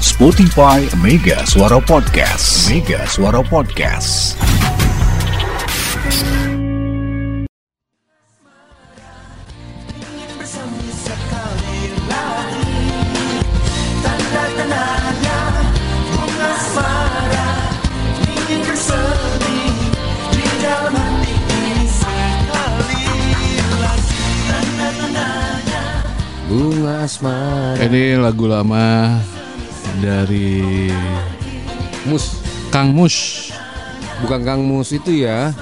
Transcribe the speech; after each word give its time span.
Spotify 0.00 0.84
Mega 1.02 1.44
Suara 1.46 1.80
Podcast. 1.80 2.68
Mega 2.70 3.06
Suara 3.06 3.42
Podcast. 3.42 4.36
Bunga 26.46 27.02
asmara 27.02 27.82
Ini 27.82 28.22
lagu 28.22 28.46
lama 28.46 29.18
dari 30.00 30.90
Mus 32.06 32.40
Kang 32.70 32.92
Mus. 32.92 33.48
Bukan 34.24 34.40
Kang 34.44 34.62
Mus 34.64 34.96
itu 34.96 35.24
ya 35.24 35.52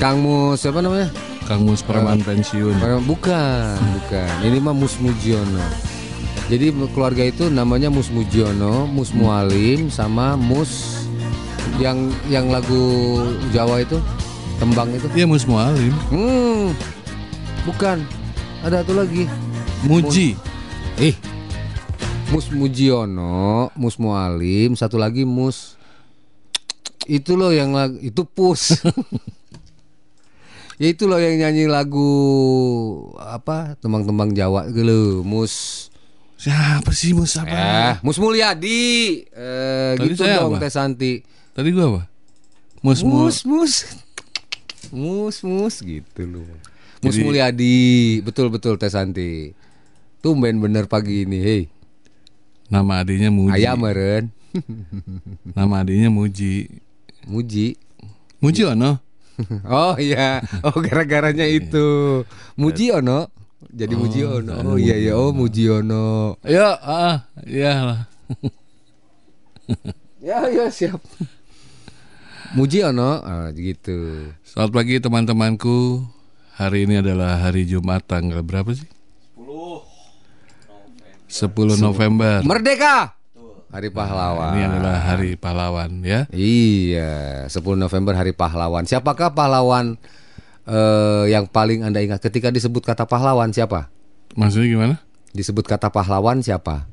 Kang 0.00 0.24
Mus 0.24 0.64
siapa 0.64 0.80
namanya? 0.80 1.12
Kang 1.44 1.68
Mus 1.68 1.84
preman 1.84 2.22
pensiun. 2.24 2.72
Bukan, 3.04 3.76
bukan 3.76 4.34
Ini 4.46 4.58
mah 4.62 4.72
Mus 4.72 4.96
Mujiono 5.02 5.60
Jadi 6.48 6.72
keluarga 6.94 7.26
itu 7.26 7.52
namanya 7.52 7.92
Mus 7.92 8.08
Mujiono 8.08 8.88
Mus 8.88 9.12
Mualim 9.12 9.92
sama 9.92 10.38
Mus 10.38 11.04
Yang 11.76 12.16
yang 12.32 12.48
lagu 12.48 12.82
Jawa 13.52 13.84
itu 13.84 14.00
Tembang 14.56 14.88
itu 14.94 15.06
Iya 15.12 15.26
Mus 15.28 15.44
Mualim. 15.44 15.92
Hmm 16.08 16.72
Bukan 17.68 18.00
Ada 18.64 18.80
satu 18.86 18.96
lagi 18.96 19.28
Muji. 19.82 20.38
Eh 20.96 21.12
Mus 22.32 22.48
Mujiono, 22.48 23.68
Mus 23.76 24.00
Mualim, 24.00 24.72
satu 24.72 24.96
lagi 24.96 25.28
Mus 25.28 25.76
itu 27.04 27.34
loh 27.34 27.50
yang 27.52 27.74
lagu 27.74 27.98
itu 28.00 28.22
Pus. 28.24 28.78
ya 30.80 30.86
itu 30.88 31.04
loh 31.04 31.18
yang 31.20 31.34
nyanyi 31.36 31.66
lagu 31.68 32.08
apa 33.20 33.74
tembang-tembang 33.82 34.32
Jawa 34.32 34.70
gitu 34.72 34.80
loh, 34.80 35.08
Mus. 35.26 35.86
Siapa 36.40 36.90
sih 36.96 37.12
Mus 37.12 37.36
apa? 37.36 37.52
Eh, 37.52 37.94
Mus 38.00 38.16
Mulyadi. 38.16 39.22
Eh, 39.28 39.92
Tadi 39.98 40.08
gitu 40.16 40.24
dong 40.24 40.56
apa? 40.56 40.62
Teh 40.64 40.72
Santi. 40.72 41.12
Tadi 41.52 41.68
gua 41.70 41.84
apa? 41.90 42.02
Mus 42.80 43.04
Mus. 43.04 43.44
Mus, 43.44 43.44
mus. 43.44 43.74
Mus, 44.92 45.36
mus 45.44 45.74
gitu 45.84 46.22
loh. 46.24 46.48
Mus 47.02 47.14
Jadi- 47.14 47.24
Mulyadi, 47.26 47.82
betul 48.24 48.48
betul 48.48 48.78
Teh 48.78 48.90
Santi. 48.90 49.52
Tumben 50.22 50.62
bener 50.62 50.86
pagi 50.86 51.26
ini, 51.26 51.38
hei. 51.42 51.62
Nama 52.72 53.04
adiknya 53.04 53.28
Muji. 53.28 53.52
Ayam 53.52 53.76
meren. 53.84 54.32
Nama 55.56 55.84
adiknya 55.84 56.08
Muji. 56.08 56.72
Muji. 57.28 57.76
Muji 58.40 58.62
ono. 58.64 58.96
Oh 59.64 59.96
iya, 59.96 60.44
oh 60.60 60.76
gara-garanya 60.76 61.48
itu 61.48 62.20
Mujiono. 62.54 63.32
Jadi 63.72 63.96
Mujiono. 63.96 64.54
Oh 64.60 64.76
iya 64.76 64.94
iya, 64.94 65.16
oh 65.16 65.32
Mujiono. 65.32 66.36
Ya, 66.44 66.76
ah, 66.78 67.26
ya 67.44 67.72
lah. 67.82 68.00
Ya 70.22 70.46
ya 70.46 70.70
siap. 70.70 71.02
Mujiono, 72.54 73.24
ah, 73.24 73.50
gitu. 73.56 74.30
Selamat 74.46 74.70
pagi 74.70 75.02
teman-temanku. 75.02 76.06
Hari 76.54 76.86
ini 76.86 77.02
adalah 77.02 77.42
hari 77.42 77.66
Jumat 77.66 78.06
tanggal 78.06 78.44
berapa 78.46 78.70
sih? 78.70 78.86
10. 81.32 81.80
10 81.80 81.80
November. 81.80 82.44
Merdeka. 82.44 83.16
Hari 83.72 83.88
Pahlawan. 83.88 84.52
Ini 84.52 84.62
adalah 84.68 84.96
hari 85.00 85.32
pahlawan 85.40 86.04
ya. 86.04 86.28
Iya, 86.28 87.48
10 87.48 87.56
November 87.80 88.12
Hari 88.12 88.36
Pahlawan. 88.36 88.84
Siapakah 88.84 89.32
pahlawan 89.32 89.96
eh, 90.68 91.24
yang 91.32 91.48
paling 91.48 91.80
Anda 91.80 92.04
ingat 92.04 92.20
ketika 92.20 92.52
disebut 92.52 92.84
kata 92.84 93.08
pahlawan 93.08 93.48
siapa? 93.48 93.88
Maksudnya 94.36 94.68
gimana? 94.68 94.94
Disebut 95.32 95.64
kata 95.64 95.88
pahlawan 95.88 96.44
siapa? 96.44 96.84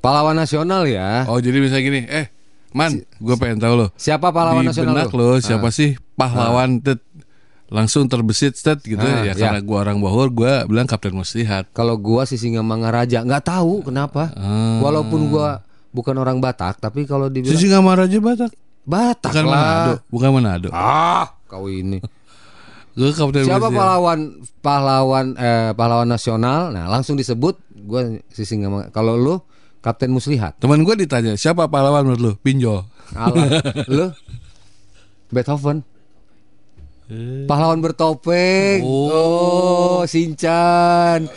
Pahlawan 0.00 0.32
nasional 0.40 0.88
ya. 0.88 1.28
Oh 1.28 1.36
jadi 1.36 1.60
bisa 1.60 1.76
gini, 1.76 2.08
eh 2.08 2.32
man, 2.72 3.04
gue 3.04 3.36
pengen 3.36 3.60
tahu 3.60 3.84
loh. 3.84 3.88
Siapa 4.00 4.32
pahlawan 4.32 4.64
Di 4.64 4.72
nasional? 4.72 5.04
benak 5.04 5.12
lo 5.12 5.36
siapa 5.44 5.68
sih 5.68 5.92
pahlawan 6.16 6.80
tet 6.80 7.04
langsung 7.74 8.06
terbesit 8.06 8.54
tet 8.54 8.78
gitu 8.80 8.96
Ah, 8.96 9.26
ya 9.26 9.34
ya. 9.34 9.50
karena 9.50 9.58
gua 9.58 9.82
orang 9.82 9.98
Bogor 9.98 10.30
gua 10.30 10.62
bilang 10.62 10.86
Kapten 10.86 11.10
Muslihat. 11.10 11.74
Kalau 11.74 11.98
gua 11.98 12.22
si 12.22 12.38
Singamangaraja 12.38 13.20
nggak 13.20 13.44
tahu 13.44 13.82
kenapa. 13.82 14.30
Ah. 14.32 14.78
Walaupun 14.78 15.26
gua 15.26 15.58
bukan 15.90 16.14
orang 16.14 16.38
Batak, 16.38 16.78
tapi 16.78 17.02
kalau 17.02 17.26
dibilang 17.26 17.50
Sisi 17.52 17.66
Ngamaraja 17.66 18.14
Batak. 18.16 18.54
Batak 18.84 19.32
Bukan 19.32 19.44
Manado, 19.44 19.90
lah. 19.90 19.98
bukan 20.06 20.30
Manado. 20.30 20.68
Ah, 20.70 21.34
kau 21.44 21.66
ini. 21.66 21.98
Gue 22.94 23.10
Kapten 23.10 23.42
Siapa 23.42 23.66
Muslihat. 23.66 23.74
pahlawan 23.74 24.18
pahlawan 24.60 25.26
eh, 25.34 25.70
pahlawan 25.72 26.06
nasional? 26.06 26.70
Nah, 26.70 26.86
langsung 26.86 27.16
disebut 27.16 27.58
gua 27.82 28.06
si 28.28 28.46
Singamang. 28.46 28.86
Kalau 28.88 29.16
lu 29.16 29.34
Kapten 29.80 30.08
Muslihat. 30.08 30.56
Teman 30.56 30.80
gue 30.80 30.94
ditanya 30.96 31.34
siapa 31.34 31.66
pahlawan 31.66 32.04
menurut 32.04 32.22
lu? 32.22 32.32
Pinjol. 32.38 32.86
Alah, 33.12 33.50
lu 33.90 34.06
Beethoven. 35.28 35.82
Pahlawan 37.44 37.84
bertopeng. 37.84 38.80
Oh, 38.80 40.08
Sinchan. 40.08 41.28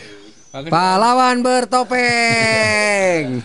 Pahlawan 0.48 1.44
bertopeng. 1.44 3.44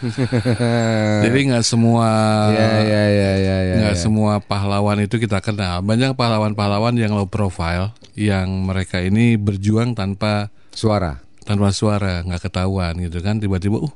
Jadi 1.27 1.39
nggak 1.51 1.65
semua 1.67 2.07
Ya 2.55 2.79
ya 2.79 3.03
ya 3.11 3.31
ya 3.35 3.57
ya. 3.59 3.75
nggak 3.83 3.95
ya. 3.95 3.99
semua 3.99 4.39
pahlawan 4.39 5.03
itu 5.03 5.19
kita 5.19 5.43
kenal. 5.43 5.83
Banyak 5.83 6.15
pahlawan-pahlawan 6.15 6.95
yang 6.95 7.11
low 7.11 7.27
profile, 7.27 7.91
yang 8.15 8.47
mereka 8.63 9.03
ini 9.03 9.35
berjuang 9.35 9.91
tanpa 9.93 10.47
Suara. 10.71 11.19
tanpa 11.43 11.75
suara, 11.75 12.23
nggak 12.23 12.49
ketahuan 12.49 12.95
gitu 13.03 13.19
kan. 13.19 13.37
Tiba-tiba, 13.37 13.83
uh, 13.83 13.93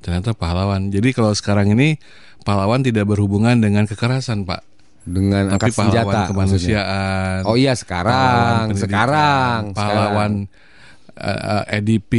ternyata 0.00 0.32
pahlawan. 0.32 0.88
Jadi 0.88 1.12
kalau 1.12 1.36
sekarang 1.36 1.76
ini 1.76 2.00
pahlawan 2.42 2.80
tidak 2.80 3.04
berhubungan 3.04 3.60
dengan 3.60 3.84
kekerasan, 3.84 4.48
Pak. 4.48 4.64
Dengan 5.06 5.42
Tapi 5.48 5.54
angkat 5.56 5.70
senjata 5.70 6.02
pahlawan 6.02 6.10
maksudnya. 6.10 6.28
kemanusiaan. 6.28 7.38
Oh 7.46 7.54
iya 7.54 7.72
pahlawan 7.72 7.78
sekarang, 7.78 8.62
pendidikan, 8.68 8.82
sekarang, 8.82 9.60
pahlawan 9.72 10.32
eh, 11.14 11.30
eh, 11.30 11.78
EDP. 11.78 12.12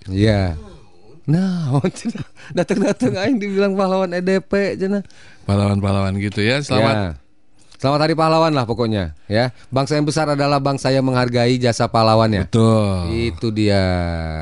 sekarang. 0.00 0.10
Iya. 0.10 0.42
Nah, 1.22 1.78
datang-datang 2.58 3.12
aing 3.14 3.38
dibilang 3.38 3.72
pahlawan 3.72 4.10
EDP 4.10 4.74
cenah. 4.76 5.04
pahlawan-pahlawan 5.42 6.16
gitu 6.16 6.40
ya. 6.40 6.58
Selamat 6.58 6.94
Ya. 6.94 7.10
Selamat 7.76 8.06
Hari 8.06 8.14
Pahlawan 8.14 8.52
lah 8.52 8.62
pokoknya 8.62 9.18
ya. 9.26 9.50
Bangsa 9.68 9.94
yang 9.94 10.06
besar 10.06 10.24
adalah 10.24 10.56
bangsa 10.56 10.88
yang 10.88 11.02
menghargai 11.02 11.58
jasa 11.58 11.86
pahlawannya. 11.86 12.46
betul. 12.46 13.10
Itu 13.10 13.50
dia. 13.50 13.82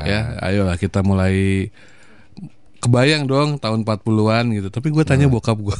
Ya, 0.03 0.37
ayolah 0.39 0.77
kita 0.77 1.01
mulai 1.01 1.73
kebayang 2.79 3.25
dong 3.25 3.57
tahun 3.57 3.81
40-an 3.81 4.45
gitu. 4.51 4.69
Tapi 4.69 4.87
gue 4.87 5.03
tanya 5.03 5.25
Nah. 5.25 5.33
bokap 5.33 5.57
gue, 5.57 5.73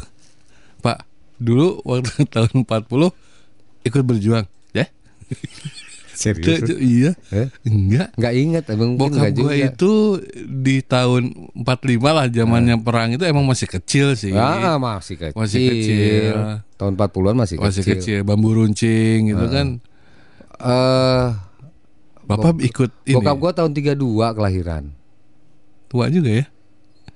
Pak, 0.82 1.06
dulu 1.42 1.82
waktu 1.82 2.22
tahun 2.34 2.64
40 2.64 3.10
ikut 3.82 4.02
berjuang, 4.06 4.46
ya? 4.72 4.86
Serius? 6.12 6.62
Tuh, 6.62 6.78
iya, 6.78 7.18
Eh? 7.34 7.50
enggak. 7.66 8.14
Nggak 8.14 8.34
inget, 8.36 8.64
emang 8.70 8.94
Bokap 8.94 9.34
gue 9.34 9.54
itu 9.58 10.22
di 10.38 10.86
tahun 10.86 11.34
45 11.58 11.98
lah 12.06 12.30
zamannya 12.30 12.78
perang 12.78 13.10
itu 13.12 13.26
emang 13.26 13.42
masih 13.44 13.66
kecil 13.66 14.14
sih. 14.14 14.30
Ah, 14.32 14.78
masih 14.78 15.18
kecil. 15.18 15.34
Masih 15.34 15.62
kecil. 15.66 16.34
Tahun 16.78 16.94
40-an 16.94 17.36
masih, 17.36 17.58
masih 17.58 17.82
kecil. 17.82 17.98
kecil. 17.98 18.20
bambu 18.22 18.54
runcing 18.54 19.34
gitu 19.34 19.46
kan. 19.50 19.68
Eh, 20.62 21.28
Bapak 22.22 22.62
ikut 22.62 22.92
ini. 23.04 23.18
bokap 23.18 23.36
gua 23.36 23.52
tahun 23.52 23.72
32 23.74 23.98
kelahiran. 24.32 24.84
tua 25.90 26.06
juga 26.08 26.32
ya? 26.32 26.46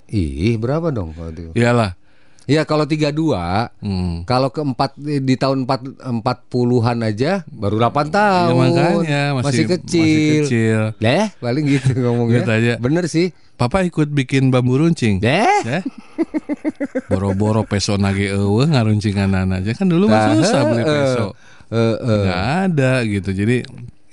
Ih, 0.08 0.58
berapa 0.58 0.90
dong 0.90 1.14
kalau 1.14 1.30
itu? 1.30 1.54
Iyalah. 1.54 1.94
Ya 2.46 2.62
kalau 2.62 2.86
32 2.86 3.74
Hmm. 3.82 4.22
Kalau 4.24 4.50
keempat 4.50 4.94
di 4.98 5.34
tahun 5.34 5.66
4 5.66 6.22
40-an 6.22 6.98
aja 7.02 7.42
baru 7.48 7.78
8 7.80 8.06
Ya, 8.06 8.12
tahun. 8.12 8.54
makanya 8.56 9.24
masih, 9.36 9.66
kecil. 9.66 10.06
Masih 10.06 10.40
kecil. 10.46 10.80
Deh, 10.98 11.26
paling 11.36 11.64
gitu 11.66 11.90
ngomongnya. 12.04 12.40
Gitu 12.40 12.52
aja. 12.52 12.74
Bener 12.78 13.06
sih. 13.06 13.34
Papa 13.56 13.82
ikut 13.82 14.08
bikin 14.08 14.50
bambu 14.50 14.78
runcing. 14.78 15.18
Deh. 15.18 15.58
Ya. 15.64 15.80
Boro-boro 17.08 17.64
peso 17.64 17.96
nage 17.96 18.28
eueuh 18.28 18.68
ngaruncingan 18.68 19.32
aja 19.32 19.72
kan 19.74 19.88
dulu 19.88 20.06
Nah, 20.06 20.14
mah 20.28 20.38
susah 20.38 20.60
beli 20.66 20.82
eh, 20.82 20.88
peso. 20.88 21.26
eh, 21.72 21.78
eh. 21.96 22.22
Nggak 22.22 22.44
ada 22.64 22.92
gitu. 23.04 23.30
Jadi 23.32 23.58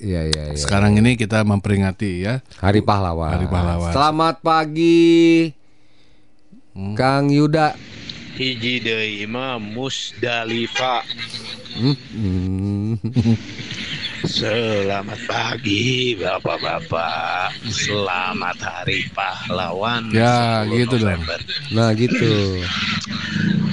Iya, 0.03 0.27
iya, 0.27 0.43
iya. 0.51 0.59
sekarang 0.59 0.99
ini 0.99 1.15
kita 1.15 1.43
memperingati 1.43 2.27
ya. 2.27 2.43
Hari 2.59 2.83
pahlawan. 2.83 3.31
Hari 3.31 3.47
pahlawan. 3.47 3.93
Selamat 3.93 4.43
pagi. 4.43 5.47
Hmm. 6.73 6.97
Kang 6.97 7.29
Yuda. 7.29 7.77
Hiji 8.37 8.81
deui 8.81 9.27
mah 9.27 9.59
Musdalifah 9.59 11.05
Hmm. 11.73 12.97
Selamat 14.23 15.19
pagi 15.27 16.15
Bapak-bapak 16.15 17.59
Selamat 17.67 18.55
Hari 18.57 19.11
Pahlawan 19.11 20.15
Ya, 20.15 20.63
10 20.63 20.79
gitu 20.79 20.95
dong. 21.03 21.19
November. 21.19 21.39
Nah 21.71 21.91
gitu. 21.93 22.63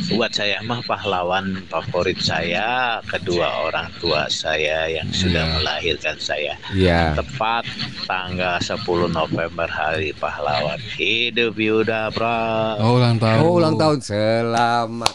Buat 0.10 0.34
saya 0.34 0.58
mah 0.66 0.82
pahlawan 0.82 1.62
favorit 1.70 2.18
saya 2.18 2.98
Kedua 3.06 3.46
orang 3.64 3.94
tua 3.98 4.26
saya 4.26 4.90
yang 4.90 5.06
sudah 5.10 5.38
Ya. 5.40 5.54
melahirkan 5.56 6.18
saya 6.18 6.54
Iya. 6.74 7.14
Tepat 7.14 7.70
tanggal 8.04 8.58
10 8.58 8.82
November 9.08 9.70
Hari 9.70 10.18
Pahlawan 10.18 10.82
Hidup 10.98 11.54
Yuda 11.56 12.10
Bro 12.10 12.42
Oh 12.82 12.98
ulang 12.98 13.22
tahun. 13.22 13.40
Oh 13.40 13.54
ulang 13.56 13.78
tahun 13.78 13.98
selamat 14.02 15.14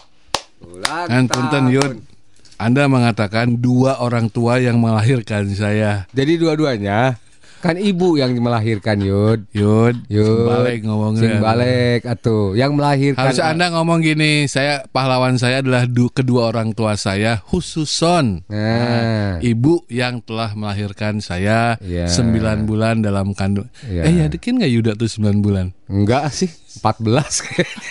ulang 0.63 1.07
Kan 1.11 1.23
tahun. 1.27 1.67
Yud. 1.69 2.14
Anda 2.55 2.87
mengatakan 2.87 3.59
dua 3.59 3.99
orang 3.99 4.31
tua 4.31 4.63
yang 4.63 4.79
melahirkan 4.79 5.51
saya. 5.51 6.07
Jadi 6.15 6.39
dua-duanya 6.39 7.19
kan 7.59 7.81
ibu 7.81 8.13
yang 8.13 8.29
melahirkan 8.37 9.01
Yud. 9.01 9.49
Yud, 9.49 10.05
Yud. 10.05 10.45
balik 10.45 10.85
ngomongnya. 10.85 11.41
Balik 11.41 12.05
atuh. 12.05 12.53
Yang 12.53 12.71
melahirkan 12.77 13.25
Harusnya 13.25 13.49
Anda 13.49 13.65
ngomong 13.73 14.05
gini, 14.05 14.45
saya 14.45 14.85
pahlawan 14.87 15.35
saya 15.35 15.65
adalah 15.65 15.89
du, 15.89 16.13
kedua 16.13 16.53
orang 16.53 16.77
tua 16.77 16.93
saya, 16.93 17.41
khususon 17.41 18.45
Nah. 18.45 19.41
ibu 19.41 19.81
yang 19.89 20.21
telah 20.21 20.53
melahirkan 20.53 21.25
saya 21.25 21.81
Iya. 21.81 22.05
9 22.07 22.69
bulan 22.69 23.01
dalam 23.01 23.33
kandung. 23.33 23.65
Iya. 23.83 24.01
Eh 24.07 24.13
ya 24.13 24.25
dikin 24.29 24.61
nggak 24.61 24.69
Yuda 24.69 24.91
tuh 24.93 25.09
9 25.09 25.41
bulan? 25.41 25.73
Enggak 25.89 26.29
sih, 26.31 26.53
14 26.79 27.41
kayaknya. 27.43 27.81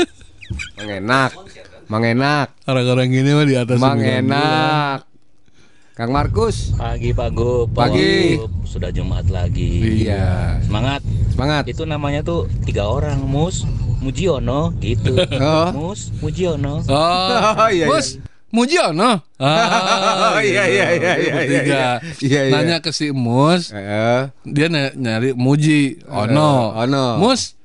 Mengenak. 0.80 1.30
Mengenak. 1.86 2.46
Orang-orang 2.64 3.08
gini 3.10 3.30
mah 3.30 3.44
di 3.44 3.52
atas 3.54 3.76
9 3.76 3.80
bulan. 3.80 3.92
Mengenak. 3.92 4.98
Kang 5.92 6.10
Markus. 6.10 6.72
Pagi 6.72 7.12
Pak 7.12 7.30
Gup, 7.30 7.76
Pagi. 7.76 8.40
Sudah 8.64 8.88
Jumat 8.88 9.28
lagi. 9.28 10.00
Iya. 10.00 10.56
Semangat. 10.64 11.04
Semangat. 11.28 11.68
Itu 11.68 11.84
namanya 11.84 12.24
tuh 12.24 12.48
tiga 12.64 12.88
orang, 12.88 13.20
Mus, 13.20 13.68
Mujiono, 14.00 14.72
gitu. 14.80 15.12
Oh. 15.36 15.68
Mus, 15.92 16.08
Mujiono. 16.18 16.80
Oh, 16.88 17.68
iya, 17.68 17.84
Mus, 17.84 18.16
Mujiono. 18.48 19.20
Ah, 19.36 20.32
Oh, 20.32 20.40
iya, 20.40 20.64
iya, 20.64 20.86
iya, 20.96 21.12
iya, 21.20 21.32
bertiga. 21.36 21.60
iya. 21.60 21.84
Iya, 22.18 22.40
iya. 22.48 22.52
Nanya 22.56 22.76
ke 22.80 22.96
si 22.96 23.12
Mus, 23.12 23.68
Heeh. 23.68 24.32
dia 24.48 24.66
ny- 24.72 24.96
nyari 24.96 25.36
Muji 25.36 26.00
Ono. 26.08 26.72
Ono. 26.80 27.20
Mus, 27.20 27.59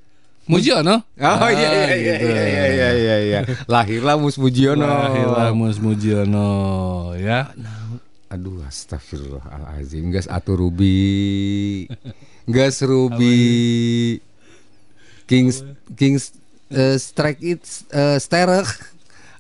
Muji 0.46 0.70
Ono. 0.78 1.02
Oh 1.02 1.50
iya 1.50 1.70
iya 1.74 1.96
iya 1.98 2.14
gitu. 2.22 2.30
iya 2.30 2.44
iya 2.46 2.66
iya 2.70 2.90
iya 2.94 3.16
iya. 3.18 3.40
Lahirlah 3.66 4.14
Mus 4.22 4.38
Mujiono. 4.38 4.86
Lahirlah 4.86 5.50
Mus 5.58 5.82
Mujiono 5.82 6.50
ya. 7.18 7.50
Aduh 8.30 8.62
astagfirullahalazim. 8.70 10.14
Gas 10.14 10.30
atuh 10.30 10.54
Ruby. 10.54 11.90
Gas 12.46 12.86
Ruby. 12.86 14.22
Kings 15.26 15.66
Kings 15.98 16.38
eh, 16.70 17.02
Strike 17.02 17.42
It 17.42 17.66
uh, 17.90 18.22
Sterek. 18.22 18.70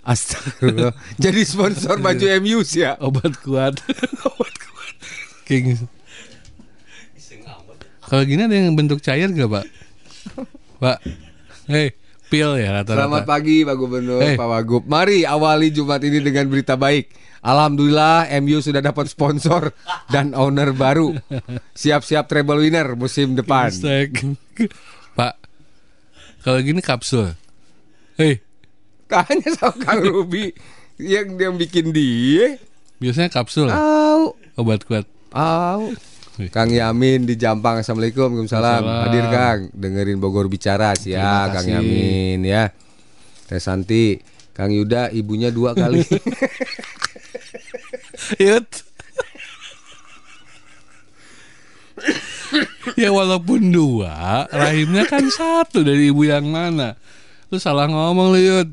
Astagfirullah. 0.01 0.94
Jadi 1.24 1.42
sponsor 1.46 2.01
baju 2.01 2.25
MU 2.42 2.66
ya. 2.66 2.98
Obat 2.98 3.38
kuat. 3.46 3.78
Obat 4.30 4.54
kuat. 4.58 4.96
King. 5.46 5.86
Kalau 8.06 8.22
gini 8.22 8.46
ada 8.46 8.54
yang 8.54 8.78
bentuk 8.78 9.01
cair 9.01 9.30
gak 9.34 9.50
pak? 9.50 9.66
Pak, 10.75 10.98
hei, 11.68 11.95
pil 12.27 12.56
ya 12.56 12.69
rata-rata. 12.74 13.00
Selamat 13.00 13.24
pagi 13.24 13.63
Pak 13.63 13.75
Gubernur, 13.75 14.19
Eh. 14.19 14.36
Pak 14.36 14.45
Wagub. 14.45 14.83
Mari 14.86 15.24
awali 15.24 15.69
Jumat 15.69 16.01
ini 16.01 16.19
dengan 16.19 16.45
berita 16.45 16.75
baik. 16.75 17.10
Alhamdulillah 17.39 18.25
MU 18.39 18.57
sudah 18.57 18.81
dapat 18.81 19.06
sponsor 19.06 19.69
dan 20.07 20.33
owner 20.33 20.74
baru. 20.74 21.13
Siap-siap 21.74 22.25
treble 22.25 22.57
winner 22.60 22.94
musim 22.94 23.33
depan. 23.33 23.69
Hashtag. 23.69 24.18
Pak, 25.13 25.38
kalau 26.42 26.60
gini 26.60 26.81
kapsul. 26.81 27.38
Hei, 28.16 28.42
Kayaknya 29.06 29.54
sama 29.54 29.77
Kang 29.80 30.01
Ruby 30.01 30.50
yang 30.98 31.38
dia 31.38 31.51
bikin 31.51 31.94
dia. 31.94 32.57
biasanya 32.95 33.30
kapsul 33.30 33.69
Au, 33.69 34.33
obat 34.56 34.81
kuat. 34.81 35.06
au. 35.30 35.94
Kang 36.52 36.68
Yamin 36.68 37.24
di 37.24 37.40
Jampang 37.40 37.80
Assalamualaikum 37.80 38.28
Waalaikumsalam. 38.28 38.84
Hadir 38.84 39.26
Kang 39.32 39.60
Dengerin 39.72 40.20
Bogor 40.20 40.52
bicara 40.52 40.92
sih 41.00 41.16
ya 41.16 41.48
Kang. 41.48 41.64
Yamin 41.64 42.44
ya 42.44 42.76
Teh 43.48 43.64
Santi 43.64 44.20
Kang 44.52 44.72
Yuda 44.72 45.16
ibunya 45.16 45.52
dua 45.52 45.72
kali 45.72 46.04
Yut. 48.40 48.68
ya 53.02 53.10
walaupun 53.12 53.72
dua, 53.72 54.48
rahimnya 54.50 55.04
kan 55.08 55.28
satu 55.28 55.84
dari 55.84 56.10
ibu 56.10 56.24
yang 56.24 56.48
mana? 56.48 56.96
Lu 57.52 57.60
salah 57.60 57.88
ngomong 57.92 58.34
lu 58.34 58.40
Yud. 58.40 58.70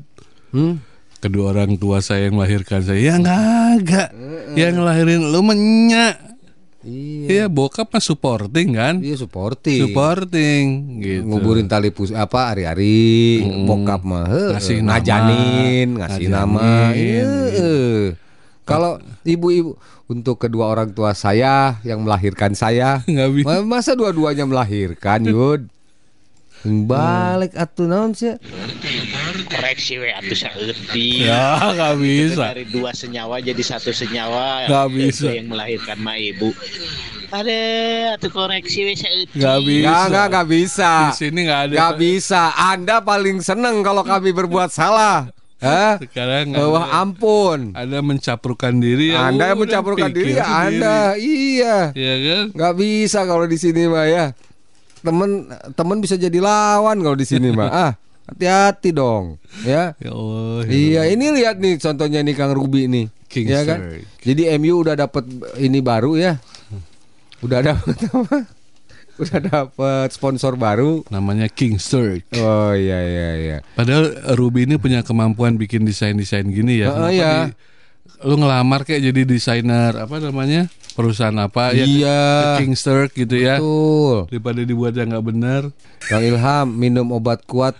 hmm? 0.55 0.75
Kedua 1.23 1.55
orang 1.55 1.79
tua 1.79 2.03
saya 2.03 2.27
yang 2.27 2.35
melahirkan 2.35 2.83
saya. 2.83 2.99
Ya 2.99 3.15
kagak. 3.15 4.11
Yang 4.59 4.73
ngelahirin 4.75 5.21
lu 5.31 5.39
menyak. 5.39 6.19
Iya 6.83 7.25
Iya, 7.25 7.45
bokap 7.47 7.87
mah 7.89 7.99
supporting 7.99 8.73
kan? 8.73 8.99
Iya 8.99 9.15
supporting 9.17 9.79
Supporting 9.81 10.63
gitu. 10.99 11.23
nguburin 11.23 11.65
tali 11.65 11.89
pus 11.89 12.11
apa 12.11 12.51
hari-hari 12.51 13.39
bokap 13.63 14.03
mah 14.03 14.27
Ngasih 14.51 14.77
nama. 14.77 14.87
ngajanin 14.93 15.87
ngasih 15.95 16.27
nama 16.27 16.91
iya. 16.91 17.31
Kalau 18.61 18.95
ibu-ibu 19.21 19.75
untuk 20.05 20.35
kedua 20.37 20.67
orang 20.69 20.91
tua 20.91 21.11
saya 21.11 21.79
yang 21.81 21.99
melahirkan 21.99 22.51
saya 22.51 22.99
Nggak 23.05 23.29
bisa. 23.33 23.47
ma- 23.49 23.67
masa 23.73 23.91
dua-duanya 23.91 24.43
melahirkan 24.43 25.23
yud 25.23 25.67
balik 26.63 27.51
atuh 27.53 27.85
naon 27.85 28.11
sih 28.11 28.39
Koreksi 29.45 29.97
we 29.97 30.09
atuh 30.09 30.31
saeutik 30.33 30.87
Ya, 31.21 31.59
nggak 31.59 31.95
bisa. 31.97 32.43
Dari 32.49 32.65
dua 32.65 32.91
senyawa 32.91 33.37
jadi 33.37 33.59
satu 33.59 33.91
senyawa 33.91 34.63
Nggak 34.65 34.87
Itu 34.87 34.95
bisa. 34.95 35.27
yang 35.29 35.47
melahirkan 35.47 35.99
mah 35.99 36.15
ibu 36.15 36.55
Ada 37.29 37.59
atuh 38.15 38.29
koreksi 38.29 38.79
we 38.83 38.93
saeutik 38.93 39.35
Nggak 39.35 39.59
bisa. 39.61 39.83
Nggak, 39.83 40.03
nggak, 40.07 40.25
nggak 40.29 40.47
bisa 40.49 40.91
Di 41.03 41.13
sini 41.17 41.39
nggak 41.43 41.61
ada. 41.61 41.75
nggak 41.75 41.93
bisa 41.97 42.41
anda 42.55 42.95
paling 42.99 43.37
seneng 43.39 43.75
kalau 43.81 44.03
kami 44.03 44.31
berbuat 44.31 44.69
salah 44.69 45.27
Hah? 45.59 45.95
Sekarang 45.97 46.51
Wah 46.53 46.79
ada. 46.85 47.01
ampun 47.01 47.71
Anda 47.71 47.99
mencampurkan 47.99 48.79
diri 48.79 49.15
ya. 49.15 49.27
Anda 49.27 49.51
yang 49.51 49.59
pikir 49.63 50.11
diri 50.11 50.31
ya. 50.35 50.43
Anda 50.43 50.95
iya 51.15 51.75
Iya 51.91 52.15
kan? 52.19 52.45
nggak 52.51 52.73
bisa 52.75 53.19
kalau 53.23 53.43
di 53.43 53.55
sini 53.55 53.87
mah 53.87 54.03
ya 54.03 54.25
temen 55.03 55.29
temen 55.71 55.97
bisa 55.99 56.15
jadi 56.15 56.39
lawan 56.39 56.97
kalau 56.97 57.13
di 57.13 57.23
sini 57.23 57.51
mah 57.51 57.69
ah 57.85 57.91
hati-hati 58.23 58.89
dong 58.89 59.35
ya 59.61 59.91
Ya 59.93 60.09
Allah. 60.09 60.63
ya 60.63 60.71
iya 60.71 61.01
ini 61.07 61.29
lihat 61.33 61.59
nih 61.59 61.75
contohnya 61.77 62.19
nih 62.19 62.33
Kang 62.33 62.51
Ruby 62.51 62.87
nih 62.87 63.05
King 63.27 63.45
ya 63.45 63.61
kan 63.63 63.79
Sir. 63.79 63.99
jadi 64.23 64.55
MU 64.55 64.79
udah 64.79 64.95
dapat 64.95 65.27
ini 65.57 65.79
baru 65.79 66.15
ya 66.15 66.39
udah 67.39 67.59
dapat 67.61 67.95
apa 68.09 68.37
udah 69.13 69.39
dapat 69.39 70.07
sponsor 70.09 70.55
baru 70.55 71.05
Namanya 71.07 71.45
King 71.45 71.77
Sturk. 71.77 72.25
oh 72.33 72.71
iya 72.71 72.97
iya 72.97 73.29
iya 73.35 73.57
Padahal 73.75 74.09
Ruby 74.33 74.65
ini 74.65 74.79
punya 74.79 75.03
kemampuan 75.03 75.53
bikin 75.53 75.83
desain-desain 75.83 76.47
gini 76.47 76.81
ya. 76.81 76.89
Kenapa 76.89 77.11
iya. 77.11 77.33
di- 77.45 77.53
lu 78.23 78.35
ngelamar 78.35 78.81
kayak 78.81 79.03
jadi 79.03 79.21
desainer 79.23 79.93
apa 79.99 80.17
namanya? 80.17 80.65
Perusahaan 80.93 81.33
apa 81.35 81.71
ya? 81.71 81.83
Iya. 81.83 82.21
ke 82.55 82.61
King 82.61 82.73
Sturk 82.73 83.11
gitu 83.13 83.33
ya. 83.33 83.57
betul 83.57 84.29
Daripada 84.29 84.59
dibuat 84.61 84.93
yang 84.93 85.09
nggak 85.09 85.25
benar. 85.25 85.61
Kang 86.01 86.21
Ilham 86.21 86.67
minum 86.69 87.09
obat 87.09 87.41
kuat 87.43 87.73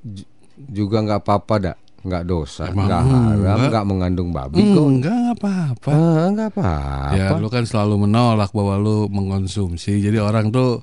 ju- 0.00 0.28
juga 0.56 1.00
nggak 1.00 1.20
apa-apa 1.20 1.54
dak 1.60 1.76
nggak 2.02 2.24
dosa 2.24 2.66
Emang 2.66 2.90
nggak 2.90 3.02
haram 3.04 3.38
enggak? 3.38 3.70
nggak 3.70 3.86
mengandung 3.86 4.30
babi 4.30 4.58
kok 4.58 4.82
Enggak 4.82 5.14
nggak 5.14 5.36
apa-apa. 5.36 5.90
Ah, 5.92 6.26
nggak 6.28 6.48
apa-apa 6.50 7.14
Ya 7.14 7.26
lu 7.36 7.46
kan 7.46 7.62
selalu 7.62 7.94
menolak 8.00 8.50
bahwa 8.50 8.74
lu 8.76 9.06
mengkonsumsi. 9.06 10.00
Jadi 10.00 10.16
orang 10.16 10.50
tuh 10.50 10.82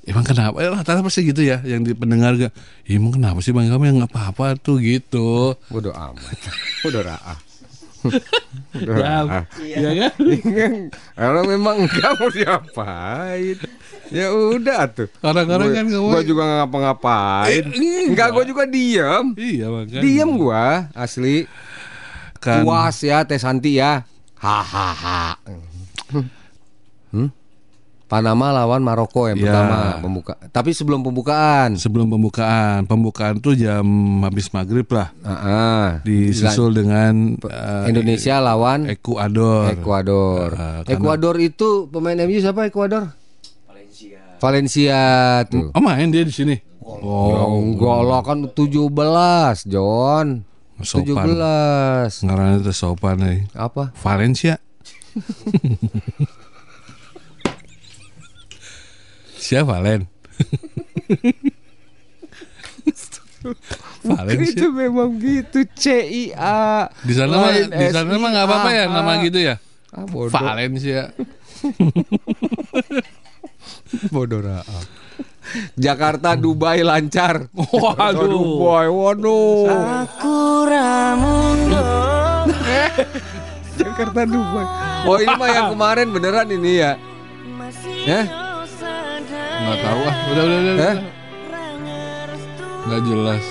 Emang 0.00 0.24
kenapa? 0.24 0.56
Ya, 0.56 0.72
rata-rata 0.72 1.04
pasti 1.04 1.22
gitu 1.22 1.44
ya 1.44 1.60
yang 1.60 1.84
di 1.84 1.92
pendengar 1.92 2.32
gak. 2.32 2.56
"Ya, 2.88 2.96
Emang 2.96 3.12
kenapa 3.12 3.36
sih 3.40 3.52
bang 3.52 3.68
kamu 3.68 3.84
yang 3.84 3.96
nggak 4.00 4.10
apa-apa 4.10 4.56
tuh 4.56 4.80
gitu. 4.80 5.52
Bodoh 5.68 5.92
amat. 5.92 6.40
Bodoh 6.82 7.04
raah. 7.04 7.36
Ya. 8.74 9.44
Iya 9.60 9.90
kan? 9.98 10.12
Kalau 11.14 11.42
memang 11.44 11.84
enggak 11.84 12.10
mau 12.16 12.28
diapain. 12.28 13.56
Ya 14.10 14.26
udah 14.30 14.90
tuh. 14.90 15.06
Orang-orang 15.20 15.70
Gua- 15.70 15.76
kan 15.76 15.86
ngomong- 15.86 16.12
Gua 16.12 16.22
juga 16.22 16.42
ngapa-ngapain. 16.44 17.64
Eh, 17.70 18.08
Enggak, 18.10 18.28
gua 18.32 18.42
juga 18.42 18.64
diam. 18.66 19.34
Iya 19.34 19.66
makanya. 19.70 20.02
Diam 20.02 20.30
gua 20.34 20.90
asli. 20.92 21.46
Kan. 22.38 22.64
Puas 22.64 22.96
ya 23.00 23.22
Teh 23.22 23.36
Santi 23.36 23.76
ya. 23.76 24.02
Hahaha. 24.40 25.36
Panama 28.10 28.50
lawan 28.50 28.82
Maroko 28.82 29.30
yang 29.30 29.38
Ya. 29.38 29.54
pertama 29.54 29.78
pembuka. 30.02 30.34
Tapi 30.50 30.74
sebelum 30.74 31.06
pembukaan. 31.06 31.78
Sebelum 31.78 32.10
pembukaan, 32.10 32.82
pembukaan 32.82 33.38
tuh 33.38 33.54
jam 33.54 33.86
habis 34.26 34.50
maghrib 34.50 34.90
lah. 34.90 35.14
Ah, 35.22 35.30
ah. 35.30 35.86
Disusul 36.02 36.74
dengan 36.74 37.38
eh, 37.38 37.86
Indonesia 37.86 38.42
lawan 38.42 38.90
Ekuador. 38.90 39.70
Ekuador. 39.78 40.50
Karena- 40.58 40.90
Ekuador 40.90 41.38
itu 41.38 41.86
pemain 41.86 42.18
MU 42.18 42.42
siapa 42.42 42.66
Ekuador? 42.66 43.14
Valencia. 43.70 44.18
Valencia 44.42 45.00
tuh. 45.46 45.70
Oh 45.70 45.78
main 45.78 46.10
dia 46.10 46.26
di 46.26 46.34
sini. 46.34 46.58
Oh, 46.82 47.62
enggak 47.62 48.00
lah 48.02 48.20
kan 48.26 48.50
17, 48.50 49.62
John. 49.70 50.42
Sopan. 50.82 51.30
17. 51.30 52.26
Ngarana 52.26 52.58
itu 52.58 52.74
sopan 52.74 53.22
nih. 53.22 53.38
Apa? 53.54 53.94
Valencia. 54.02 54.58
Siapa 59.50 59.82
Valen? 59.82 60.06
Valencia. 64.06 64.46
Itu 64.46 64.70
memang 64.70 65.18
gitu 65.18 65.66
CIA. 65.74 66.86
Di 67.02 67.14
sana 67.18 67.34
mah 67.34 67.50
di 67.58 67.86
sana 67.90 68.14
mah 68.14 68.30
nggak 68.30 68.46
apa-apa 68.46 68.70
ya 68.70 68.86
nama 68.86 69.18
gitu 69.26 69.42
ya. 69.42 69.58
Ah, 69.90 70.06
bodoh. 70.06 70.30
Valencia. 70.30 71.10
Bodoh 74.14 74.38
raap. 74.38 74.86
Jakarta 75.74 76.38
Dubai 76.38 76.86
lancar. 76.86 77.50
Waduh. 77.50 78.30
Dubai, 78.30 78.86
waduh. 78.86 79.66
Jakarta 83.82 84.20
Dubai. 84.30 84.66
Oh 85.10 85.18
ini 85.18 85.34
mah 85.34 85.50
yang 85.50 85.74
kemarin 85.74 86.06
beneran 86.14 86.46
ini 86.54 86.78
ya? 86.78 86.94
Ya? 88.06 88.49
Nggak 89.70 89.80
tahu 89.80 90.00
ah. 90.02 90.16
Udah 90.26 90.42
udah 90.42 90.58
udah. 90.58 90.74
Udah. 90.74 90.94
Nggak 92.80 93.02
jelas. 93.06 93.44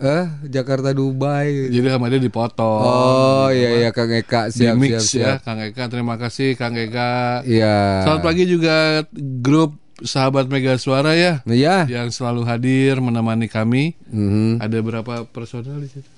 Eh 0.00 0.24
Jakarta 0.48 0.94
Dubai. 0.94 1.68
Jadi 1.68 1.86
sama 1.90 2.06
dia 2.06 2.16
dipotong. 2.16 2.80
Oh 2.80 3.48
iya 3.50 3.76
iya 3.76 3.90
Kang 3.90 4.08
Eka 4.08 4.46
di 4.48 4.62
siap 4.62 4.78
mix 4.78 4.94
siap 4.94 5.10
siap. 5.10 5.26
ya 5.26 5.34
Kang 5.42 5.58
Eka 5.60 5.84
terima 5.86 6.14
kasih 6.16 6.54
Kang 6.54 6.72
Eka 6.72 7.42
Iya. 7.42 8.06
selamat 8.06 8.22
pagi 8.22 8.44
juga 8.46 9.02
grup 9.12 9.74
sahabat 10.00 10.46
Mega 10.46 10.78
Suara 10.78 11.12
ya 11.12 11.42
Iya. 11.44 11.84
yang 11.84 12.08
selalu 12.08 12.46
hadir 12.46 12.96
menemani 12.96 13.44
kami 13.44 13.98
Mhm. 14.08 14.62
ada 14.62 14.78
berapa 14.78 15.26
personal 15.26 15.76
di 15.76 15.90
situ 15.90 16.08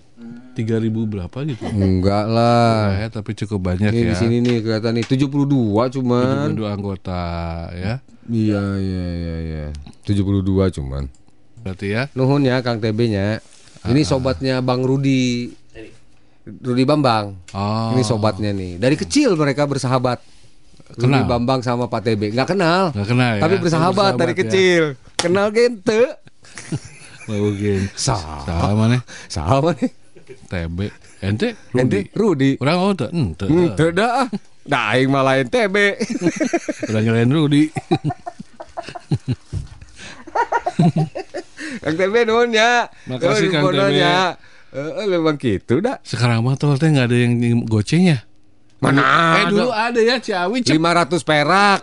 tiga 0.53 0.77
ribu 0.77 1.05
berapa 1.05 1.33
gitu 1.43 1.65
Enggak 1.67 2.27
lah. 2.27 2.93
ya 2.95 3.09
tapi 3.09 3.33
cukup 3.35 3.73
banyak 3.73 3.89
Ini 3.89 4.01
ya 4.01 4.09
di 4.09 4.15
sini 4.15 4.37
nih 4.39 4.61
kelihatan 4.61 4.93
nih 4.95 5.07
72 5.07 5.33
cuman. 5.93 6.47
dua 6.53 6.69
anggota 6.73 7.23
ya 7.73 8.05
Iya 8.23 8.63
iya 8.79 9.05
iya 9.13 9.37
iya. 9.43 9.65
72 10.05 10.45
cuman. 10.73 11.11
berarti 11.59 11.87
ya 11.91 12.07
Nuhun 12.13 12.43
ya 12.43 12.61
Kang 12.61 12.79
TB-nya. 12.79 13.43
Ini 13.83 14.03
sobatnya 14.03 14.59
Bang 14.61 14.83
Rudi. 14.83 15.51
Rudi 16.43 16.83
Bambang. 16.83 17.39
oh 17.51 17.91
Ini 17.95 18.03
sobatnya 18.03 18.51
nih. 18.51 18.77
Dari 18.77 18.95
kecil 18.95 19.35
mereka 19.35 19.65
bersahabat. 19.65 20.23
Rudi 20.93 21.03
Kenal? 21.03 21.25
Bambang 21.25 21.63
sama 21.63 21.87
Pak 21.87 22.03
TB. 22.05 22.31
Nggak 22.31 22.49
kenal. 22.49 22.91
nggak 22.93 23.09
kenal 23.09 23.31
ya 23.33 23.41
Tapi 23.41 23.55
bersahabat, 23.59 24.13
dari 24.15 24.35
ya. 24.35 24.39
kecil. 24.39 24.83
Kenal 25.17 25.49
gente. 25.51 26.03
mungkin 27.31 27.87
Sama. 27.95 28.43
sama 28.45 28.85
nih 28.91 29.01
Sama 29.27 29.71
nih. 29.73 29.91
TB 30.49 30.79
ente 31.23 31.55
Ente 31.77 32.11
Rudi 32.17 32.59
orang 32.59 32.77
oh 32.81 32.93
tuh 32.97 33.09
ente 33.13 33.47
Ente 33.47 33.87
dah. 33.95 34.27
Nah, 34.63 34.95
aing 34.95 35.11
malah 35.11 35.43
TB. 35.43 35.77
udah 36.87 37.01
nyalain 37.03 37.31
Rudi 37.31 37.67
Kang 41.83 41.97
TB 41.99 42.15
nuhun 42.31 42.55
ya. 42.55 42.87
Makasih, 43.11 43.51
Kang 43.51 43.71
infonya. 43.71 44.39
Eh, 44.73 45.05
memang 45.05 45.37
gitu 45.37 45.85
dah. 45.85 46.01
sekarang 46.01 46.41
mah 46.41 46.57
tol 46.57 46.81
teh 46.81 46.89
nggak 46.89 47.05
ada 47.05 47.17
yang 47.17 47.61
goceng 47.69 48.09
ya 48.09 48.25
Mana 48.81 49.37
eh 49.37 49.53
dulu 49.53 49.69
ada 49.69 50.01
ya 50.01 50.17
Ciawi 50.17 50.65
cep 50.65 50.81
500 50.81 51.23
perak. 51.29 51.81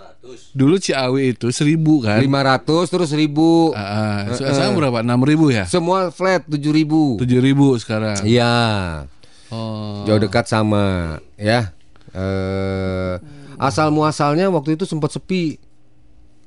Dulu 0.52 0.76
Ciawi 0.76 1.32
itu 1.32 1.48
seribu 1.56 2.04
kan? 2.04 2.20
500 2.20 2.92
terus 2.92 3.10
1000. 3.16 3.72
Ah, 3.72 3.80
ah. 3.80 4.18
sekarang 4.36 4.76
berapa? 4.76 5.00
Enam 5.00 5.24
ribu 5.24 5.48
ya? 5.48 5.64
Semua 5.64 6.12
flat 6.12 6.44
7000. 6.44 7.24
Tujuh 7.24 7.40
ribu 7.40 7.72
sekarang. 7.80 8.20
Iya. 8.28 9.08
Oh. 9.50 10.04
Jauh 10.04 10.20
dekat 10.20 10.46
sama 10.46 11.18
ya. 11.40 11.72
Eh 12.12 13.16
asal 13.60 13.92
muasalnya 13.92 14.48
waktu 14.52 14.76
itu 14.80 14.88
sempat 14.88 15.16
sepi. 15.16 15.60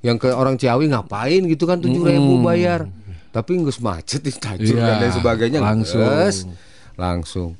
Yang 0.02 0.26
ke 0.26 0.28
orang 0.34 0.58
Ciawi 0.58 0.90
ngapain 0.90 1.46
gitu 1.46 1.64
kan 1.64 1.78
7000 1.78 2.42
bayar. 2.42 2.90
Tapi 3.32 3.50
nggak 3.56 3.80
macet 3.80 4.20
di 4.20 4.32
tajur 4.34 4.76
Iya, 4.76 4.84
dan 4.84 4.96
lain 5.00 5.12
sebagainya 5.16 5.60
langsung. 5.64 6.04
Nges. 6.04 6.36
langsung. 7.00 7.50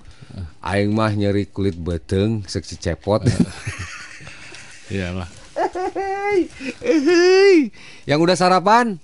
Aing 0.61 0.93
mah 0.93 1.13
nyeri 1.17 1.49
kulit 1.49 1.77
beteng 1.81 2.45
seksi 2.45 2.77
cepot. 2.77 3.25
Iyalah. 4.93 5.42
Yang 8.09 8.19
udah 8.19 8.37
sarapan? 8.37 8.99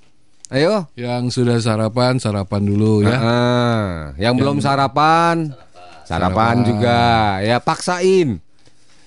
Ayo. 0.48 0.88
Yang 0.96 1.36
sudah 1.40 1.60
sarapan, 1.60 2.16
sarapan 2.16 2.62
dulu 2.64 3.04
ya. 3.04 3.16
Ah, 3.20 3.92
yang, 4.16 4.40
belum 4.40 4.64
sarapan, 4.64 5.52
sarapan, 6.08 6.64
juga 6.64 6.98
ya 7.44 7.60
paksain 7.60 8.40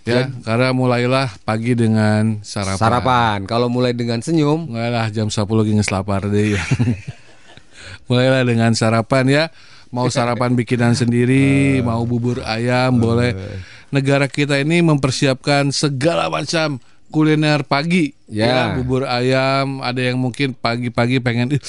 Ya, 0.01 0.33
karena 0.41 0.73
mulailah 0.73 1.29
pagi 1.45 1.77
dengan 1.77 2.41
sarapan. 2.41 2.81
sarapan. 2.81 3.37
Kalau 3.45 3.69
mulai 3.69 3.93
dengan 3.93 4.17
senyum, 4.17 4.65
Mulailah 4.73 5.13
jam 5.13 5.29
10 5.29 5.45
lagi 5.53 5.77
nges 5.77 5.93
lapar 5.93 6.25
deh 6.25 6.57
ya. 6.57 6.63
mulailah 8.09 8.41
dengan 8.41 8.73
sarapan 8.73 9.25
ya. 9.29 9.43
Mau 9.93 10.09
sarapan 10.09 10.57
bikinan 10.57 10.97
sendiri, 10.97 11.85
mau 11.85 12.01
bubur 12.09 12.41
ayam 12.41 12.97
boleh. 12.97 13.37
Negara 13.93 14.25
kita 14.25 14.57
ini 14.57 14.81
mempersiapkan 14.81 15.69
segala 15.69 16.33
macam 16.33 16.81
kuliner 17.11 17.67
pagi. 17.67 18.15
Ya. 18.31 18.71
bubur 18.79 19.03
ayam, 19.03 19.83
ada 19.83 19.99
yang 19.99 20.15
mungkin 20.15 20.55
pagi-pagi 20.55 21.19
pengen 21.19 21.51
"Ih, 21.51 21.59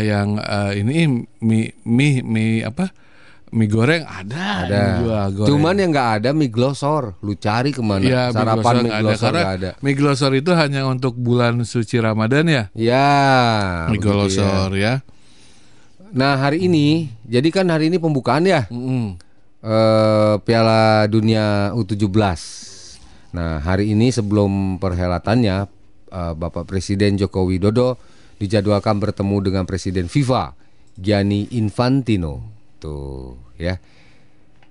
yang 0.00 0.40
eh, 0.40 0.80
ini 0.80 1.28
mie 1.44 1.76
mie 1.84 2.24
mie 2.24 2.64
apa? 2.64 2.88
Mie 3.52 3.70
goreng 3.70 4.02
ada, 4.02 4.66
ada. 4.66 4.82
jual 5.04 5.26
goreng. 5.36 5.48
Cuman 5.52 5.76
yang 5.78 5.94
nggak 5.94 6.10
ada 6.18 6.30
mie 6.34 6.50
glosor. 6.50 7.14
Lu 7.22 7.36
cari 7.38 7.70
ke 7.70 7.84
mana? 7.84 8.02
Ya, 8.02 8.22
mie 8.28 8.34
sarapan 8.34 8.74
glosor 8.74 8.82
mie 8.82 9.00
glosor 9.04 9.32
nggak 9.36 9.52
ada. 9.60 9.70
mie 9.78 9.94
glosor 9.94 10.32
itu 10.34 10.50
hanya 10.56 10.82
untuk 10.88 11.14
bulan 11.14 11.62
suci 11.62 12.00
Ramadan 12.00 12.48
ya. 12.48 12.64
Ya. 12.74 13.06
mie 13.92 14.00
ya. 14.00 14.02
glosor 14.02 14.70
ya. 14.74 14.94
Nah 16.16 16.40
hari 16.40 16.64
ini, 16.64 17.12
jadi 17.28 17.48
kan 17.52 17.68
hari 17.68 17.92
ini 17.92 18.00
pembukaan 18.00 18.48
ya 18.48 18.64
Mm-mm. 18.72 19.20
eh, 19.60 20.34
Piala 20.42 21.04
Dunia 21.06 21.76
U17. 21.76 22.08
Nah 23.34 23.58
hari 23.58 23.90
ini 23.96 24.14
sebelum 24.14 24.78
perhelatannya, 24.78 25.56
eh, 26.12 26.32
Bapak 26.36 26.68
Presiden 26.68 27.18
Joko 27.18 27.48
Widodo 27.48 27.98
dijadwalkan 28.36 29.00
bertemu 29.00 29.36
dengan 29.40 29.64
Presiden 29.64 30.06
FIFA 30.06 30.52
Gianni 30.96 31.48
Infantino. 31.56 32.44
Tuh 32.78 33.36
ya. 33.56 33.80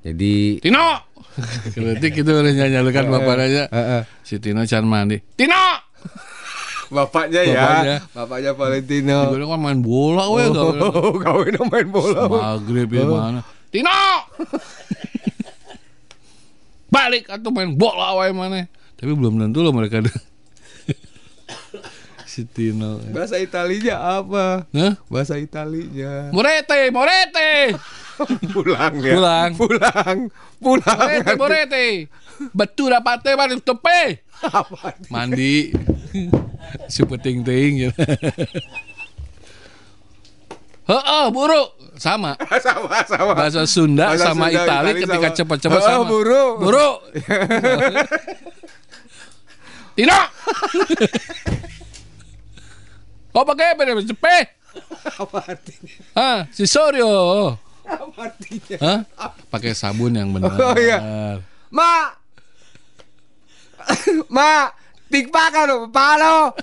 Jadi 0.05 0.61
Tino. 0.61 1.01
Berarti 1.75 2.07
kita 2.13 2.31
udah 2.31 2.53
nyanyikan 2.53 3.09
bapak 3.09 3.33
nanya. 3.41 3.63
Eh, 3.73 3.79
eh. 3.99 4.01
Si 4.21 4.37
Tino 4.37 4.61
can 4.63 4.85
mandi. 4.85 5.17
Tino. 5.33 5.81
bapaknya 6.85 7.41
ya, 7.41 7.57
Bapaknya. 7.57 7.97
bapaknya 8.13 8.51
Valentino. 8.53 9.17
Gue 9.33 9.41
kan 9.41 9.57
main 9.57 9.81
bola 9.81 10.29
we 10.29 10.45
Oh, 10.53 11.17
kawin 11.17 11.57
main 11.73 11.89
bola. 11.89 12.29
Maghrib 12.29 12.93
ya 12.93 13.03
mana. 13.09 13.41
Tino. 13.73 13.89
Balik 16.95 17.27
atau 17.27 17.51
main 17.51 17.75
bola 17.75 18.15
we 18.23 18.31
mana. 18.31 18.71
Tapi 18.95 19.11
belum 19.11 19.35
tentu 19.35 19.59
loh 19.59 19.75
mereka 19.75 19.99
ada. 19.99 20.13
si 22.35 22.47
Tino. 22.47 23.03
Bahasa 23.11 23.35
Italinya 23.39 24.19
apa? 24.19 24.67
Hah? 24.71 24.93
Bahasa 25.11 25.35
Italinya. 25.35 26.31
Morete, 26.31 26.91
Morete. 26.91 27.75
Pulang 28.55 28.95
ya. 29.03 29.13
Pulang. 29.19 29.51
Pulang. 29.59 30.17
Pulang. 30.63 30.97
Morete, 30.99 31.33
Morete. 31.35 31.87
Betul 32.51 32.91
dapatnya 32.91 33.39
balik 33.39 33.63
tepe. 33.63 34.23
Mandi. 35.11 35.71
si 36.91 37.01
peting-ting 37.03 37.87
ya. 37.87 37.91
Heeh, 40.85 41.25
buruk. 41.33 41.69
Sama. 41.97 42.35
sama 42.65 42.97
sama. 43.07 43.31
Bahasa 43.33 43.65
Sunda 43.65 44.13
Bahasa 44.13 44.25
sama 44.29 44.45
Sunda, 44.51 44.61
Itali 44.61 44.89
Itali 44.91 45.01
ketika 45.01 45.27
sama. 45.27 45.37
cepat-cepat 45.37 45.79
Oh, 45.79 45.85
sama. 45.85 46.05
buruk. 46.05 46.53
Buruk. 46.61 46.95
Tino. 49.95 50.17
Oh 53.35 53.43
pakai 53.43 53.75
apa 53.75 53.83
nih? 53.83 53.99
Cepe. 54.07 54.37
Apa 55.19 55.43
artinya? 55.43 55.91
Hah, 56.15 56.47
si 56.55 56.63
Soryo. 56.63 57.51
Apa 57.83 58.31
artinya? 58.31 58.77
Hah? 58.79 58.99
Pakai 59.51 59.75
sabun 59.75 60.15
yang 60.15 60.31
benar. 60.31 60.55
Oh, 60.55 60.71
iya. 60.79 61.03
Ma. 61.67 62.15
Ma, 64.31 64.71
Tikpak 65.11 65.47
kan 65.51 65.67
palo. 65.91 66.55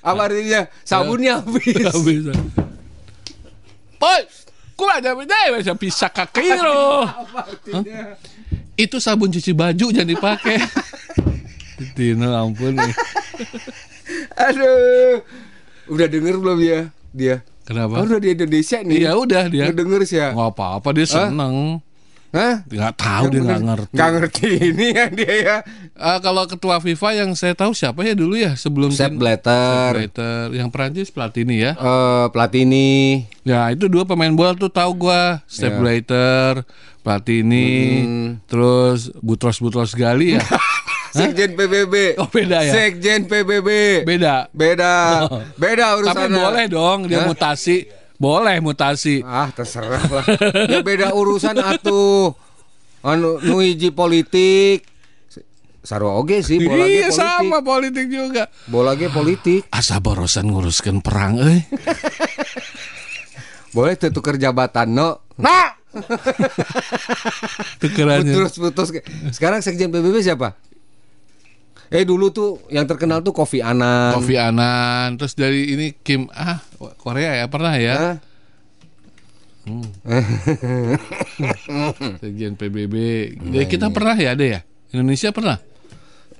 Apa 0.00 0.20
artinya? 0.24 0.64
Sabunnya 0.88 1.44
habis. 1.44 1.84
Gak 1.84 2.00
kok 4.76 4.90
ada 4.92 5.16
beda 5.16 5.56
bisa 5.56 5.72
bisa 5.74 6.06
kaki 6.12 6.52
lo. 6.60 7.08
Itu 8.76 9.00
sabun 9.00 9.32
cuci 9.32 9.56
baju 9.56 9.86
jangan 9.88 10.08
dipakai. 10.08 10.56
Tino 11.96 12.28
ampun 12.32 12.76
nih. 12.76 12.94
Aduh. 14.36 15.24
Udah 15.86 16.06
denger 16.08 16.34
belum 16.40 16.58
ya 16.60 16.80
dia? 17.12 17.36
Kenapa? 17.66 17.98
Oh, 17.98 18.06
udah 18.06 18.20
di 18.20 18.30
Indonesia 18.36 18.78
nih. 18.84 18.96
Iya 19.02 19.10
udah 19.16 19.44
dia. 19.50 19.64
Udah 19.68 19.76
denger 19.80 20.00
sih 20.06 20.18
ya. 20.20 20.30
Nggak 20.36 20.50
apa-apa 20.54 20.88
dia 20.94 21.06
seneng. 21.08 21.80
Hah? 22.30 22.62
Nggak 22.64 22.94
tahu 22.96 23.24
dia 23.28 23.40
nggak 23.40 23.62
ngerti. 23.62 23.92
Nggak 23.94 24.10
ngerti 24.12 24.46
ini 24.70 24.86
ya 24.90 25.06
dia 25.08 25.34
ya. 25.36 25.56
Ah, 25.92 26.18
kalau 26.18 26.44
ketua 26.44 26.78
FIFA 26.78 27.08
yang 27.16 27.30
saya 27.32 27.52
tahu 27.52 27.72
siapa 27.72 28.02
ya 28.02 28.12
dulu 28.12 28.34
ya 28.34 28.54
sebelum 28.54 28.90
Sepp 28.90 29.14
Blatter. 29.14 29.92
Sepp 29.92 29.96
Blatter. 30.14 30.44
yang 30.52 30.68
Prancis 30.68 31.08
Platini 31.08 31.60
ya. 31.60 31.72
Eh, 31.72 32.26
Platini. 32.30 33.24
Ya 33.42 33.70
itu 33.70 33.86
dua 33.86 34.04
pemain 34.04 34.30
bola 34.30 34.52
tuh 34.52 34.68
tahu 34.68 35.06
gua. 35.08 35.40
Sepp 35.46 35.72
Ya. 35.72 35.80
Blatter, 35.80 36.52
Platini, 37.00 37.70
Hmm. 38.02 38.28
terus 38.44 39.08
Butros 39.18 39.58
Butros 39.58 39.92
Gali 39.92 40.36
ya. 40.36 40.42
Sekjen 41.16 41.56
PBB. 41.56 42.20
Oh, 42.20 42.28
beda 42.28 42.60
ya? 42.60 42.72
Sekjen 42.76 43.24
PBB. 43.24 44.04
Beda. 44.04 44.52
Beda. 44.52 45.24
Beda 45.56 45.96
urusannya. 45.96 46.28
Tapi 46.28 46.36
boleh 46.36 46.64
dong 46.68 46.98
dia 47.08 47.24
Hah? 47.24 47.26
mutasi. 47.26 47.88
Boleh 48.16 48.58
mutasi. 48.58 49.20
Ah, 49.20 49.48
terserah 49.48 50.00
lah. 50.02 50.24
ya 50.66 50.80
beda 50.80 51.12
urusan 51.12 51.54
atuh. 51.54 52.32
Anu 53.00 53.38
nu 53.38 53.60
hiji 53.60 53.90
politik. 53.90 54.88
Sarua 55.80 56.18
oge 56.18 56.42
sih 56.42 56.58
bola 56.58 56.82
ge 56.82 56.98
Iya 56.98 57.06
politik. 57.06 57.14
sama 57.14 57.58
politik 57.60 58.06
juga. 58.08 58.50
Bola 58.66 58.92
ge 58.92 59.06
politik. 59.06 59.70
Asa 59.70 60.00
borosan 60.00 60.48
nguruskan 60.48 60.98
perang 60.98 61.38
euy. 61.38 61.62
Boleh 63.70 63.94
tuh 63.94 64.10
tuker 64.10 64.34
jabatan 64.34 64.90
no. 64.90 65.22
Nah, 65.36 65.76
Tukerannya. 67.78 68.32
putus-putus. 68.32 68.88
Sekarang 69.30 69.60
sekjen 69.60 69.88
PBB 69.88 70.20
siapa? 70.22 70.56
Eh 71.90 72.02
dulu 72.02 72.34
tuh 72.34 72.58
yang 72.70 72.86
terkenal 72.88 73.22
tuh 73.22 73.30
Kofi 73.30 73.62
Annan. 73.62 74.18
Kofi 74.18 74.34
Annan, 74.34 75.14
terus 75.14 75.38
dari 75.38 75.70
ini 75.70 75.94
Kim 75.94 76.26
ah 76.34 76.58
Korea 76.98 77.38
ya 77.38 77.46
pernah 77.46 77.74
ya. 77.78 77.94
Hah? 77.94 78.16
Sekjen 82.22 82.54
PBB. 82.54 82.94
Ya, 83.50 83.66
kita 83.66 83.90
pernah 83.90 84.14
ya 84.14 84.38
ada 84.38 84.46
ya? 84.46 84.60
Indonesia 84.94 85.34
pernah? 85.34 85.58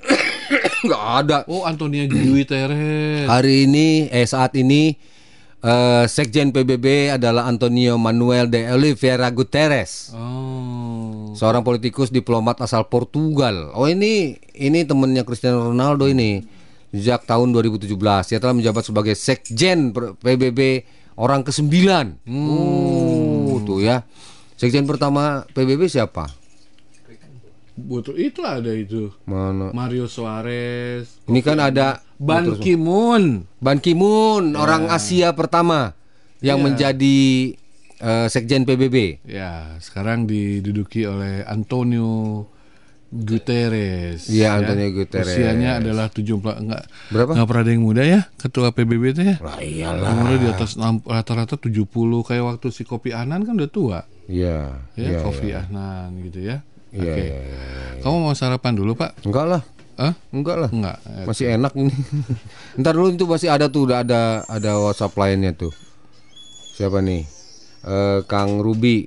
Nggak 0.87 1.05
ada. 1.27 1.39
Oh 1.51 1.67
Antonia 1.67 2.07
Dwi 2.07 2.47
Teres. 2.47 3.27
Hari 3.27 3.67
ini 3.67 4.07
eh 4.07 4.27
saat 4.27 4.55
ini 4.55 4.95
eh, 5.59 6.05
Sekjen 6.07 6.55
PBB 6.55 7.19
adalah 7.19 7.51
Antonio 7.51 7.99
Manuel 7.99 8.47
de 8.47 8.71
Oliveira 8.71 9.27
Guterres. 9.35 10.15
Oh. 10.15 10.86
Seorang 11.37 11.61
politikus 11.61 12.09
diplomat 12.09 12.65
asal 12.65 12.89
Portugal. 12.89 13.77
Oh 13.77 13.85
ini 13.85 14.41
ini 14.57 14.89
temennya 14.89 15.21
Cristiano 15.21 15.69
Ronaldo 15.69 16.09
ini. 16.09 16.41
Sejak 16.97 17.29
tahun 17.29 17.53
2017 17.53 17.93
dia 18.33 18.41
telah 18.41 18.57
menjabat 18.57 18.89
sebagai 18.89 19.13
Sekjen 19.13 19.93
PBB 19.93 20.89
orang 21.21 21.45
ke-9. 21.45 21.77
Oh, 22.25 23.61
tuh 23.69 23.85
ya. 23.85 24.09
Sekjen 24.57 24.89
pertama 24.89 25.45
PBB 25.53 25.93
siapa? 25.93 26.33
Betul 27.77 28.17
itu 28.17 28.41
ada 28.41 28.73
itu. 28.73 29.13
Mana? 29.29 29.69
Mario 29.77 30.09
Suarez. 30.09 31.21
Ini 31.29 31.45
kan 31.45 31.61
ada 31.61 32.01
Ban 32.17 32.57
Ki-moon. 32.57 33.45
Ban 33.61 33.77
Ki-moon, 33.77 34.57
orang 34.57 34.89
Asia 34.89 35.37
pertama 35.37 35.93
yang 36.41 36.65
Iya. 36.65 36.65
menjadi 36.65 37.19
eh, 38.01 38.27
Sekjen 38.29 38.65
PBB. 38.69 39.23
Ya, 39.29 39.77
sekarang 39.81 40.29
diduduki 40.29 41.05
oleh 41.07 41.45
Antonio 41.47 42.45
Guterres. 43.07 44.27
Iya, 44.27 44.59
Antonio 44.59 44.91
Guterres. 44.91 45.33
Usianya 45.39 45.79
adalah 45.79 46.11
70 46.11 46.43
enggak 46.43 46.83
Berapa? 47.15 47.31
enggak 47.39 47.47
pernah 47.47 47.63
ada 47.63 47.71
yang 47.71 47.85
muda 47.87 48.03
ya 48.03 48.21
ketua 48.35 48.75
PBB 48.75 49.03
itu 49.15 49.23
ya. 49.23 49.37
Lah 49.39 49.59
iyalah. 49.63 50.11
Umurnya 50.11 50.39
di 50.43 50.49
atas 50.51 50.75
rata-rata 51.07 51.55
70 51.57 51.87
kayak 52.27 52.45
waktu 52.45 52.67
si 52.75 52.83
Kopi 52.83 53.15
Anan 53.15 53.47
kan 53.47 53.55
udah 53.55 53.71
tua. 53.71 54.01
Iya. 54.27 54.83
Ya, 54.99 55.07
iya, 55.07 55.19
Kofi 55.23 55.55
iya. 55.55 55.63
Ahnan 55.63 56.19
gitu 56.27 56.39
ya. 56.43 56.57
Iya, 56.91 57.13
Oke. 57.15 57.23
iya, 57.23 57.39
iya. 57.39 58.03
Kamu 58.03 58.17
mau 58.27 58.35
sarapan 58.35 58.75
dulu, 58.75 58.99
Pak? 58.99 59.23
Enggak 59.23 59.47
lah. 59.47 59.63
Hah? 59.97 60.13
Enggak 60.35 60.57
lah. 60.61 60.71
Enggak. 60.75 60.99
Masih 61.25 61.47
enak 61.55 61.73
ini. 61.79 61.95
Ntar 62.81 62.93
dulu 62.93 63.15
itu 63.15 63.25
masih 63.25 63.49
ada 63.49 63.71
tuh 63.71 63.87
udah 63.89 64.03
ada 64.03 64.43
ada 64.51 64.71
WhatsApp 64.83 65.15
lainnya 65.17 65.55
tuh. 65.55 65.73
Siapa 66.77 67.01
nih? 67.01 67.36
Eh 67.87 68.19
Kang 68.27 68.59
Ruby. 68.59 69.07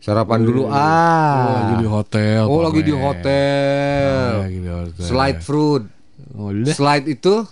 Sarapan 0.00 0.40
dulu 0.40 0.64
Oh, 0.64 0.72
ah. 0.72 1.60
lagi 1.60 1.74
di 1.76 1.88
hotel. 1.90 2.42
Oh, 2.48 2.64
lagi 2.64 2.80
di 2.80 2.94
hotel. 2.94 4.32
Lagi 4.40 4.58
di 4.58 4.70
hotel. 4.70 5.04
Slide 5.04 5.40
fruit. 5.40 5.84
Oh. 6.32 6.48
Slide 6.64 7.04
itu 7.06 7.44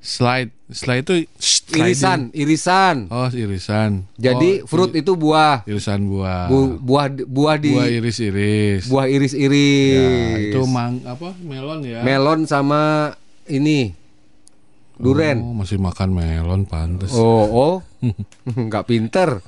Slide. 0.00 0.54
Slide 0.70 1.02
itu 1.02 1.14
sliding. 1.36 1.82
irisan, 1.82 2.20
irisan. 2.32 2.96
Oh, 3.10 3.26
irisan. 3.28 4.06
Jadi 4.14 4.62
Oh, 4.62 4.70
fruit 4.70 4.94
itu 4.94 5.12
buah. 5.12 5.66
irisan 5.66 6.06
buah. 6.06 6.46
Bu- 6.46 6.78
buah 6.78 7.10
buah 7.20 7.56
di 7.58 7.74
buah 7.74 7.90
iris-iris. 7.90 8.86
buah 8.86 9.04
Ya, 9.04 9.12
iris-iris. 9.12 10.40
itu 10.46 10.60
mang 10.64 11.02
apa? 11.04 11.34
Melon 11.36 11.82
ya. 11.82 12.00
melon 12.00 12.46
sama 12.46 13.12
ini 13.44 13.92
duren. 14.94 15.42
Oh, 15.42 15.58
masih 15.58 15.76
makan 15.76 16.14
melon 16.14 16.62
pantes. 16.64 17.10
Oh, 17.12 17.44
oh. 17.44 17.74
Nggak 18.68 18.84
pinter. 18.88 19.44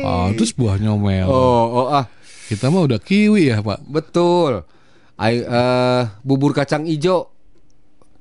Oh, 0.00 0.30
terus 0.36 0.54
buahnya 0.54 0.94
melon. 0.94 1.28
Oh, 1.28 1.64
oh 1.84 1.88
ah. 1.90 2.06
Kita 2.50 2.66
mah 2.66 2.82
udah 2.82 2.98
kiwi 2.98 3.54
ya, 3.54 3.62
Pak. 3.62 3.86
Betul. 3.86 4.66
Ay, 5.14 5.42
eh, 5.44 6.02
bubur 6.26 6.50
kacang 6.50 6.82
ijo. 6.88 7.30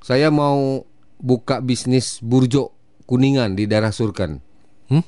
Saya 0.06 0.30
mau 0.30 0.86
buka 1.20 1.60
bisnis 1.60 2.22
burjo 2.24 2.72
kuningan 3.10 3.58
di 3.58 3.66
daerah 3.66 3.90
Surkan. 3.90 4.38
Hmm? 4.88 5.04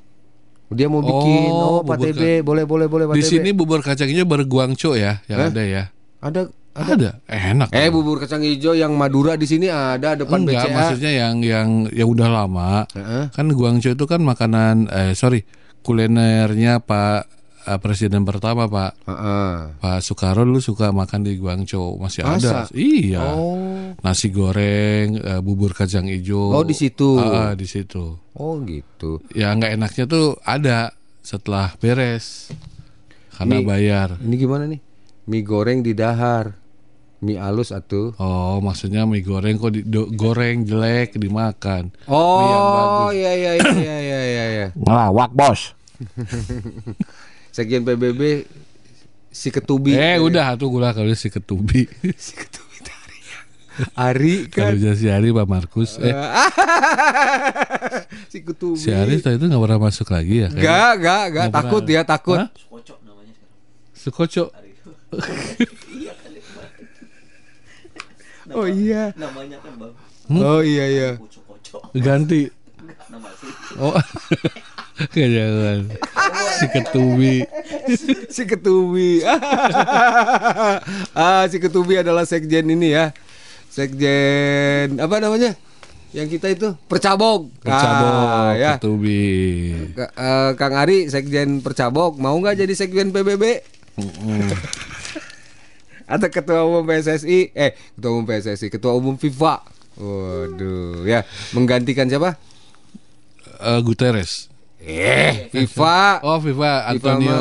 Dia 0.72 0.88
mau 0.88 1.04
bikin 1.04 1.52
Oh, 1.52 1.80
oh, 1.80 1.82
Pak 1.84 2.00
TB, 2.00 2.42
boleh 2.42 2.64
boleh 2.64 2.88
boleh 2.88 3.06
Pak 3.12 3.16
Di 3.20 3.24
sini 3.24 3.52
bubur 3.52 3.84
kacang 3.84 4.08
hijau 4.08 4.26
berguangco 4.26 4.96
ya 4.96 5.20
yang 5.28 5.40
Hah? 5.48 5.50
ada 5.52 5.64
ya. 5.64 5.84
ada 6.24 6.48
Ada. 6.72 7.20
Enak. 7.26 7.70
eh 7.70 7.88
bubur 7.88 8.16
kacang 8.18 8.40
ijo 8.40 8.72
yang 8.72 8.96
Madura 8.96 9.36
di 9.36 9.44
sini 9.44 9.68
ada 9.68 10.16
depan 10.16 10.44
Enggak, 10.44 10.66
BCA. 10.66 10.74
maksudnya 10.74 11.12
yang 11.12 11.36
yang 11.42 11.68
yang 11.90 12.08
udah 12.08 12.28
lama. 12.28 12.88
Heeh. 12.92 13.28
Kan 13.30 13.52
guangco 13.52 13.90
itu 13.90 14.06
kan 14.06 14.22
makanan 14.22 14.88
eh 14.88 15.12
sorry, 15.12 15.44
kulinernya 15.82 16.80
Pak 16.80 17.22
eh, 17.68 17.78
Presiden 17.78 18.24
pertama 18.24 18.66
Pak 18.66 18.92
Heeh. 19.04 19.54
Pak 19.78 20.00
Soekarno 20.00 20.44
dulu 20.44 20.58
suka 20.58 20.90
makan 20.90 21.22
di 21.22 21.36
Guangzhou 21.36 22.00
masih 22.00 22.24
ada. 22.24 22.40
Masa? 22.40 22.72
Iya. 22.72 23.20
Oh. 23.22 23.92
Nasi 24.00 24.32
goreng, 24.32 25.20
eh, 25.20 25.40
bubur 25.40 25.72
kacang 25.72 26.08
hijau. 26.08 26.56
Oh, 26.56 26.64
di 26.64 26.72
situ. 26.72 27.20
Ah, 27.20 27.52
ah, 27.52 27.54
di 27.54 27.68
situ. 27.68 28.16
Oh 28.32 28.56
gitu. 28.64 29.20
Ya 29.36 29.52
nggak 29.52 29.76
enaknya 29.76 30.06
tuh 30.08 30.40
ada 30.42 30.96
setelah 31.20 31.76
beres. 31.78 32.48
Karena 33.30 33.60
Mi- 33.60 33.68
bayar. 33.68 34.16
Ini 34.18 34.36
gimana 34.38 34.66
nih? 34.66 34.80
Mie 35.22 35.44
goreng 35.44 35.82
di 35.82 35.94
dahar. 35.94 36.58
Mie 37.22 37.38
alus 37.38 37.70
atuh. 37.70 38.12
Oh, 38.18 38.58
maksudnya 38.60 39.06
mie 39.06 39.22
goreng 39.22 39.56
kok 39.56 39.70
di, 39.70 39.82
do- 39.82 40.10
goreng 40.10 40.64
jelek 40.64 41.16
dimakan. 41.16 41.94
Mie 41.94 42.44
yang 42.44 42.60
Oh, 42.60 42.74
bagus. 42.74 43.14
iya 43.14 43.32
iya 43.32 43.52
iya 43.54 43.72
iya 43.72 43.98
iya 44.00 44.20
iya. 44.20 44.44
iya. 44.50 44.68
Ngelawak 44.82 45.30
bos. 45.32 45.72
Sekjen 47.52 47.84
PBB 47.84 48.44
si 49.30 49.48
ketubi. 49.48 49.94
Eh, 49.94 50.18
udah 50.18 50.56
tuh 50.56 50.68
gula 50.68 50.92
kalau 50.92 51.12
si 51.14 51.28
ketubi. 51.28 51.86
Si 52.18 52.32
ketubi 52.34 52.76
tadi. 52.80 53.18
Ari 53.94 54.48
kalau 54.48 54.74
kan. 54.74 54.96
si 54.96 55.06
Ari 55.06 55.30
Pak 55.30 55.46
Markus. 55.46 55.96
Eh, 55.98 56.10
si 58.34 58.42
ketubi. 58.42 58.76
si 58.76 58.90
Ari 58.90 59.16
setelah 59.16 59.38
itu 59.38 59.46
nggak 59.46 59.62
pernah 59.62 59.80
masuk 59.80 60.08
lagi 60.10 60.36
ya? 60.42 60.48
enggak, 60.50 60.90
enggak. 60.98 61.22
Nggak 61.30 61.46
Takut 61.54 61.80
pernah. 61.80 61.86
dia, 61.86 62.02
takut. 62.02 62.38
Hah? 62.42 62.50
Sukoco. 68.52 68.60
Oh 68.60 68.68
iya. 68.68 69.04
namanya 69.16 69.58
kan 69.58 69.74
bang 69.74 69.94
Oh 70.34 70.60
iya 70.62 70.86
iya. 70.86 71.10
kocok-kocok 71.16 71.82
Ganti. 71.98 72.42
nama 73.08 73.30
sih 73.34 73.52
Oh. 73.78 73.96
Nggak 75.02 75.30
jangan. 75.30 75.80
Si 76.54 76.66
ketubi. 76.70 77.36
si 78.30 78.44
ketubi. 78.46 79.26
ah, 81.18 81.44
si 81.46 81.58
ketubi 81.58 81.98
adalah 81.98 82.22
sekjen 82.22 82.70
ini 82.70 82.92
ya. 82.92 83.10
Sekjen 83.66 85.00
apa 85.00 85.18
namanya? 85.18 85.58
Yang 86.12 86.38
kita 86.38 86.48
itu 86.52 86.68
percabog. 86.86 87.50
Percabok, 87.58 88.14
Ah, 88.28 88.52
ya. 88.54 88.72
ketubi. 88.76 89.74
Ka- 89.96 90.12
eh, 90.14 90.50
Kang 90.54 90.76
Ari 90.76 91.08
sekjen 91.08 91.64
percabog 91.64 92.20
mau 92.20 92.36
nggak 92.36 92.60
jadi 92.60 92.74
sekjen 92.76 93.10
PBB? 93.10 93.44
Atau 96.04 96.28
ketua 96.28 96.64
umum 96.64 96.84
PSSI 96.84 97.52
eh 97.52 97.72
ketua 97.94 98.10
umum 98.12 98.26
PSSI 98.26 98.68
ketua 98.68 98.94
umum 98.94 99.16
FIFA 99.16 99.54
waduh 99.96 101.04
ya 101.04 101.22
menggantikan 101.52 102.06
siapa 102.06 102.38
Eh, 103.58 103.80
Guterres. 103.80 104.50
eh 104.80 105.46
FIFA 105.50 106.24
Oh, 106.24 106.38
FIFA 106.38 106.50
FIFA 106.50 106.70
Antonio 106.90 107.38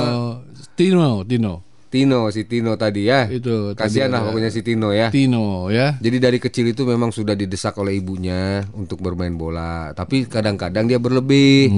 Tino, 0.74 1.24
Tino. 1.24 1.54
Tino 1.90 2.28
si 2.28 2.46
Tino 2.46 2.76
tadi 2.76 3.04
ya 3.04 3.26
Itu 3.26 3.74
kasihan 3.74 4.08
lah 4.08 4.22
pokoknya 4.22 4.46
si 4.46 4.60
Tino 4.60 4.92
ya 4.92 5.08
Tino 5.10 5.66
ya. 5.68 5.96
Jadi 5.96 6.16
dari 6.16 6.38
kecil 6.38 6.70
itu 6.70 6.84
memang 6.84 7.10
sudah 7.10 7.32
didesak 7.32 7.74
oleh 7.74 7.96
ibunya 7.96 8.62
untuk 8.72 9.00
bermain 9.00 9.34
bola. 9.34 9.90
Tapi 9.90 10.22
kadang-kadang 10.24 10.86
dia 10.86 10.96
berlebih. 10.96 11.72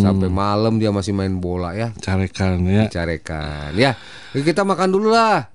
Sampai 0.00 0.26
malam 0.26 0.76
dia 0.76 0.90
masih 0.90 1.12
main 1.12 1.38
bola 1.38 1.72
ya. 1.72 1.94
Carekan 1.94 2.58
ya. 2.66 2.90
Carekan. 2.90 3.70
Ya, 3.76 3.94
kita 4.34 4.66
makan 4.66 4.88
dulu 4.90 5.14
lah. 5.14 5.46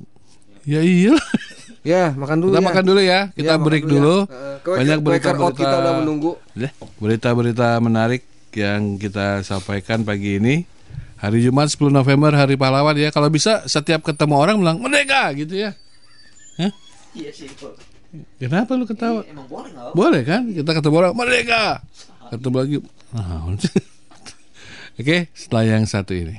Ya 0.68 0.84
iya. 0.84 1.16
Ya, 1.82 2.12
makan 2.12 2.44
dulu 2.44 2.52
Kita 2.52 2.60
ya. 2.60 2.68
makan 2.68 2.84
dulu 2.84 3.00
ya. 3.02 3.20
Kita 3.32 3.54
Ya, 3.54 3.58
break 3.58 3.84
dulu 3.84 3.88
ya. 3.88 3.96
dulu. 3.98 4.18
Eh, 4.20 4.56
ke- 4.60 4.76
Banyak 4.76 5.00
berita-berita 5.00 5.56
kita 5.56 5.76
udah 5.78 5.94
menunggu. 5.98 6.32
Ya, 6.54 6.70
Berita-berita 7.00 7.68
menarik 7.80 8.22
yang 8.52 9.00
kita 9.00 9.40
sampaikan 9.42 10.04
pagi 10.04 10.36
ini. 10.36 10.68
Hari 11.18 11.42
Jumat 11.42 11.72
10 11.72 11.90
November 11.90 12.30
Hari 12.30 12.54
Pahlawan 12.54 12.94
ya. 12.94 13.10
Kalau 13.10 13.32
bisa 13.32 13.64
setiap 13.66 14.04
ketemu 14.04 14.36
orang 14.36 14.60
bilang 14.60 14.78
merdeka 14.78 15.32
gitu 15.34 15.56
ya. 15.58 15.72
Iya 17.16 17.32
sih. 17.32 17.48
Kenapa 18.38 18.76
lu 18.76 18.84
ketawa? 18.84 19.24
Emang 19.24 19.48
boleh 19.48 19.70
nggak? 19.72 19.92
Boleh 19.96 20.22
kan? 20.22 20.42
Kita 20.46 20.72
ketemu 20.76 20.96
orang 21.00 21.14
merdeka. 21.16 21.64
Ketemu 22.30 22.56
lagi. 22.60 22.76
Ah, 23.10 23.48
Oke, 25.00 25.30
setelah 25.32 25.64
yang 25.66 25.88
satu 25.88 26.12
ini. 26.12 26.38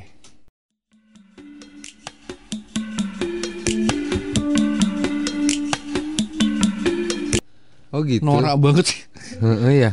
Oh 7.99 8.07
gitu. 8.07 8.23
Norak 8.23 8.55
banget 8.63 8.95
sih. 8.95 9.01
Heeh, 9.43 9.73
ya. 9.75 9.91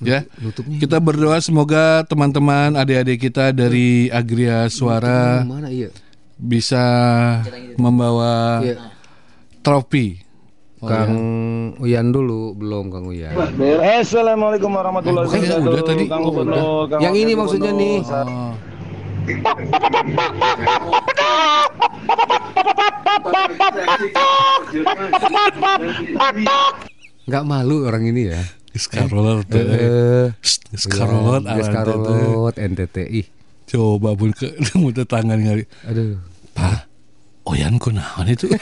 Ya. 0.00 0.24
Kita 0.80 0.96
berdoa 0.96 1.36
semoga 1.40 2.00
teman-teman 2.08 2.72
adik-adik 2.72 3.28
kita 3.28 3.52
dari 3.52 4.08
Agria 4.08 4.64
Suara 4.68 5.44
Mana 5.44 5.68
iya? 5.68 5.92
bisa 6.36 6.84
membawa 7.76 8.64
Iya. 8.64 8.92
trofi. 9.60 10.24
Kang 10.76 11.12
Uyan 11.80 12.12
dulu, 12.12 12.52
belum 12.56 12.88
Kang 12.88 13.08
Uyan. 13.08 13.32
Assalamualaikum 14.00 14.72
warahmatullahi 14.72 15.28
wabarakatuh. 15.28 15.68
udah 15.68 15.84
tadi. 15.84 16.04
Kang 16.08 16.24
Oh, 16.24 16.84
Kang 16.88 17.00
Yang 17.00 17.14
ini 17.16 17.32
maksudnya 17.36 17.72
nih. 17.76 17.96
Oh. 18.04 18.52
Nggak 27.26 27.44
malu 27.44 27.86
orang 27.86 28.06
ini 28.06 28.30
ya. 28.30 28.42
Skarolot. 28.76 29.48
Eh, 29.50 30.30
Skarolot. 30.76 31.42
ya, 31.42 31.64
Skarolot 31.64 32.54
NTTI. 32.54 33.22
Coba 33.66 34.14
pun 34.14 34.30
ke 34.30 34.52
muter 34.80 35.08
tangan 35.08 35.40
kali. 35.42 35.64
Aduh. 35.90 36.20
Pak, 36.54 36.86
Oyan 37.50 37.80
kunaon 37.82 38.28
itu? 38.30 38.46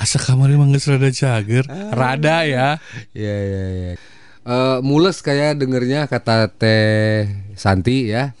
Asa 0.00 0.16
kamar 0.16 0.48
emang 0.48 0.72
geus 0.72 0.88
rada 0.88 1.10
cager. 1.12 1.66
Rada 1.92 2.48
ya. 2.48 2.80
Ya 3.12 3.36
ya 3.36 3.64
ya. 3.68 3.92
Eh, 4.40 4.78
mules 4.80 5.20
kayak 5.20 5.60
dengernya 5.60 6.08
kata 6.08 6.48
Teh 6.54 7.28
Santi 7.58 8.08
ya. 8.08 8.32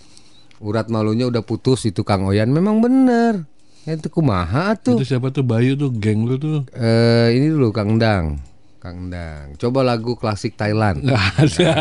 Urat 0.60 0.92
malunya 0.92 1.24
udah 1.24 1.40
putus 1.40 1.88
itu 1.88 2.04
Kang 2.04 2.28
Oyan. 2.28 2.52
Memang 2.52 2.84
bener. 2.84 3.48
Itu 3.88 4.12
kumaha 4.12 4.76
tuh. 4.76 5.00
Itu 5.00 5.08
siapa 5.08 5.32
tuh 5.32 5.40
Bayu 5.40 5.72
tuh 5.72 5.88
geng 5.88 6.28
lu 6.28 6.36
tuh. 6.36 6.68
Eh, 6.76 7.32
ini 7.32 7.48
dulu 7.48 7.72
Kang 7.72 7.96
Dang. 7.96 8.36
Kang 8.76 9.08
Dang. 9.08 9.56
Coba 9.56 9.80
lagu 9.80 10.20
klasik 10.20 10.60
Thailand. 10.60 11.00
Nggak 11.00 11.24
ada. 11.40 11.72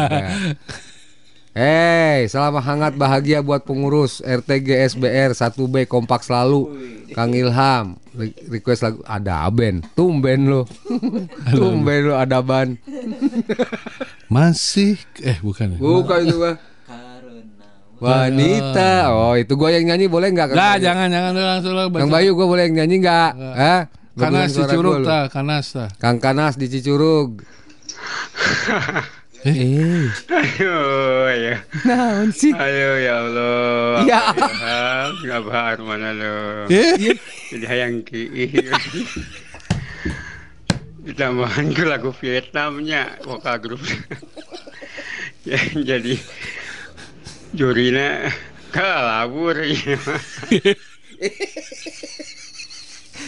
Hei, 1.50 2.30
selamat 2.32 2.64
hangat 2.64 2.94
bahagia 2.96 3.44
buat 3.44 3.68
pengurus 3.68 4.24
RTG 4.24 4.96
SBR 4.96 5.36
1B 5.36 5.92
kompak 5.92 6.24
selalu. 6.24 6.72
Kang 7.12 7.36
Ilham, 7.36 8.00
Re- 8.16 8.38
request 8.48 8.86
lagu 8.86 9.04
ada 9.04 9.44
Ben, 9.52 9.84
tumben 9.92 10.48
lo. 10.48 10.64
tumben 11.52 12.08
lo 12.08 12.16
ada 12.16 12.40
ban. 12.40 12.80
Masih 14.32 14.96
eh 15.20 15.36
bukan. 15.44 15.76
ya? 15.76 15.78
Bukan 15.82 16.20
itu 16.24 16.38
mah. 16.38 16.69
Wanita. 18.00 19.12
Oh, 19.12 19.36
itu 19.36 19.54
gua 19.60 19.70
yang 19.76 19.86
nyanyi 19.92 20.08
boleh 20.08 20.32
nggak 20.32 20.48
Kang? 20.52 20.58
Nggak, 20.58 20.76
Bayu? 20.76 20.86
jangan 20.88 21.08
jangan 21.12 21.32
langsung 21.36 21.74
lu 21.76 21.84
Kang. 21.92 22.10
Bayu 22.10 22.30
gua 22.36 22.48
boleh 22.48 22.64
yang 22.68 22.76
nyanyi 22.84 22.96
nggak? 23.04 23.32
Hah? 23.36 23.82
Kanas 24.20 24.52
lo. 24.52 25.00
tah, 25.04 25.26
kanas 25.32 25.66
tah. 25.72 25.88
Kang 25.96 26.20
Kanas 26.20 26.60
di 26.60 26.68
Cicurug. 26.68 27.40
eh, 29.48 30.12
Ayo 30.28 30.76
ya. 31.32 31.56
naon 31.88 32.28
sih? 32.36 32.52
Ayo 32.52 33.00
ya 33.00 33.14
Allah. 33.24 34.04
Ya. 34.04 34.20
Nggak 35.24 35.42
bahar 35.48 35.78
mana 35.80 36.12
lo. 36.12 36.68
Eh, 36.68 37.16
Jadi 37.48 37.64
hayang 37.64 38.04
ki. 38.04 38.28
Ditambahan 41.00 41.72
ke 41.72 41.84
lagu 41.88 42.12
Vietnamnya 42.12 43.16
vokal 43.24 43.56
grup. 43.64 43.80
ya, 45.48 45.58
jadi 45.80 46.20
jurina 47.54 48.30
kalabur 48.72 49.58
ya. 49.60 49.98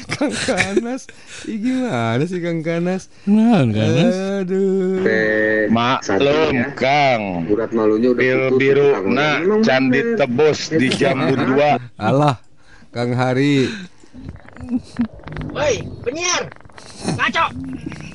Kang 0.07 0.31
Kanas. 0.31 1.03
Ih, 1.43 1.60
gimana 1.60 2.23
sih 2.23 2.39
Kang 2.39 2.63
Kanas? 2.63 3.12
Naon 3.27 3.75
kanas? 3.75 4.15
Aduh. 4.45 5.03
Maklum 5.67 6.55
Kang. 6.79 7.43
Urat 7.51 7.75
malunya 7.75 8.15
udah 8.15 8.55
biru 8.55 8.95
Kang. 8.95 9.12
na 9.12 9.43
Emang 9.43 9.62
candi 9.65 10.15
tebus 10.15 10.71
di 10.71 10.88
Jambun 10.88 11.41
2. 11.60 11.99
Alah, 11.99 12.39
Kang 12.95 13.12
Hari. 13.12 13.67
Woi, 15.51 15.75
penyiar. 16.07 16.47
Ngaco. 17.19 17.45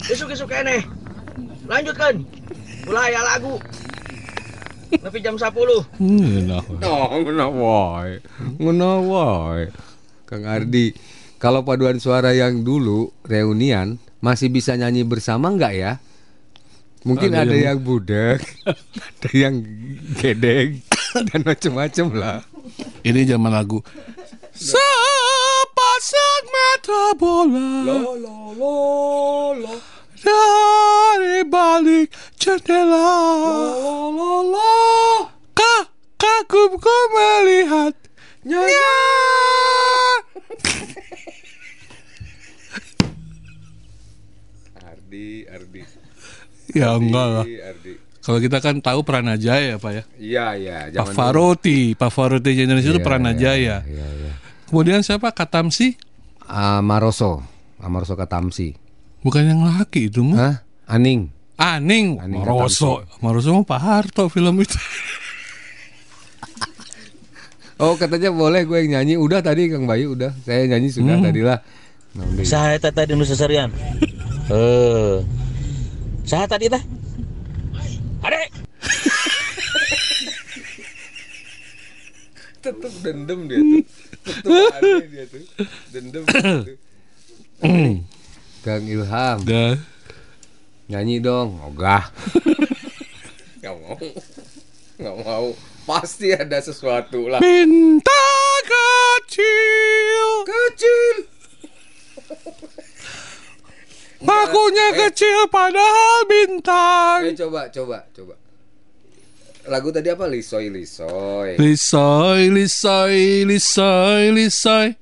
Isuk-isuk 0.09 0.49
kene. 0.49 0.81
Lanjutkan. 1.69 2.25
Mulai 2.89 3.13
ya 3.13 3.21
lagu. 3.21 3.61
Tapi 4.89 5.19
jam 5.19 5.35
10. 5.35 5.51
Hmm, 5.99 6.47
nah. 6.47 6.63
Oh, 6.83 7.19
ngono 7.19 7.47
wae. 7.53 8.23
Ngono 8.57 8.91
wae. 9.07 9.71
Kang 10.25 10.43
Ardi, 10.43 10.91
kalau 11.37 11.63
paduan 11.63 11.99
suara 11.99 12.31
yang 12.31 12.63
dulu 12.63 13.15
reunian 13.23 13.95
masih 14.19 14.49
bisa 14.49 14.75
nyanyi 14.75 15.07
bersama 15.07 15.51
nggak 15.51 15.75
ya? 15.75 15.93
Mungkin 17.07 17.31
Ada 17.31 17.47
ada, 17.47 17.55
yang- 17.55 17.79
yang 17.79 17.79
budak, 17.81 18.43
ada 19.23 19.31
yang 19.31 19.63
gedeng, 20.19 20.83
dan 21.31 21.41
macam-macam 21.47 22.07
lah. 22.19 22.39
Ini 23.07 23.23
zaman 23.31 23.55
lagu 23.55 23.79
Sepasang 24.51 26.45
mata 26.51 27.15
bola 27.15 28.03
Dari 30.17 31.45
balik 31.45 32.09
jendela 32.41 33.13
Kak, 35.53 35.85
kagumku 36.17 36.97
melihat 37.13 37.93
Nyonya 38.47 38.93
Ardi, 44.81 45.45
Ardi, 45.49 45.81
Ya 46.73 46.97
enggak 46.97 47.27
lah 47.41 47.45
Ardi. 47.45 47.93
Kalau 48.27 48.43
kita 48.43 48.59
kan 48.59 48.83
tahu 48.83 49.07
Pranajaya 49.07 49.79
Pak 49.79 49.93
ya 49.95 50.03
Iya, 50.19 50.47
iya. 50.59 50.77
zaman 50.91 51.15
Pavarotti 51.15 51.95
Pavarotti 51.95 52.59
Indonesia 52.59 52.91
itu 52.91 52.99
Iya, 52.99 53.07
Pranajaya. 53.07 53.77
Iya, 53.87 54.07
iya. 54.19 54.33
Kemudian 54.67 55.05
siapa? 55.07 55.31
Katamsi 55.31 55.95
Amaroso, 56.47 57.43
Amaroso 57.83 58.15
Katamsi. 58.15 58.86
Bukan 59.27 59.43
yang 59.43 59.67
laki 59.67 60.07
itu 60.07 60.23
mah 60.23 60.39
Hah? 60.39 60.55
Aning. 60.87 61.35
Aning, 61.59 62.23
Aning 62.23 62.47
Maroso 62.47 63.03
Maroso 63.19 63.51
mah 63.51 63.67
Pak 63.67 63.81
Harto 63.83 64.31
film 64.31 64.63
itu 64.63 64.79
Oh 67.83 67.99
katanya 67.99 68.31
boleh 68.31 68.63
gue 68.63 68.87
yang 68.87 69.03
nyanyi 69.03 69.19
Udah 69.19 69.43
tadi 69.43 69.67
Kang 69.67 69.91
Bayu 69.91 70.15
udah 70.15 70.31
Saya 70.47 70.71
nyanyi 70.71 70.95
sudah 70.95 71.19
tadi 71.19 71.43
lah 71.43 71.59
Nah, 72.17 72.73
eta 72.73 72.89
tadi 72.89 73.13
nu 73.13 73.29
sasarian? 73.29 73.69
Eh. 74.49 75.21
Saha 76.25 76.49
tadi 76.49 76.73
tah? 76.73 76.81
Adek. 78.25 78.49
Tetep 82.65 82.93
dendam 83.05 83.53
dia 83.53 83.61
tuh 83.61 83.85
Tetep 84.25 84.81
aneh 84.81 85.13
dia 85.13 85.29
tuh 85.29 85.45
Dendam 85.93 86.25
dia 86.25 86.41
tuh. 86.41 86.73
Kang 88.67 88.83
Ilham 88.83 89.47
Dah. 89.47 89.79
Nyanyi 90.91 91.23
dong 91.23 91.63
Ogah 91.63 92.11
Gak 93.63 93.75
mau 93.79 93.95
Gak 94.99 95.17
mau 95.23 95.55
Pasti 95.87 96.35
ada 96.35 96.59
sesuatu 96.59 97.31
lah 97.31 97.39
Pinta 97.39 98.27
kecil 98.67 100.27
kecil. 100.47 101.17
Pakunya 104.27 104.89
kecil 105.07 105.47
padahal 105.53 106.25
bintang. 106.27 107.21
Eh 107.31 107.37
coba 107.37 107.69
coba 107.69 107.99
coba. 108.17 108.35
Lagu 109.67 109.91
tadi 109.91 110.09
apa? 110.11 110.31
Lisoy 110.31 110.71
lisoy. 110.71 111.59
Lisoy, 111.59 112.49
lisoy, 112.55 113.45
lisoy, 113.45 114.31
lisoy. 114.31 114.95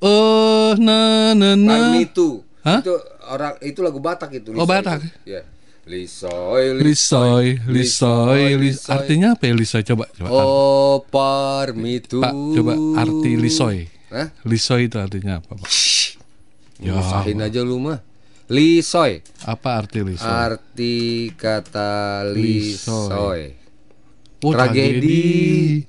Oh, 0.00 0.72
na 0.80 1.32
na 1.36 1.54
na. 1.54 1.92
Parmitu. 1.92 2.47
Hah? 2.66 2.80
Itu 2.82 2.94
orang 3.28 3.54
itu 3.62 3.80
lagu 3.82 3.98
Batak 4.02 4.30
itu. 4.34 4.50
Oh, 4.54 4.62
Lisoy 4.62 4.70
Batak. 4.70 4.98
itu. 5.02 5.08
Iya. 5.26 5.42
Lisoy 5.88 6.64
Lisoy, 6.84 7.46
lisoy, 7.64 8.60
lis. 8.60 8.84
Artinya 8.92 9.32
apa 9.32 9.48
ya 9.48 9.56
lisoy? 9.56 9.80
Coba, 9.88 10.04
coba. 10.12 10.28
Oh 10.28 11.00
parmitu. 11.08 12.20
Pak, 12.20 12.32
coba 12.36 12.72
arti 13.00 13.32
lisoy. 13.40 13.88
Hah? 14.12 14.28
Lisoy 14.44 14.92
itu 14.92 15.00
artinya 15.00 15.40
apa, 15.40 15.56
Pak? 15.56 15.68
Ya, 16.84 16.92
Usahin 16.92 17.40
aja 17.40 17.64
lu 17.64 17.80
mah. 17.80 18.04
Lisoy. 18.52 19.24
apa 19.48 19.80
arti 19.80 20.04
lisoy? 20.04 20.28
Arti 20.28 20.96
kata 21.32 22.24
Lisoy. 22.36 22.76
lisoy. 22.84 23.42
Oh, 24.44 24.52
tragedi. 24.52 25.82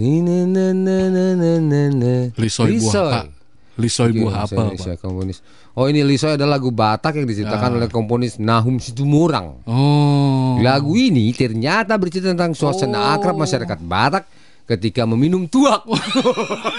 Na 0.00 1.84
na. 1.92 2.14
Lisoy 2.34 2.80
buah 2.80 2.92
apa? 2.96 3.33
Lisoy 3.74 4.14
buah 4.14 4.46
apa, 4.46 4.54
Indonesia, 4.54 4.94
Pak? 4.94 5.02
komponis. 5.02 5.38
Oh 5.74 5.90
ini 5.90 6.06
Lisoy 6.06 6.38
adalah 6.38 6.62
lagu 6.62 6.70
Batak 6.70 7.18
yang 7.18 7.26
diciptakan 7.26 7.82
oleh 7.82 7.90
komponis 7.90 8.38
Nahum 8.38 8.78
Situmorang. 8.78 9.66
Oh. 9.66 10.56
Lagu 10.62 10.94
ini 10.94 11.34
ternyata 11.34 11.98
bercerita 11.98 12.30
tentang 12.30 12.54
suasana 12.54 13.18
akrab 13.18 13.34
masyarakat 13.34 13.78
Batak 13.82 14.24
ketika 14.64 15.04
meminum 15.04 15.50
tuak. 15.50 15.84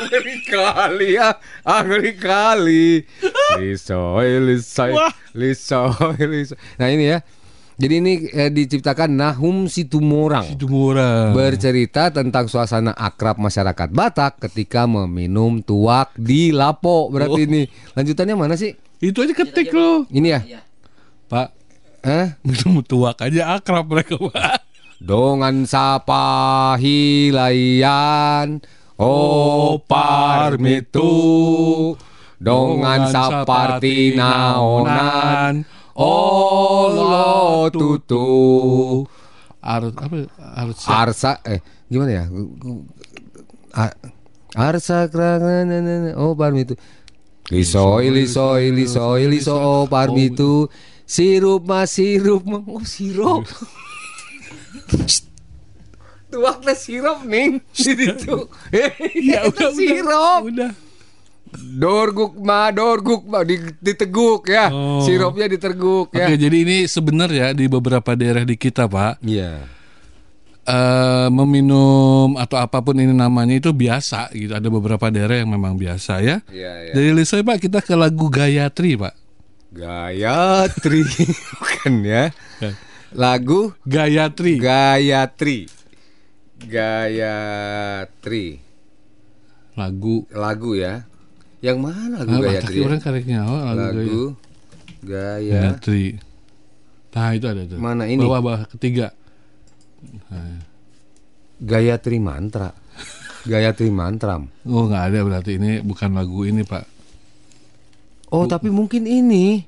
Ngeri 0.10 0.38
kali 0.48 1.10
ya, 1.20 1.36
ah, 1.68 1.82
ngeri 1.84 2.14
kali. 2.16 3.04
Lisoy, 3.60 4.40
lisoy, 4.40 4.96
lisoy, 5.36 6.20
lisoy. 6.24 6.58
Nah 6.80 6.88
ini 6.90 7.12
ya. 7.12 7.20
Jadi 7.76 7.94
ini 8.00 8.14
eh, 8.32 8.48
diciptakan 8.48 9.20
Nahum 9.20 9.68
Situmorang. 9.68 10.48
Itu 10.56 10.72
murah. 10.72 11.36
Bercerita 11.36 12.08
tentang 12.08 12.48
suasana 12.48 12.96
akrab 12.96 13.36
masyarakat 13.36 13.92
Batak 13.92 14.40
ketika 14.48 14.88
meminum 14.88 15.60
tuak 15.60 16.16
di 16.16 16.56
Lapo. 16.56 17.12
Berarti 17.12 17.42
Oh. 17.44 17.48
ini 17.52 17.62
lanjutannya 17.92 18.36
mana 18.40 18.56
sih? 18.56 18.72
Itu 19.04 19.28
aja 19.28 19.36
ketik 19.36 19.76
loh. 19.76 20.08
Ini 20.08 20.28
ya? 20.32 20.40
Pak, 21.28 21.48
Hah? 22.08 22.40
minum 22.48 22.80
tuak 22.80 23.20
aja 23.20 23.60
akrab 23.60 23.92
mereka, 23.92 24.16
Pak. 24.16 24.64
Dongan 24.96 25.68
sapa 25.68 26.80
hilayan 26.80 28.64
O 28.96 29.76
parmitu 29.84 31.12
Dongan 32.40 33.12
saparti 33.12 34.16
naonan 34.16 35.68
O 35.96 36.92
lo 36.92 37.72
tutu 37.72 39.08
Ar 39.66 39.90
apa? 39.90 40.30
Arsa. 40.38 40.88
Arsa 40.92 41.32
eh 41.48 41.58
gimana 41.90 42.12
ya? 42.12 42.24
Arsa 44.54 45.10
krang 45.10 45.42
na- 45.42 45.66
na- 45.66 45.82
na- 45.82 46.16
oh 46.22 46.36
parmitu. 46.38 46.78
Lisoy 47.50 48.14
lisoy 48.14 48.70
lisoy 48.70 49.26
liso 49.26 49.56
oh 49.58 49.88
parmitu. 49.90 50.70
Sirup 51.08 51.66
mas 51.66 51.98
sirup 51.98 52.46
oh 52.46 52.84
sirup. 52.86 53.46
Tuaknya 56.30 56.74
sirup 56.78 57.20
nih 57.32 57.58
itu. 58.12 58.38
Ya 59.18 59.50
udah, 59.50 59.70
sirup. 59.74 60.42
udah. 60.52 60.72
Dorguk 61.58 62.36
ma 62.38 62.70
dorguk 62.70 63.24
ma 63.26 63.42
di- 63.42 63.76
diteguk 63.78 64.46
ya. 64.46 64.68
Oh. 64.68 65.00
Sirupnya 65.00 65.48
diteguk 65.48 66.12
ya. 66.12 66.28
Oke, 66.28 66.36
jadi 66.36 66.58
ini 66.58 66.78
sebenarnya 66.86 67.52
di 67.52 67.66
beberapa 67.66 68.14
daerah 68.14 68.42
di 68.42 68.56
kita, 68.56 68.86
Pak, 68.86 69.20
Iya. 69.22 69.64
eh, 70.64 71.28
meminum 71.30 72.36
atau 72.36 72.58
apa 72.58 72.80
pun 72.80 72.96
ini 72.96 73.12
namanya 73.12 73.54
itu 73.54 73.70
biasa 73.70 74.32
gitu. 74.32 74.52
Ada 74.52 74.68
beberapa 74.68 75.08
daerah 75.08 75.38
yang 75.38 75.50
memang 75.50 75.76
biasa 75.76 76.20
ya. 76.20 76.40
Iya, 76.48 76.74
iya. 76.82 76.94
Dari 76.94 77.12
Lisoy, 77.12 77.42
Pak, 77.42 77.60
kita 77.60 77.80
ke 77.80 77.94
lagu 77.94 78.28
Gayatri, 78.28 78.96
Pak. 78.96 79.14
Gayatri 79.72 81.04
bukan 81.60 81.94
ya. 82.02 82.32
Lagu 83.12 83.72
Gayatri. 83.84 84.56
Gayatri. 84.56 85.68
Gayatri. 86.66 88.60
lagu 89.76 90.24
Lagu 90.32 90.72
ya. 90.74 91.04
Yang 91.66 91.78
mana 91.82 92.16
lagu 92.22 92.30
Ah, 92.30 92.42
Gayatri? 92.46 92.78
ya? 92.78 92.84
orang 92.86 93.02
kareknya 93.02 93.40
oh, 93.42 93.60
lagu, 93.74 93.82
Lagu 93.98 94.24
Gaya- 95.02 95.42
Gaya. 95.42 95.54
Gayatri. 95.74 96.06
Nah, 97.16 97.30
itu 97.32 97.46
ada 97.48 97.62
tuh. 97.66 97.80
Mana 97.82 98.04
ini? 98.06 98.22
Bawah 98.22 98.42
bawah 98.44 98.62
ketiga. 98.70 99.10
Gayatri 101.58 102.20
mantra. 102.20 102.70
Gayatri 103.46 103.94
mantram. 103.94 104.50
Oh, 104.66 104.90
nggak 104.90 105.04
ada 105.14 105.20
berarti 105.22 105.56
ini 105.56 105.80
bukan 105.80 106.18
lagu 106.18 106.44
ini, 106.44 106.66
Pak. 106.66 106.86
Oh, 108.34 108.50
tapi 108.50 108.74
mungkin 108.74 109.06
ini. 109.06 109.62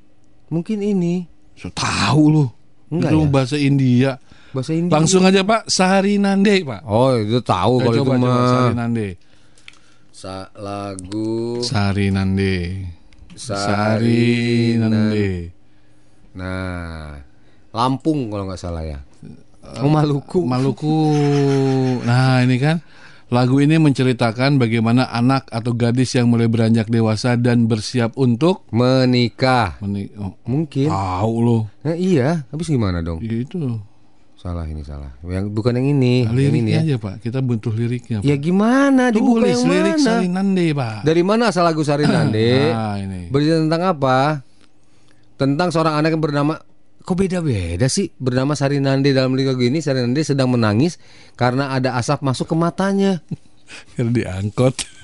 Mungkin 0.50 0.82
ini. 0.82 1.22
So, 1.54 1.70
tahu 1.72 2.22
lu. 2.28 2.44
Enggak 2.90 3.10
itu 3.14 3.18
ya? 3.18 3.28
bahasa 3.30 3.56
India. 3.56 4.10
Bahasa 4.50 4.72
India. 4.74 4.92
Langsung 4.92 5.22
aja, 5.24 5.40
Pak. 5.46 5.70
Sehari 5.70 6.18
Nande, 6.18 6.66
Pak. 6.66 6.82
Oh, 6.84 7.14
itu 7.16 7.38
tahu 7.40 7.80
kalau 7.80 7.94
itu 7.94 7.98
coba, 8.02 8.12
mah. 8.18 8.48
Sehari 8.50 8.74
Nande. 8.76 9.08
Sa 10.18 10.50
lagu 10.58 11.62
Sehari 11.62 12.10
Nande. 12.10 12.90
Sari 13.38 14.74
Nande. 14.74 15.54
Nah, 16.34 17.22
Lampung 17.70 18.26
kalau 18.26 18.50
nggak 18.50 18.58
salah 18.58 18.82
ya. 18.82 18.98
Oh, 19.78 19.86
Maluku. 19.86 20.42
Maluku. 20.42 20.98
Nah, 22.02 22.42
ini 22.42 22.58
kan 22.58 22.82
lagu 23.30 23.62
ini 23.62 23.78
menceritakan 23.78 24.58
bagaimana 24.58 25.06
anak 25.06 25.46
atau 25.54 25.70
gadis 25.78 26.18
yang 26.18 26.26
mulai 26.26 26.50
beranjak 26.50 26.90
dewasa 26.90 27.38
dan 27.38 27.70
bersiap 27.70 28.18
untuk 28.18 28.66
Menikah. 28.74 29.78
meni- 29.86 30.10
oh, 30.18 30.34
Mungkin. 30.50 30.90
tahu 30.90 31.34
lo. 31.46 31.58
Nah, 31.86 31.94
iya, 31.94 32.42
habis 32.50 32.66
gimana 32.66 33.06
dong? 33.06 33.22
Itu 33.22 33.86
Salah 34.38 34.70
ini 34.70 34.86
salah. 34.86 35.10
Yang 35.26 35.50
bukan 35.50 35.82
yang 35.82 35.98
ini, 35.98 36.22
yang 36.22 36.30
ini 36.30 36.38
liriknya 36.46 36.78
ya. 36.78 36.82
aja, 36.86 36.96
Pak. 37.02 37.14
Kita 37.26 37.42
butuh 37.42 37.74
liriknya, 37.74 38.22
Pak. 38.22 38.30
Ya 38.30 38.38
gimana? 38.38 39.10
Dibuka 39.10 39.42
Tulis 39.42 39.50
yang 39.50 39.62
lirik 39.66 39.94
mana? 39.98 40.06
Sari 40.06 40.28
Nande, 40.30 40.66
Pak. 40.78 40.98
Dari 41.02 41.22
mana 41.26 41.42
asal 41.50 41.66
lagu 41.66 41.82
Sari 41.82 42.06
Nande? 42.14 42.50
Nah, 42.70 42.94
ini. 43.02 43.20
Bercerita 43.34 43.66
tentang 43.66 43.82
apa? 43.82 44.18
Tentang 45.34 45.68
seorang 45.74 45.98
anak 45.98 46.14
yang 46.14 46.22
bernama 46.22 46.54
Kok 47.08 47.16
beda-beda 47.16 47.88
sih 47.88 48.12
bernama 48.20 48.52
Sari 48.52 48.84
Nande 48.84 49.16
dalam 49.16 49.32
lagu 49.32 49.64
ini 49.64 49.80
Sari 49.80 50.04
Nande 50.04 50.20
sedang 50.20 50.52
menangis 50.52 51.00
karena 51.40 51.72
ada 51.72 51.96
asap 51.96 52.20
masuk 52.20 52.52
ke 52.52 52.56
matanya. 52.58 53.24
Biar 53.96 54.12
diangkot. 54.12 54.97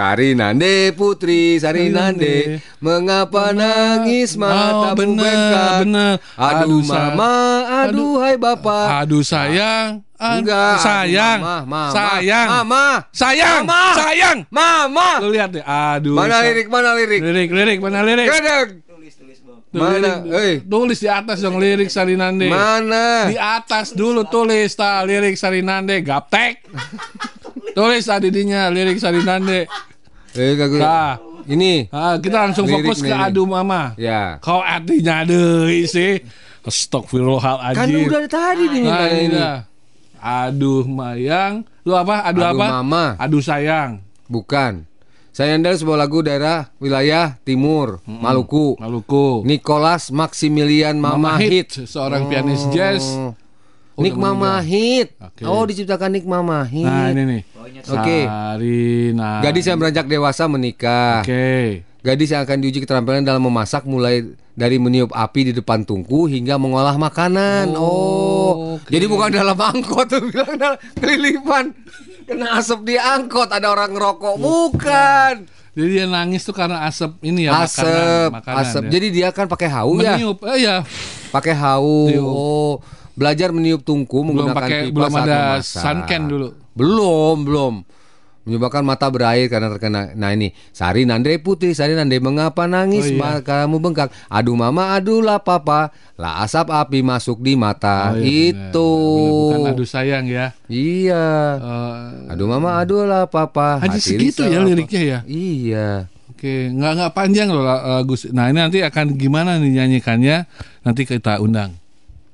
Sari 0.00 0.32
Nande 0.32 0.96
putri 0.96 1.60
Sari 1.60 1.92
Nande 1.92 2.56
Nande. 2.56 2.64
Mengapa 2.80 3.52
nangis 3.52 4.32
matamu 4.32 4.80
Oh, 4.80 4.96
bener. 4.96 6.16
Aduh 6.40 6.80
Aduh, 6.80 6.80
mama 6.88 7.34
Aduh 7.84 8.16
hai 8.24 8.40
bapak 8.40 9.04
Aduh 9.04 9.20
sayang. 9.20 10.00
Aduh, 10.16 10.40
Enggak 10.40 10.80
sayang. 10.80 11.40
aduh, 11.44 11.68
mama, 11.68 11.68
mama, 11.68 11.92
sayang. 11.92 12.48
Mama 12.48 12.84
Sayang. 13.12 13.62
Mama. 13.68 13.82
Sayang. 13.92 14.38
Mama 14.48 15.08
Lu 15.20 15.28
lihat 15.36 15.52
deh. 15.52 15.64
Aduh. 15.64 16.16
Mana 16.16 16.36
lirik 16.48 16.68
mana 16.72 16.96
lirik 16.96 17.20
Lirik, 17.20 17.50
lirik, 17.52 17.78
mana 17.84 18.00
lirik? 18.00 18.24
Kadang 18.24 18.80
Tulis 18.88 19.14
tulis. 19.20 19.36
Tuh, 19.70 19.78
Mana? 19.84 20.24
Eh. 20.40 20.64
Tulis 20.64 20.98
di 20.98 21.08
atas 21.12 21.44
dong 21.44 21.60
lirik 21.60 21.92
Sarinande. 21.92 22.48
Mana 22.48 23.28
Di 23.28 23.36
atas 23.36 23.92
dulu 23.92 24.24
tulis 24.24 24.72
ta 24.72 25.04
lirik 25.04 25.36
Sarinande, 25.36 26.00
gaptek. 26.00 26.64
tulis 27.76 28.02
tadi 28.02 28.32
dinya 28.32 28.66
lirik 28.72 28.96
Sarinande. 28.96 29.68
Eh 30.32 30.54
kagak 30.54 30.78
Nah, 30.78 31.14
Ini 31.42 31.88
ah, 31.88 32.14
kita 32.16 32.46
langsung 32.46 32.68
Lirik 32.68 32.84
fokus 32.86 33.00
ke 33.00 33.10
nih. 33.10 33.26
adu 33.26 33.42
mama. 33.44 33.96
Ya 33.96 34.36
Kau 34.38 34.60
artinya 34.60 35.24
deui 35.24 35.84
sih. 35.84 36.20
Astagfirullahaladzim. 36.62 37.74
Kan 37.74 37.88
udah 37.88 38.24
tadi 38.26 38.64
Nah, 38.64 38.72
diminta 38.72 39.04
ini 39.08 39.20
ini 39.24 39.34
dah. 39.34 39.58
Aduh 40.20 40.84
mayang. 40.84 41.64
Lu 41.80 41.96
apa? 41.96 42.22
Aduh, 42.22 42.44
Aduh, 42.44 42.60
apa? 42.60 42.66
mama. 42.78 43.04
Aduh 43.16 43.40
sayang. 43.40 44.04
Bukan 44.26 44.84
Saya 45.30 45.54
Andal 45.54 45.74
sebuah 45.74 45.96
lagu 45.96 46.20
daerah 46.20 46.68
wilayah 46.76 47.38
timur 47.40 48.02
Maluku 48.04 48.74
Maluku. 48.76 49.42
Nicholas 49.42 50.10
Maximilian 50.10 50.98
Mama, 50.98 51.38
Hit 51.38 51.72
seorang 51.86 52.26
pianis 52.26 52.66
jazz. 52.68 53.02
Oh, 54.00 54.04
Nick 54.08 54.16
udah 54.16 54.24
Mama 54.24 54.52
meninggal. 54.56 54.70
Hit 54.72 55.08
Oke. 55.20 55.42
Oh 55.44 55.62
diciptakan 55.68 56.08
Nick 56.16 56.24
Mama 56.24 56.64
Hit 56.64 56.88
Nah, 56.88 57.12
ini 57.12 57.22
nih. 57.28 57.42
Oke 57.84 58.18
Sarina. 58.24 59.30
Gadis 59.44 59.64
yang 59.68 59.76
beranjak 59.76 60.08
dewasa 60.08 60.48
menikah 60.48 61.20
Oke. 61.20 61.84
Gadis 62.00 62.32
yang 62.32 62.48
akan 62.48 62.64
diuji 62.64 62.80
keterampilan 62.80 63.28
dalam 63.28 63.44
memasak 63.44 63.84
mulai 63.84 64.24
dari 64.56 64.80
meniup 64.80 65.12
api 65.12 65.48
di 65.48 65.52
depan 65.52 65.84
tungku 65.84 66.24
hingga 66.28 66.56
mengolah 66.56 66.96
makanan. 66.96 67.76
Oh, 67.76 68.80
jadi 68.88 69.04
bukan 69.04 69.28
dalam 69.28 69.56
angkot 69.56 70.08
tuh 70.08 70.24
bilang 70.32 70.56
dalam 70.56 70.80
kelilipan. 70.96 71.76
Kena 72.24 72.56
asap 72.56 72.88
di 72.88 72.96
angkot 72.96 73.52
ada 73.52 73.68
orang 73.68 73.92
ngerokok. 73.92 74.36
Bukan. 74.40 75.32
Jadi 75.70 75.88
dia 75.92 76.06
nangis 76.08 76.42
tuh 76.42 76.56
karena 76.56 76.88
asap 76.88 77.20
ini 77.20 77.46
ya 77.46 77.62
asap, 77.62 77.84
makanan, 77.84 78.28
makanan 78.32 78.60
asap. 78.64 78.82
ya. 78.82 78.90
Jadi 78.90 79.06
dia 79.12 79.28
kan 79.30 79.46
pakai 79.46 79.68
hau 79.68 79.90
ya. 80.00 80.16
meniup. 80.16 80.38
Eh, 80.44 80.58
ya. 80.64 80.76
Pakai 81.30 81.54
hau. 81.54 82.10
Tiup. 82.10 82.26
Oh, 82.26 82.72
belajar 83.20 83.52
meniup 83.52 83.84
tungku 83.84 84.24
Belum 84.24 84.48
menggunakan 84.48 84.56
pakai 84.56 84.78
pipa 84.82 84.94
belum 84.96 85.12
saat 85.12 85.22
ada 85.22 85.36
memasak. 85.36 85.82
sunken 85.84 86.22
dulu. 86.24 86.48
Belum, 86.72 87.36
belum. 87.44 87.74
Menyebabkan 88.40 88.80
mata 88.80 89.04
berair 89.06 89.52
karena 89.52 89.68
terkena. 89.68 90.16
Nah 90.16 90.32
ini, 90.32 90.56
Sari 90.72 91.04
Nande 91.04 91.36
putih, 91.36 91.76
Sari 91.76 91.92
Nande 91.92 92.16
mengapa 92.18 92.64
nangis? 92.64 93.12
Oh, 93.12 93.20
iya. 93.20 93.44
Kamu 93.44 93.76
bengkak. 93.78 94.08
Aduh 94.26 94.56
mama, 94.56 94.96
aduh 94.96 95.20
lah 95.20 95.36
papa. 95.36 95.92
Lah 96.16 96.40
asap 96.40 96.72
api 96.72 97.04
masuk 97.04 97.44
di 97.44 97.52
mata. 97.52 98.10
Oh, 98.10 98.18
iya, 98.18 98.56
Itu. 98.72 98.88
benar. 98.88 99.52
Bukan 99.52 99.72
adu 99.76 99.84
sayang 99.84 100.24
ya. 100.24 100.56
Iya. 100.66 101.26
Eh, 101.60 102.32
Aduh 102.32 102.48
mama, 102.48 102.80
aduh 102.80 103.04
lah 103.04 103.28
papa. 103.28 103.76
Hanya 103.76 104.00
Hati 104.00 104.16
segitu 104.16 104.48
ya 104.48 104.64
liriknya 104.64 105.02
ya. 105.04 105.18
Iya. 105.28 105.88
Oke, 106.32 106.72
nggak 106.72 106.92
nggak 106.96 107.12
panjang 107.12 107.52
loh 107.52 107.60
lagu. 107.60 108.16
Nah 108.32 108.48
ini 108.48 108.56
nanti 108.56 108.80
akan 108.80 109.20
gimana 109.20 109.60
nih 109.60 109.76
nyanyikannya? 109.76 110.48
Nanti 110.80 111.04
kita 111.04 111.44
undang 111.44 111.76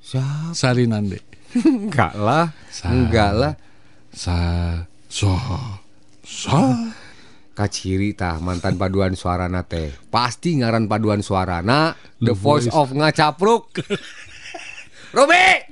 Siapa? 0.07 0.55
Sari 0.55 0.87
Nande. 0.87 1.19
Enggak 1.57 2.15
lah. 2.15 2.55
Sa- 2.71 2.95
Enggak 2.95 3.33
lah. 3.35 3.53
Sa 4.15 4.37
so 5.11 5.35
sa. 6.23 6.95
Kaciri 7.57 8.13
tah 8.13 8.37
mantan 8.37 8.77
paduan 8.77 9.17
suara 9.17 9.49
teh 9.65 9.89
pasti 10.13 10.61
ngaran 10.61 10.85
paduan 10.87 11.25
suarana 11.25 11.97
the 12.21 12.31
The 12.31 12.35
voice 12.37 12.69
of 12.69 12.93
ngacapruk 12.93 13.81
Robi 15.17 15.65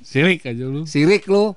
Sirik 0.00 0.40
aja 0.48 0.64
lu. 0.64 0.88
sirik 0.88 1.28
lu 1.28 1.52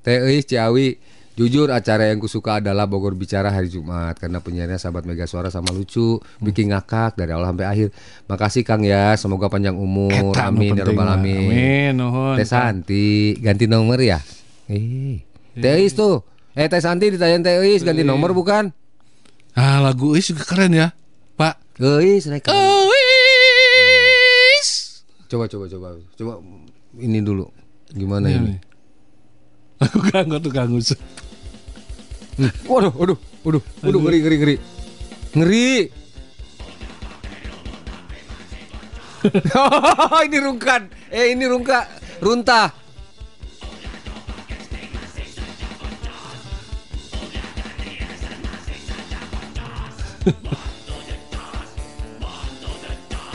teh 0.00 0.16
Ciawi 0.40 0.96
jujur 1.34 1.66
acara 1.68 2.06
yang 2.06 2.18
kusuka 2.18 2.58
adalah 2.58 2.86
Bogor 2.86 3.12
bicara 3.12 3.48
hari 3.48 3.66
Jumat 3.66 4.14
karena 4.14 4.38
penyiarnya 4.38 4.76
sahabat 4.76 5.02
Mega 5.02 5.24
Suara 5.24 5.48
sama 5.48 5.70
lucu 5.70 6.16
bikin 6.38 6.70
ngakak 6.70 7.14
dari 7.14 7.30
awal 7.30 7.50
sampai 7.50 7.66
akhir 7.66 7.88
makasih 8.24 8.62
Kang 8.62 8.80
ya 8.80 9.14
semoga 9.14 9.46
panjang 9.48 9.74
umur 9.74 10.30
Eta 10.30 10.48
amin 10.48 10.72
ya 10.72 10.86
mah. 10.86 11.04
alamin 11.10 11.38
Amin, 11.44 11.90
nuhun. 11.96 12.34
Teh 12.34 12.46
Santi 12.46 13.06
ganti 13.36 13.66
nomor 13.66 13.98
ya 13.98 14.22
eh 14.66 15.26
Teh 15.52 15.70
Euis 15.74 15.90
tuh 15.92 16.22
eh 16.52 16.66
Teh 16.66 16.78
Santi 16.78 17.10
ditanyain 17.10 17.42
Teh 17.42 17.58
Euis 17.58 17.82
ganti 17.82 18.02
nomor 18.02 18.30
bukan 18.30 18.70
Ah 19.52 19.78
lagu 19.78 20.14
Is 20.14 20.26
juga 20.26 20.42
keren 20.42 20.70
ya, 20.70 20.90
Pak. 21.34 21.78
Rek. 21.78 22.50
Is. 24.54 24.70
Coba 25.26 25.46
coba 25.46 25.64
coba. 25.66 25.88
Coba 26.12 26.32
ini 26.98 27.18
dulu. 27.20 27.46
Gimana 27.88 28.26
Iya, 28.28 28.38
ini? 28.40 28.50
nih. 28.50 28.58
Aku 29.86 29.98
ganggu 30.02 30.38
tuh 30.38 30.50
ganggu. 30.50 30.78
Hmm. 32.34 32.50
Waduh, 32.66 32.90
waduh, 32.98 33.14
waduh, 33.46 33.62
waduh, 33.78 34.00
ngeri, 34.02 34.18
ngeri, 34.26 34.36
ngeri. 34.42 34.56
Ngeri. 35.38 35.70
ini 40.26 40.38
rungkan. 40.42 40.90
Eh, 41.14 41.30
ini 41.30 41.46
rungka, 41.46 41.86
runtah. 42.18 42.74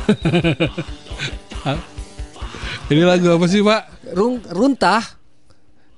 Ini 2.90 3.06
lagu 3.06 3.30
apa 3.30 3.46
sih, 3.46 3.62
Pak? 3.62 4.10
Rung, 4.18 4.42
runtah. 4.50 5.18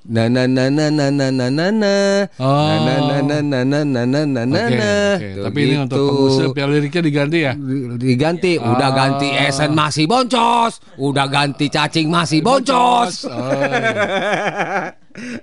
Na 0.01 0.25
na 0.25 0.49
na 0.49 0.65
na 0.65 0.89
na 0.89 1.13
na 1.13 1.29
na 1.29 1.47
na 1.53 1.67
na 1.69 1.93
Oh. 2.41 2.49
na 2.81 2.95
na 2.97 3.17
na 3.21 3.37
na 3.39 3.59
na 3.61 3.79
na 3.85 4.01
na 4.01 4.21
na 4.25 4.41
na 4.49 4.61
Oke, 4.65 4.73
na. 4.73 4.93
Tuh, 5.21 5.45
Tapi 5.45 5.59
ini 5.61 5.75
untuk 5.77 5.93
gitu. 5.93 6.09
pengusap 6.09 6.51
ya 6.57 6.65
liriknya 6.65 7.01
diganti 7.05 7.39
ya. 7.39 7.53
diganti 7.95 8.51
udah 8.57 8.89
Ah. 8.89 8.97
ganti 8.97 9.27
Esen 9.29 9.71
masih 9.71 10.05
boncos 10.05 10.81
udah 10.97 11.27
ganti 11.27 11.69
cacing 11.69 12.09
masih 12.09 12.41
boncos 12.41 13.29
Oh, 13.29 13.37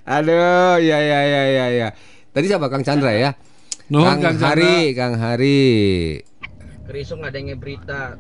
aduh 0.09 0.81
ya 0.81 0.99
ya 0.99 1.21
ya 1.23 1.43
ya 1.47 1.67
ya 1.71 1.89
tadi 2.31 2.49
siapa 2.49 2.67
Kang 2.67 2.83
Chandra 2.83 3.13
ya 3.13 3.31
Kang, 3.87 4.19
Kang 4.19 4.37
Chandra. 4.37 4.59
Hari 4.59 4.75
Kang 4.93 5.15
Hari 5.15 5.63
Kerisung 6.83 7.21
adanya 7.21 7.53
berita 7.53 8.17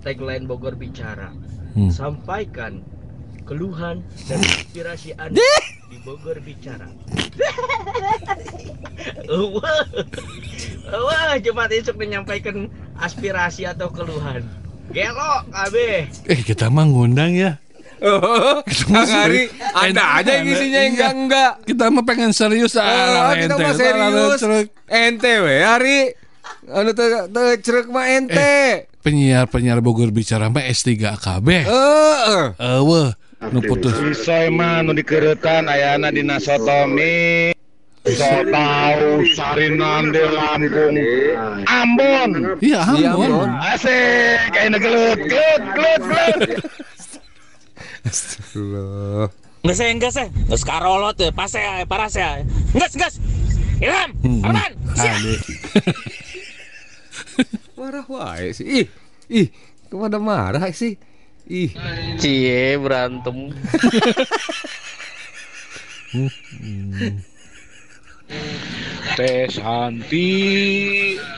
tagline 0.00 0.48
Bogor 0.48 0.74
bicara. 0.74 1.28
Hmm. 1.76 1.92
Sampaikan 1.92 2.80
keluhan 3.48 4.04
dan 4.28 4.38
inspirasi 4.44 5.16
Anda 5.16 5.40
di 5.88 5.96
Bogor 6.04 6.36
bicara. 6.44 6.84
Wah, 9.28 9.84
wah, 10.92 11.32
Jumat 11.40 11.72
esok 11.72 11.96
menyampaikan 11.96 12.68
aspirasi 13.00 13.64
atau 13.64 13.88
keluhan. 13.88 14.44
Gelok 14.92 15.48
KB. 15.48 15.76
Eh 16.28 16.40
kita 16.44 16.68
mah 16.68 16.84
ngundang 16.84 17.32
ya. 17.32 17.56
Kang 17.98 19.10
Hari 19.10 19.50
ada 19.74 20.22
aja 20.22 20.38
yang 20.38 20.46
isinya 20.46 20.86
yang 20.86 20.94
enggak 20.94 21.12
enggak 21.18 21.52
Kita 21.66 21.90
mah 21.90 22.06
pengen 22.06 22.30
serius 22.30 22.78
Oh, 22.78 22.86
ah, 22.86 23.34
kita 23.34 23.58
ente. 23.58 23.64
mah 23.66 23.74
serius 23.74 24.38
ente 24.86 25.32
we 25.42 25.56
Hari 25.66 25.98
anu 26.70 26.94
cerek 27.58 27.90
mah 27.90 28.06
ente 28.06 28.86
Penyiar-penyiar 29.02 29.82
Bogor 29.82 30.14
bicara 30.14 30.46
mah 30.46 30.62
S3 30.62 30.94
KB. 31.18 31.66
Heeh. 31.66 32.46
Eueuh, 32.54 33.17
nu 33.46 33.60
putus. 33.62 33.94
Isoy 34.02 34.50
mah 34.50 34.82
nu 34.82 34.90
dikeretan 34.92 35.70
ayana 35.70 36.10
dina 36.10 36.42
sotomi. 36.42 37.54
So 38.08 38.24
tau 38.48 39.20
sarinan 39.36 40.10
di 40.10 40.22
Lampung. 40.24 40.96
Ambon. 41.68 42.30
Iya, 42.64 42.80
Iya, 42.96 43.10
Ambon. 43.12 43.48
Asik, 43.60 44.48
kayak 44.54 44.80
gelut, 44.80 45.20
gelut, 45.28 45.62
gelut, 45.76 46.02
gelut. 46.08 46.40
Astagfirullah. 48.08 49.28
Nggak 49.60 49.76
saya, 49.76 49.90
nggak 49.98 50.12
saya. 50.14 50.28
Nggak 50.32 50.60
sekarolot 50.64 51.14
tuh, 51.20 51.30
pas 51.36 51.50
saya, 51.52 51.84
parah 51.84 52.08
saya. 52.08 52.40
Nggak, 52.72 52.90
nggak. 52.96 53.12
Ilham, 53.78 54.10
Arman, 54.42 54.72
siap. 54.96 55.18
Marah 57.78 58.06
wae 58.10 58.50
sih. 58.50 58.66
Ih, 58.66 58.86
ih, 59.30 59.46
kepada 59.86 60.18
marah 60.18 60.64
sih. 60.74 60.98
Ih, 61.48 61.72
Cie 62.20 62.76
berantem. 62.76 63.48
Teh 69.16 69.48
Santi 69.48 70.28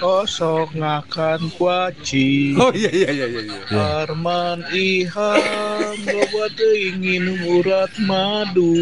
osok 0.03 0.75
ngakan 0.75 1.55
kuaci 1.55 2.59
oh 2.59 2.75
iya 2.75 2.91
iya 2.91 3.09
iya 3.15 3.27
iya. 3.31 3.43
iya. 3.47 3.83
Arman 4.03 4.67
Iham 4.75 5.99
loba 6.07 6.47
ingin 6.75 7.41
urat 7.47 7.95
madu 8.03 8.75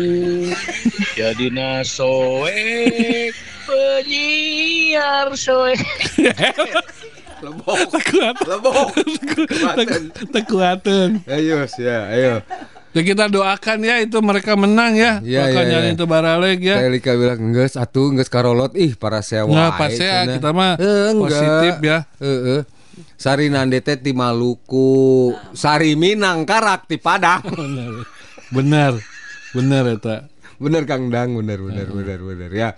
Jadi 1.16 1.52
soek 1.84 3.32
penyiar 3.68 5.32
soek 5.36 5.80
Lebok, 7.38 7.78
Kuat. 8.10 8.36
lebok. 8.42 8.88
Tekuatan. 10.34 11.22
Ayo, 11.30 11.62
ya, 11.78 11.98
ayo. 12.10 12.34
Ya 12.96 13.02
kita 13.04 13.28
doakan 13.28 13.78
ya 13.84 14.00
itu 14.00 14.18
mereka 14.24 14.56
menang 14.56 14.96
ya. 14.96 15.20
Iya, 15.20 15.44
Bakal 15.44 15.62
nyari 15.68 15.88
iya. 15.92 15.94
itu 15.94 16.04
baraleg 16.08 16.58
ya. 16.64 16.76
Teh 16.80 16.88
Lika 16.88 17.12
bilang 17.14 17.38
enggak 17.38 17.68
satu 17.68 18.16
enggak 18.16 18.32
karolot 18.32 18.72
ih 18.74 18.96
para 18.96 19.20
sewa. 19.20 19.46
Nggak, 19.46 19.70
pas 19.76 19.92
saya, 19.92 20.24
kita 20.24 20.50
mah 20.56 20.74
positif 21.14 21.74
ya. 21.84 21.98
Heeh. 22.18 22.64
Sari 23.14 23.46
Nande 23.52 23.78
teh 23.84 23.94
ti 23.94 24.10
Maluku, 24.10 25.30
Sari 25.54 25.94
Minang 25.94 26.42
karak 26.48 26.88
ti 26.88 26.96
Padang. 26.98 27.44
Bener. 28.56 28.96
Bener 29.52 29.84
eta. 29.94 30.24
bener 30.58 30.82
Kang 30.90 31.06
Dang, 31.06 31.38
bener 31.38 31.62
bener 31.62 31.86
bener 31.86 32.18
bener 32.18 32.50
ya. 32.50 32.70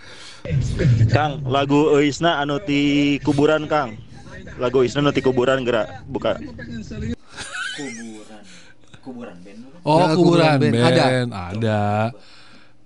Kang, 1.09 1.49
lagu 1.49 1.96
Eisna 1.96 2.42
anu 2.42 2.61
ti 2.61 3.16
kuburan 3.25 3.64
Kang. 3.70 4.10
Lagu 4.61 4.85
Eisna 4.85 5.01
anu 5.01 5.11
ti 5.11 5.18
kuburan 5.18 5.64
gerak 5.64 6.05
buka. 6.05 6.37
Kuburan. 6.37 6.85
Kuburan 9.01 9.37
band. 9.40 9.59
Oh, 9.81 9.96
Nah, 9.99 10.12
kuburan, 10.12 10.14
kuburan 10.14 10.55
band. 10.61 10.73
band. 10.77 10.87
Ada. 10.87 11.05
Ada. 11.49 11.81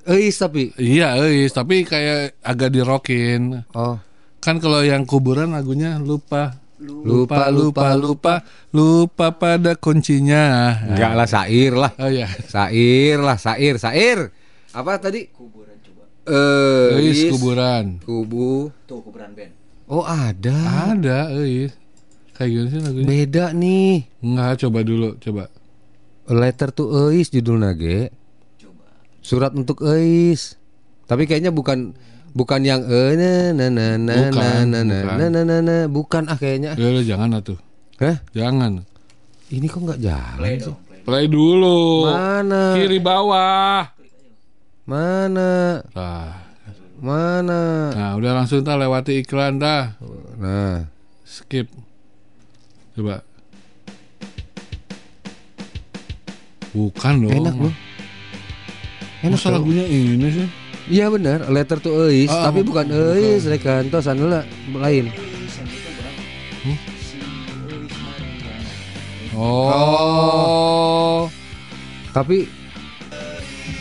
Eis 0.06 0.36
tapi 0.36 0.70
Iya, 0.76 1.16
euis, 1.18 1.50
tapi 1.50 1.82
kayak 1.82 2.38
agak 2.40 2.70
dirokin. 2.70 3.64
oh 3.72 3.96
Kan 4.38 4.60
kalau 4.60 4.80
yang 4.80 5.02
kuburan 5.02 5.50
lagunya 5.50 5.98
lupa. 5.98 6.54
Lupa, 6.78 7.48
lupa, 7.48 7.96
lupa, 7.96 8.34
lupa 8.68 9.32
pada 9.32 9.72
kuncinya. 9.74 10.76
enggak 10.84 11.12
lah 11.16 11.24
sair 11.24 11.72
lah. 11.72 11.90
Oh 11.96 12.06
iya. 12.06 12.28
Sair 12.44 13.16
lah, 13.16 13.34
sair, 13.34 13.80
sair. 13.80 14.28
Apa 14.70 15.00
tadi? 15.00 15.24
Kuburan 15.26 15.74
coba. 15.80 16.04
Eh, 16.28 17.00
Eis, 17.00 17.32
kuburan. 17.32 17.98
kubu 17.98 18.68
Tuh 18.84 19.00
kuburan 19.00 19.32
band. 19.32 19.63
Oh 19.84 20.04
ada. 20.04 20.92
Ada, 20.92 21.32
euy. 21.36 21.68
Kayak 22.34 22.48
gimana 22.50 22.68
sih 22.72 22.80
lagunya? 22.82 23.06
Beda 23.06 23.44
nih. 23.54 23.94
Enggak, 24.24 24.52
coba 24.66 24.78
dulu, 24.82 25.08
coba. 25.20 25.44
A 26.24 26.32
Letter 26.32 26.72
to 26.72 26.84
Eis 27.12 27.28
judulnya 27.28 27.76
Ge. 27.76 28.08
Surat 29.20 29.52
untuk 29.52 29.84
Eis. 29.84 30.56
Tapi 31.04 31.28
kayaknya 31.28 31.52
bukan 31.52 31.92
bukan 32.32 32.60
yang 32.64 32.80
e 32.88 33.12
na 33.14 33.52
na 33.52 33.66
na 33.68 33.86
na 34.00 34.14
Bukan, 34.32 34.64
na 34.72 34.80
na 34.80 34.80
na 34.82 34.96
bukan. 35.04 35.16
na 35.20 35.26
na 35.28 35.40
na 35.44 35.56
na 35.60 35.76
bukan 35.86 36.22
ah 36.32 36.38
kayaknya. 36.40 36.74
Ya 36.80 36.86
udah 36.90 37.04
jangan 37.04 37.28
atuh. 37.38 37.58
Hah? 38.00 38.16
Jangan. 38.32 38.82
Ini 39.52 39.66
kok 39.68 39.84
nggak 39.84 40.00
jalan 40.00 40.54
sih? 40.58 40.76
Play 41.04 41.28
dulu. 41.28 42.08
Mana? 42.08 42.72
Kiri 42.80 42.98
bawah. 42.98 43.84
Mana? 44.88 45.84
Nah, 45.92 46.43
Mana? 47.04 47.92
nah 47.92 48.10
udah 48.16 48.32
langsung 48.32 48.64
dah 48.64 48.80
lewati 48.80 49.20
iklan 49.20 49.60
dah. 49.60 49.92
Nah, 50.40 50.88
Skip. 51.20 51.68
Coba. 52.96 53.20
Bukan 56.72 57.28
dong. 57.28 57.32
enak 57.44 57.54
loh. 57.60 57.74
Enak 59.20 59.36
Masa 59.36 59.52
lagunya 59.52 59.84
ini 59.84 60.28
sih? 60.32 60.48
Iya 60.84 61.12
benar, 61.12 61.48
Letter 61.52 61.80
to 61.80 62.08
Eis, 62.08 62.28
Ah, 62.28 62.48
tapi 62.48 62.60
bukan, 62.64 62.88
bukan 62.88 63.16
Eis, 63.20 63.44
Rekanto 63.48 64.00
sana 64.00 64.44
lain. 64.72 65.12
Oh. 69.34 71.26
Tapi 72.14 72.46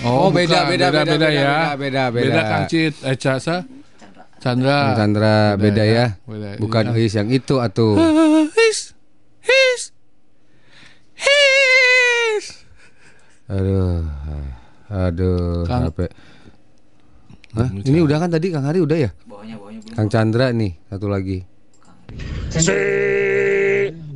Oh, 0.03 0.27
Oh, 0.27 0.29
beda, 0.29 0.67
bukan. 0.67 0.69
beda, 0.69 0.87
beda, 0.89 1.01
beda, 1.01 1.15
beda, 1.15 1.27
ya. 1.29 1.51
beda, 1.73 1.73
beda, 1.75 2.03
beda. 2.11 2.41
Kang 2.43 2.65
Cit, 2.67 2.93
eh 3.01 3.15
Casa. 3.15 3.63
Chandra. 4.37 4.91
Chandra 4.93 5.55
beda, 5.55 5.83
ya. 5.83 6.05
Beda. 6.21 6.59
Bukan 6.59 6.91
Iya. 6.91 6.99
Eis 6.99 7.13
yang 7.13 7.29
itu 7.29 7.55
atuh. 7.57 7.95
His. 8.51 8.91
His. 9.39 9.81
His. 11.15 12.45
Aduh. 13.47 14.03
Aduh, 14.89 15.63
Kang- 15.63 15.87
capek. 15.89 16.11
Hah? 17.53 17.69
Ini 17.71 17.99
udah 17.99 18.17
kan 18.17 18.29
tadi 18.29 18.51
Kang 18.51 18.65
Hari 18.65 18.77
udah 18.77 18.97
ya? 18.99 19.09
Bawahnya 19.23 19.55
bawahnya 19.55 19.79
belum. 19.81 19.95
Kang 19.95 20.07
Chandra 20.07 20.51
nih, 20.51 20.75
satu 20.85 21.07
lagi. 21.07 21.39
Si 22.51 22.59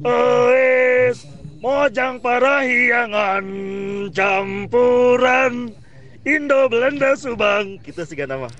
Ois 0.03 0.46
Mojang 1.87 2.19
Parahyangan 2.19 3.47
Campuran 4.11 5.71
Indo 6.21 6.67
Belanda 6.67 7.15
Subang 7.15 7.79
Kita 7.79 8.03
sih 8.03 8.19
nama 8.19 8.51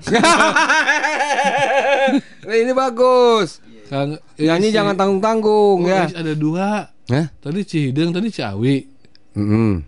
Nah, 2.40 2.56
ini 2.64 2.72
bagus. 2.72 3.60
Kang 3.92 4.16
Nyanyi 4.40 4.72
Eis- 4.72 4.76
jangan 4.80 4.96
tanggung-tanggung 4.96 5.84
Oh, 5.84 5.92
ya. 5.92 6.08
Ada 6.08 6.40
dua. 6.40 6.88
Hah? 6.88 7.28
Tadi 7.36 7.68
Cihideng, 7.68 8.16
tadi 8.16 8.32
Ciawi. 8.32 8.88
Mm-mm. 9.36 9.84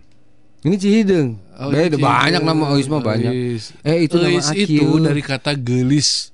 Ini 0.60 0.76
Cihideng. 0.76 1.40
Oh, 1.56 1.72
Beda 1.72 1.96
Cihideng. 1.96 2.04
banyak 2.04 2.42
nama 2.44 2.64
Ois 2.76 2.92
mah 2.92 3.00
banyak. 3.00 3.32
Eh 3.80 3.98
itu 4.04 4.20
nama 4.20 4.36
Eis 4.36 4.52
Akil. 4.52 4.68
itu 4.68 4.84
dari 5.00 5.24
kata 5.24 5.56
gelis. 5.56 6.28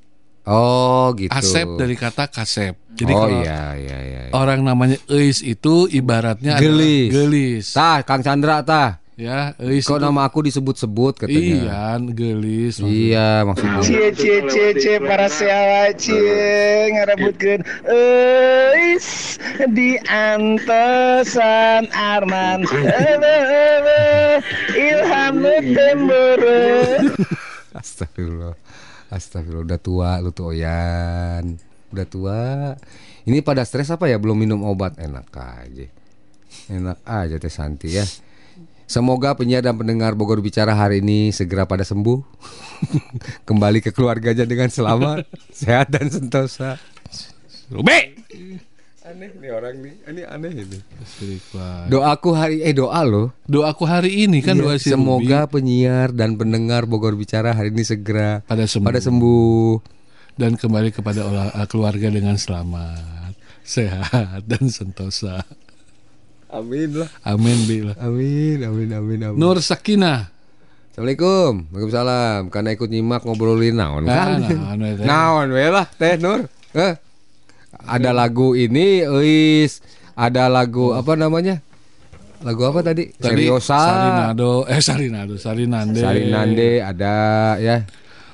Oh 0.47 1.11
gitu. 1.18 1.34
Asep 1.34 1.66
dari 1.74 1.94
kata 1.94 2.30
kasep. 2.30 2.78
Jadi 2.94 3.12
oh 3.12 3.18
kalau 3.18 3.42
iya 3.42 3.74
iya 3.76 3.99
iya. 4.01 4.20
orang 4.32 4.62
namanya 4.62 4.97
Eis 5.11 5.42
itu 5.42 5.84
ibaratnya 5.86 6.57
adalah 6.57 6.64
Gelis. 6.80 7.11
gelis. 7.12 7.64
Tah, 7.74 8.01
Kang 8.01 8.22
Chandra 8.22 8.62
tah. 8.62 9.03
Ya, 9.16 9.57
Eis 9.57 9.84
Kok 9.84 9.97
itu- 9.97 10.05
nama 10.05 10.28
aku 10.28 10.44
disebut-sebut 10.44 11.24
katanya. 11.24 11.40
Iya, 11.40 11.84
gelis. 12.12 12.76
Iya, 12.78 13.42
maksudnya. 13.42 13.80
Cie 13.80 14.09
cie 14.12 14.44
cie 14.44 14.70
cie 14.76 14.97
para 15.01 15.24
sewa 15.26 15.88
cie 15.97 16.92
ngarebutkeun 16.92 17.61
eus 17.88 19.40
di 19.72 19.97
antosan 20.05 21.88
Arman 21.90 22.68
ilham 24.76 25.34
nu 25.40 25.53
tembere 25.64 26.61
Astagfirullah. 27.72 28.53
Astagfirullah 29.11 29.67
udah 29.67 29.81
tua 29.81 30.11
lu 30.19 30.31
tuh 30.35 30.55
Oyan. 30.55 31.57
Udah 31.95 32.07
tua. 32.07 32.41
Ini 33.27 33.43
pada 33.43 33.63
stres 33.63 33.91
apa 33.91 34.11
ya 34.11 34.19
belum 34.19 34.39
minum 34.39 34.61
obat 34.67 34.99
enak 34.99 35.31
aja. 35.35 35.87
Enak 36.71 36.99
aja 37.07 37.37
Teh 37.39 37.53
Santi 37.53 37.95
ya. 37.95 38.07
Semoga 38.87 39.35
penyiar 39.35 39.67
dan 39.67 39.75
pendengar 39.75 40.15
Bogor 40.15 40.39
Bicara 40.39 40.71
hari 40.71 41.03
ini 41.03 41.35
segera 41.35 41.67
pada 41.67 41.83
sembuh. 41.83 42.23
Kembali 43.49 43.83
ke 43.83 43.91
keluarganya 43.91 44.47
dengan 44.47 44.71
selamat, 44.71 45.27
sehat 45.51 45.91
dan 45.91 46.07
sentosa. 46.07 46.79
Rube. 47.67 48.15
Aneh 49.07 49.31
nih 49.33 49.51
orang 49.51 49.79
nih. 49.79 49.95
Ini 50.03 50.23
aneh 50.27 50.51
ini. 50.53 50.79
Doaku 51.87 52.35
hari 52.35 52.59
eh 52.61 52.75
doa 52.75 53.01
lo. 53.01 53.31
Doaku 53.47 53.87
hari 53.87 54.27
ini 54.27 54.43
kan 54.43 54.59
Iya, 54.59 54.63
doa 54.65 54.75
si 54.77 54.91
semoga 54.91 55.47
Ruby 55.47 55.53
penyiar 55.53 56.11
dan 56.11 56.35
pendengar 56.35 56.85
Bogor 56.85 57.15
Bicara 57.15 57.55
hari 57.55 57.71
ini 57.71 57.87
segera 57.87 58.43
pada 58.43 58.67
sembuh. 58.67 58.83
pada 58.85 58.99
sembuh. 58.99 59.75
dan 60.37 60.53
kembali 60.53 60.93
kepada 60.93 61.25
olah- 61.25 61.65
keluarga 61.65 62.13
dengan 62.13 62.37
selamat, 62.37 63.33
sehat 63.65 64.45
dan 64.45 64.69
sentosa. 64.69 65.41
Amin 66.47 66.93
lah. 66.93 67.09
Amin 67.25 67.65
bila. 67.65 67.97
Amin, 67.97 68.61
amin, 68.61 68.91
amin, 68.93 69.21
amin. 69.25 69.39
Nur 69.39 69.57
Sakinah. 69.59 70.29
Assalamualaikum. 70.93 71.73
Waalaikumsalam. 71.73 72.41
Karena 72.49 72.69
ikut 72.71 72.85
nyimak 72.87 73.25
ngobrolin 73.25 73.81
naon 73.81 74.05
Ah, 74.05 74.37
kan? 74.37 74.45
teh. 74.45 74.59
Naon 75.03 75.49
we 75.51 75.65
lah 75.67 75.89
Teh 75.91 76.21
Nur. 76.21 76.45
Eh. 76.73 76.93
Ada 77.87 78.11
lagu 78.11 78.53
ini 78.53 79.03
Eis, 79.03 79.78
ada 80.12 80.47
lagu 80.47 80.91
apa 80.91 81.14
namanya? 81.14 81.62
Lagu 82.43 82.62
apa 82.62 82.82
tadi? 82.82 83.09
Tadi 83.11 83.47
Seriosa. 83.47 83.78
Sarinado, 83.78 84.66
eh 84.66 84.80
Sarinado, 84.80 85.34
Sarinande. 85.37 85.99
Sarinande 85.99 86.70
ada 86.80 87.14
ya. 87.57 87.87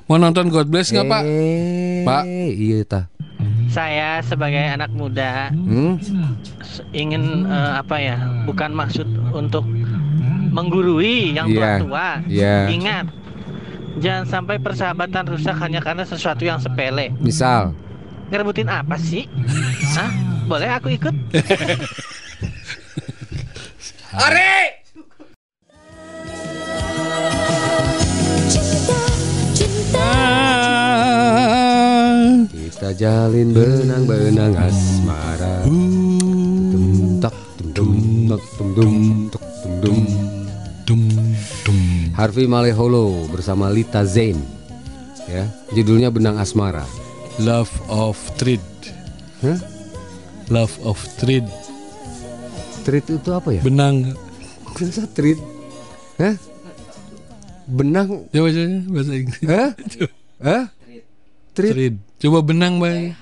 Mau 0.04 0.18
nonton 0.18 0.48
God 0.48 0.66
Bless 0.66 0.90
nggak 0.90 1.06
Pak? 1.06 1.22
Eh, 1.22 2.02
Pak. 2.02 2.24
Iya 2.50 2.78
tah. 2.82 3.04
Saya 3.68 4.20
sebagai 4.20 4.60
anak 4.60 4.92
muda 4.92 5.48
Hmm? 5.50 5.96
ingin 6.90 7.44
eh, 7.44 7.72
apa 7.76 7.96
ya? 7.96 8.16
Bukan 8.44 8.72
maksud 8.72 9.06
untuk 9.30 9.64
menggurui 10.52 11.32
yang 11.32 11.48
Iya, 11.48 11.80
tua-tua. 11.80 12.08
iya. 12.28 12.68
Ingat, 12.68 13.06
jangan 13.98 14.24
sampai 14.26 14.56
persahabatan 14.58 15.24
rusak 15.26 15.56
hanya 15.56 15.80
karena 15.80 16.04
sesuatu 16.04 16.44
yang 16.44 16.60
sepele. 16.60 17.14
Misal. 17.16 17.72
Ngerebutin 18.32 18.64
apa 18.72 18.96
sih? 18.96 19.28
Hah? 19.92 20.08
Boleh 20.48 20.72
aku 20.72 20.88
ikut? 20.88 21.12
Are! 24.16 24.80
Kita 32.48 32.96
jalin 32.96 33.52
benang-benang 33.52 34.56
asmara. 34.56 35.68
Tum 35.68 37.20
tak 37.20 37.36
tum 37.60 37.68
tum 37.76 37.92
tak 38.32 38.40
tum 38.56 38.68
tum 38.72 38.94
tak 39.28 39.44
tum 39.60 39.72
tum. 39.84 40.00
Dum 40.88 41.02
dum. 41.68 41.78
Harvey 42.16 42.48
Maleholo 42.48 43.28
bersama 43.28 43.68
Lita 43.68 44.08
Zain. 44.08 44.40
Ya, 45.28 45.52
judulnya 45.76 46.08
Benang 46.08 46.40
Asmara. 46.40 46.88
Love 47.42 47.72
of 47.90 48.14
Treat. 48.38 48.62
Hah? 49.42 49.58
Love 50.46 50.74
of 50.86 50.98
Treat. 51.18 51.42
Treat 52.82 53.06
itu 53.06 53.30
apa 53.30 53.50
ya? 53.54 53.60
Benang. 53.62 54.14
Masa 54.72 55.06
treat? 55.10 55.38
Hah? 56.18 56.34
Benang? 57.66 58.26
Coba 58.30 58.48
coba 58.50 58.66
bahasa 58.90 59.12
Inggris. 59.14 59.42
Hah? 59.46 59.70
Hah? 60.46 60.64
Treat. 61.54 61.72
Treat. 61.74 61.94
Coba 62.18 62.38
benang 62.42 62.78
bay. 62.78 63.14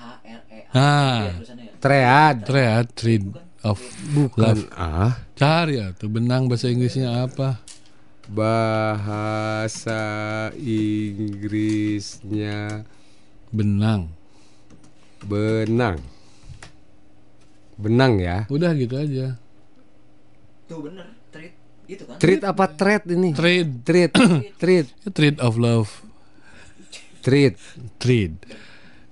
Ah. 0.71 1.33
Tread. 1.81 2.45
Treat. 2.45 2.87
Treat 2.93 3.23
of 3.61 3.77
Bukan 4.13 4.41
love. 4.41 4.65
ah. 4.73 5.17
Cari 5.37 5.81
ya 5.81 5.93
tuh 5.97 6.09
benang 6.09 6.45
bahasa 6.45 6.69
Inggrisnya 6.69 7.25
apa? 7.25 7.57
Bahasa 8.29 9.99
Inggrisnya 11.51 12.21
Benang. 13.51 14.07
benang. 15.21 15.99
Benang 17.75 18.13
ya. 18.17 18.47
Udah 18.47 18.71
gitu 18.73 18.95
aja. 18.97 19.35
Tuh 20.71 20.79
bener, 20.87 21.05
treat 21.29 21.53
itu 21.85 22.03
kan. 22.07 22.15
Treat 22.15 22.41
apa 22.47 22.65
thread 22.71 23.03
ini? 23.11 23.35
Treat. 23.35 23.67
Treat. 23.83 24.11
Treat. 24.61 24.87
Treat 25.11 25.37
of 25.43 25.59
love. 25.59 25.91
Treat. 27.19 27.59
Treat. 27.99 28.33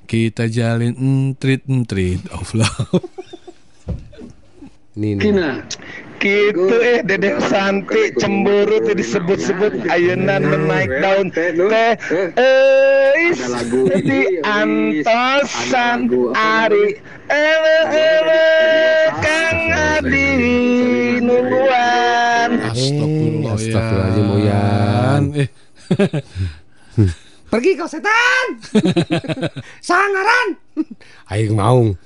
Kita 0.09 0.49
jalin 0.49 0.95
mm, 0.95 1.27
treat 1.37 1.61
mm, 1.67 1.83
treat 1.85 2.23
of 2.33 2.47
love. 2.55 3.03
Nih, 4.97 5.19
nih. 5.19 5.35
Gitu 6.19 6.75
eh 6.83 6.99
Dedek 6.99 7.39
Santi 7.47 8.11
cemburu 8.19 8.83
tuh 8.83 8.91
disebut-sebut 8.91 9.87
ayunan 9.87 10.43
naik 10.67 10.91
daun. 10.99 11.31
teh 11.31 11.55
Eis 12.35 13.39
di 14.03 14.43
antosan 14.43 16.11
Ari 16.35 16.99
ele 17.31 17.77
ele 17.87 18.45
Kang 19.23 19.59
Adi 19.71 20.29
nungguan 21.23 22.49
Eh, 22.59 22.67
Astagfirullahaladzim 22.67 24.27
Uyan. 24.35 25.23
Eh, 25.39 25.47
Pergi 27.49 27.73
kau 27.73 27.89
setan. 27.89 28.45
Sangaran. 29.89 30.47
Aing 31.33 31.57
mau. 31.57 31.97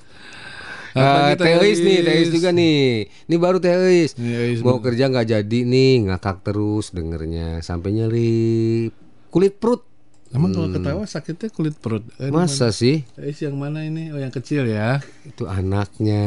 Eh, 0.94 1.34
kita, 1.34 1.42
Teis 1.42 1.78
nih, 1.82 1.96
Eis? 1.98 2.06
Teis 2.06 2.28
juga 2.30 2.50
nih. 2.54 3.10
Ini 3.26 3.36
baru 3.36 3.58
Teis. 3.58 4.14
Mau 4.62 4.78
bener. 4.78 4.84
kerja 4.86 5.04
nggak 5.10 5.26
jadi 5.26 5.58
nih, 5.66 5.92
ngakak 6.06 6.46
terus 6.46 6.94
dengernya 6.94 7.58
sampai 7.60 7.90
nyeri 7.90 8.88
kulit 9.28 9.58
perut. 9.58 9.82
Emang 10.30 10.50
kalau 10.50 10.66
Hmm. 10.66 10.78
ketawa 10.78 11.02
sakitnya 11.06 11.50
kulit 11.50 11.74
perut. 11.78 12.02
Eh, 12.18 12.30
Masa 12.30 12.70
mana? 12.70 12.74
sih? 12.74 13.02
Eh, 13.18 13.34
yang 13.34 13.54
mana 13.54 13.82
ini? 13.82 14.10
Oh, 14.10 14.18
yang 14.18 14.30
kecil 14.30 14.66
ya. 14.66 14.98
Itu 15.22 15.46
anaknya. 15.46 16.22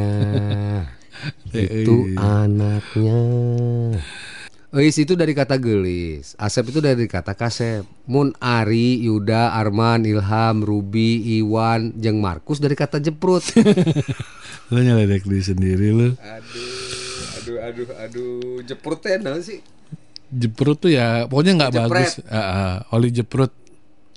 Itu 1.51 2.07
eh. 2.07 2.19
anaknya. 2.19 3.19
Eis 4.67 4.99
itu 4.99 5.15
dari 5.15 5.31
kata 5.31 5.55
gelis, 5.55 6.35
Asep 6.35 6.67
itu 6.69 6.83
dari 6.83 7.07
kata 7.07 7.31
kasep. 7.31 7.87
Mun 8.03 8.35
Ari, 8.37 8.99
Yuda, 8.99 9.55
Arman, 9.55 10.03
Ilham, 10.03 10.59
Ruby, 10.59 11.39
Iwan, 11.39 11.95
Jeng 11.95 12.19
Markus 12.19 12.59
dari 12.59 12.75
kata 12.75 12.99
jeprut. 12.99 13.47
Lu 14.75 14.79
nyeledek 14.83 15.23
diri 15.23 15.39
sendiri 15.39 15.87
lu. 15.95 16.11
aduh, 16.19 16.67
aduh, 17.39 17.57
aduh, 17.63 17.87
aduh, 17.95 18.59
jeprutnya 18.67 19.15
naon 19.23 19.39
sih? 19.39 19.63
Jeprut 20.27 20.75
tuh 20.75 20.91
ya 20.91 21.23
pokoknya 21.31 21.53
nggak 21.63 21.71
Jepret. 21.71 21.87
bagus. 21.87 22.13
Ah, 22.27 22.35
ah, 22.35 22.73
oli 22.91 23.07
jeprut. 23.15 23.55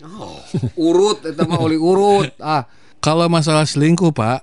Oh, 0.03 0.35
urut, 0.75 1.23
itu 1.23 1.43
mah 1.47 1.61
oli 1.63 1.79
urut. 1.79 2.27
Ah, 2.43 2.67
Kalau 2.99 3.31
masalah 3.31 3.63
selingkuh 3.65 4.11
pak, 4.11 4.43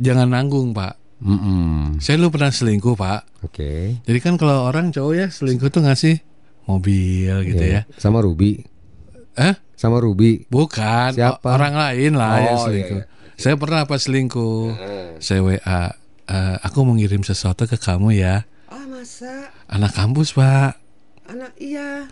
jangan 0.00 0.32
nanggung 0.32 0.72
pak. 0.72 0.96
Saya 1.98 2.16
lu 2.16 2.28
pernah 2.28 2.48
selingkuh 2.48 2.94
pak. 2.94 3.28
Oke. 3.42 4.00
Jadi 4.00 4.18
kan 4.18 4.34
kalau 4.34 4.64
orang 4.64 4.88
cowok 4.88 5.14
ya 5.14 5.26
selingkuh 5.26 5.68
tuh 5.68 5.82
ngasih 5.82 6.16
mobil 6.64 7.34
gitu 7.44 7.60
Iya. 7.62 7.84
ya. 7.86 7.92
Sama 7.96 8.20
Ruby. 8.20 8.64
Eh? 9.34 9.54
Sama 9.74 9.98
Ruby. 9.98 10.44
Bukan. 10.46 11.12
Siapa? 11.12 11.40
o- 11.42 11.50
Orang 11.50 11.72
lain 11.72 12.12
lah 12.14 12.36
yang 12.38 12.56
Oh, 12.56 12.64
selingkuh. 12.66 13.00
iya, 13.00 13.08
Saya 13.34 13.56
pernah 13.56 13.84
apa 13.84 13.96
selingkuh. 13.96 14.76
Saya 15.18 15.40
WA. 15.40 15.96
"Eh, 16.26 16.56
aku 16.60 16.76
mau 16.82 16.92
ngirim 16.92 17.20
sesuatu 17.20 17.64
ke 17.64 17.74
kamu 17.74 18.12
ya. 18.14 18.44
Ah, 18.66 18.84
masa? 18.86 19.48
Anak 19.66 19.92
kampus 19.92 20.32
pak. 20.32 20.76
Anak 21.26 21.56
iya. 21.56 22.04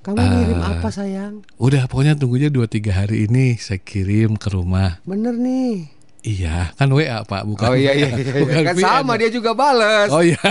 Kamu 0.00 0.14
Ah. 0.14 0.30
ngirim 0.30 0.60
apa 0.60 0.88
sayang? 0.88 1.42
Udah 1.56 1.84
pokoknya 1.84 2.14
tunggunya 2.14 2.46
2-3 2.46 2.94
hari 2.94 3.26
ini 3.26 3.54
saya 3.56 3.76
kirim 3.76 4.34
ke 4.34 4.48
rumah. 4.48 5.02
Bener 5.02 5.34
nih. 5.34 5.90
Iya, 6.26 6.74
kan 6.74 6.90
WA 6.90 7.22
Pak, 7.22 7.46
bukan 7.46 7.70
oh 7.70 7.78
iya 7.78 7.94
iya, 7.94 8.10
WA, 8.10 8.18
iya. 8.18 8.34
bukan 8.42 8.62
kan 8.66 8.74
VN. 8.74 8.82
sama 8.82 9.12
dia 9.14 9.30
juga 9.30 9.54
bales. 9.54 10.10
Oh 10.10 10.26
iya. 10.26 10.42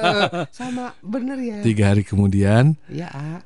Sama 0.58 0.96
bener 1.04 1.36
ya. 1.36 1.60
Tiga 1.60 1.92
hari 1.92 2.00
kemudian, 2.00 2.80
Iya. 2.88 3.12
A. 3.12 3.36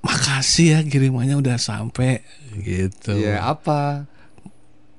makasih 0.00 0.66
ya 0.72 0.78
kirimannya 0.80 1.36
udah 1.36 1.60
sampai 1.60 2.24
gitu. 2.56 3.20
Iya 3.20 3.52
apa? 3.52 4.08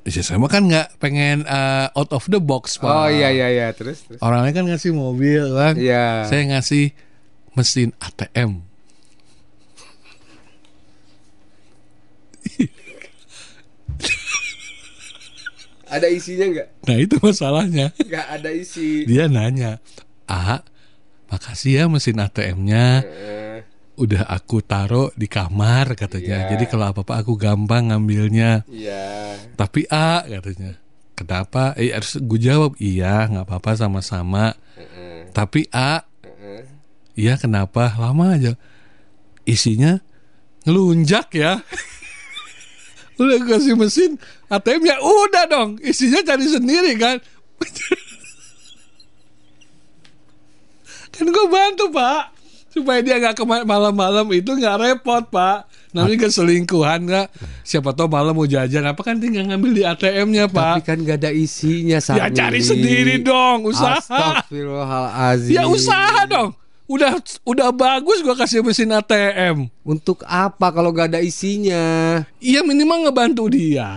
Ya, 0.06 0.22
saya 0.22 0.38
mah 0.38 0.50
kan 0.50 0.70
nggak 0.70 0.98
pengen 1.02 1.42
uh, 1.46 1.89
out 1.98 2.14
of 2.14 2.30
the 2.30 2.38
box 2.38 2.78
Pak. 2.78 2.86
Oh 2.89 3.10
iya 3.10 3.34
iya 3.34 3.50
iya 3.50 3.68
terus 3.74 4.06
terus. 4.06 4.22
Orangnya 4.22 4.62
kan 4.62 4.66
ngasih 4.70 4.94
mobil 4.94 5.42
kan. 5.58 5.74
Iya. 5.74 6.30
Saya 6.30 6.54
ngasih 6.54 6.94
mesin 7.58 7.98
ATM. 7.98 8.62
Ada 15.92 16.08
isinya 16.08 16.48
nggak? 16.48 16.68
Nah 16.88 16.96
itu 16.96 17.16
masalahnya. 17.20 17.92
Nggak 18.00 18.28
ada 18.39 18.50
isi. 18.56 19.04
Dia 19.04 19.28
nanya, 19.28 19.84
ah 20.24 20.64
makasih 21.28 21.84
ya 21.84 21.84
mesin 21.92 22.16
ATM-nya. 22.24 23.04
Udah 24.00 24.24
aku 24.32 24.64
taruh 24.64 25.12
di 25.20 25.28
kamar 25.28 26.00
katanya. 26.00 26.48
Iya. 26.48 26.56
Jadi 26.56 26.64
kalau 26.72 26.96
apa-apa 26.96 27.22
aku 27.22 27.36
gampang 27.36 27.92
ngambilnya. 27.92 28.64
Iya. 28.72 29.36
Tapi 29.60 29.86
A 29.92 30.24
katanya. 30.24 30.80
Kenapa? 31.14 31.76
Eh 31.78 31.92
harus 31.94 32.18
gue 32.18 32.39
jawab 32.39 32.80
iya 32.80 33.28
nggak 33.28 33.46
apa-apa 33.46 33.78
sama-sama. 33.78 34.56
Tapi 35.32 35.68
A, 35.72 36.04
iya 37.14 37.36
kenapa? 37.36 37.94
Lama 38.00 38.36
aja. 38.39 38.56
Isinya 39.44 40.00
ngelunjak 40.66 41.36
ya. 41.36 41.60
udah 43.22 43.39
kasih 43.45 43.76
mesin 43.76 44.11
ATM 44.47 44.82
ya 44.84 44.97
udah 44.97 45.43
dong. 45.45 45.69
Isinya 45.80 46.22
cari 46.22 46.45
sendiri 46.45 46.97
kan. 46.97 47.17
kan 51.11 51.26
gue 51.28 51.45
bantu 51.45 51.91
pak 51.91 52.32
supaya 52.72 53.03
dia 53.03 53.19
nggak 53.19 53.36
ke 53.36 53.43
malam-malam 53.43 54.26
itu 54.32 54.47
nggak 54.47 54.78
repot 54.80 55.28
pak 55.28 55.67
namanya 55.91 56.24
keselingkuhan 56.26 57.03
nggak 57.03 57.28
siapa 57.67 57.91
tahu 57.91 58.07
malam 58.07 58.32
mau 58.32 58.47
jajan 58.47 58.88
apa 58.88 59.03
kan 59.03 59.19
tinggal 59.19 59.43
ngambil 59.43 59.72
di 59.76 59.84
ATM-nya 59.84 60.47
pak 60.47 60.80
Tapi 60.80 60.88
kan 60.88 60.97
nggak 61.03 61.17
ada 61.19 61.32
isinya 61.36 61.99
ya 61.99 62.32
Sani. 62.32 62.32
cari 62.32 62.61
sendiri 62.63 63.19
dong 63.19 63.67
usaha 63.67 63.99
Astagfirullahalazim. 63.99 65.51
ya 65.51 65.67
usaha 65.67 66.24
dong 66.26 66.55
udah 66.92 67.16
udah 67.42 67.70
bagus 67.72 68.20
gua 68.20 68.36
kasih 68.36 68.60
mesin 68.60 68.92
ATM 68.92 69.72
Untuk 69.82 70.22
apa 70.24 70.70
kalau 70.70 70.92
nggak 70.92 71.08
ada 71.10 71.20
isinya? 71.20 72.20
Iya 72.38 72.62
minimal 72.62 73.08
ngebantu 73.08 73.48
dia 73.48 73.88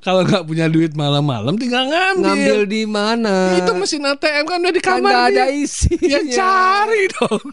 kalau 0.00 0.24
nggak 0.24 0.42
punya 0.42 0.64
duit 0.66 0.90
malam-malam 0.92 1.54
tinggal 1.54 1.84
ngambil 1.84 2.24
Ngambil 2.24 2.58
di 2.64 2.82
mana? 2.84 3.54
itu 3.54 3.72
mesin 3.74 4.02
ATM 4.02 4.44
kan 4.44 4.56
udah 4.58 4.72
di 4.72 4.80
Kan 4.80 4.98
kamar 4.98 5.10
nggak 5.10 5.24
ada 5.28 5.44
nih. 5.46 5.60
isinya. 5.60 6.08
ya 6.08 6.20
cari 6.32 7.02
dong 7.12 7.46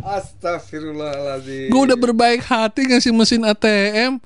Astagfirullahalazim. 0.00 1.68
Gue 1.68 1.82
udah 1.84 1.98
berbaik 1.98 2.40
hati 2.40 2.88
ngasih 2.88 3.12
mesin 3.12 3.44
ATM 3.44 4.16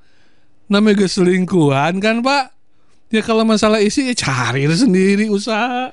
Namanya 0.67 0.95
gue 0.97 1.11
selingkuhan 1.11 1.99
kan 1.99 2.23
pak 2.23 2.55
Ya 3.09 3.19
kalau 3.21 3.43
masalah 3.43 3.83
isi 3.83 4.07
ya 4.07 4.15
cari 4.15 4.71
sendiri 4.71 5.27
usaha 5.27 5.91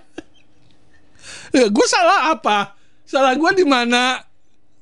ya, 1.50 1.66
Gue 1.66 1.88
salah 1.88 2.30
apa? 2.30 2.77
Salah 3.08 3.40
gue 3.40 3.52
di 3.56 3.64
mana? 3.64 4.20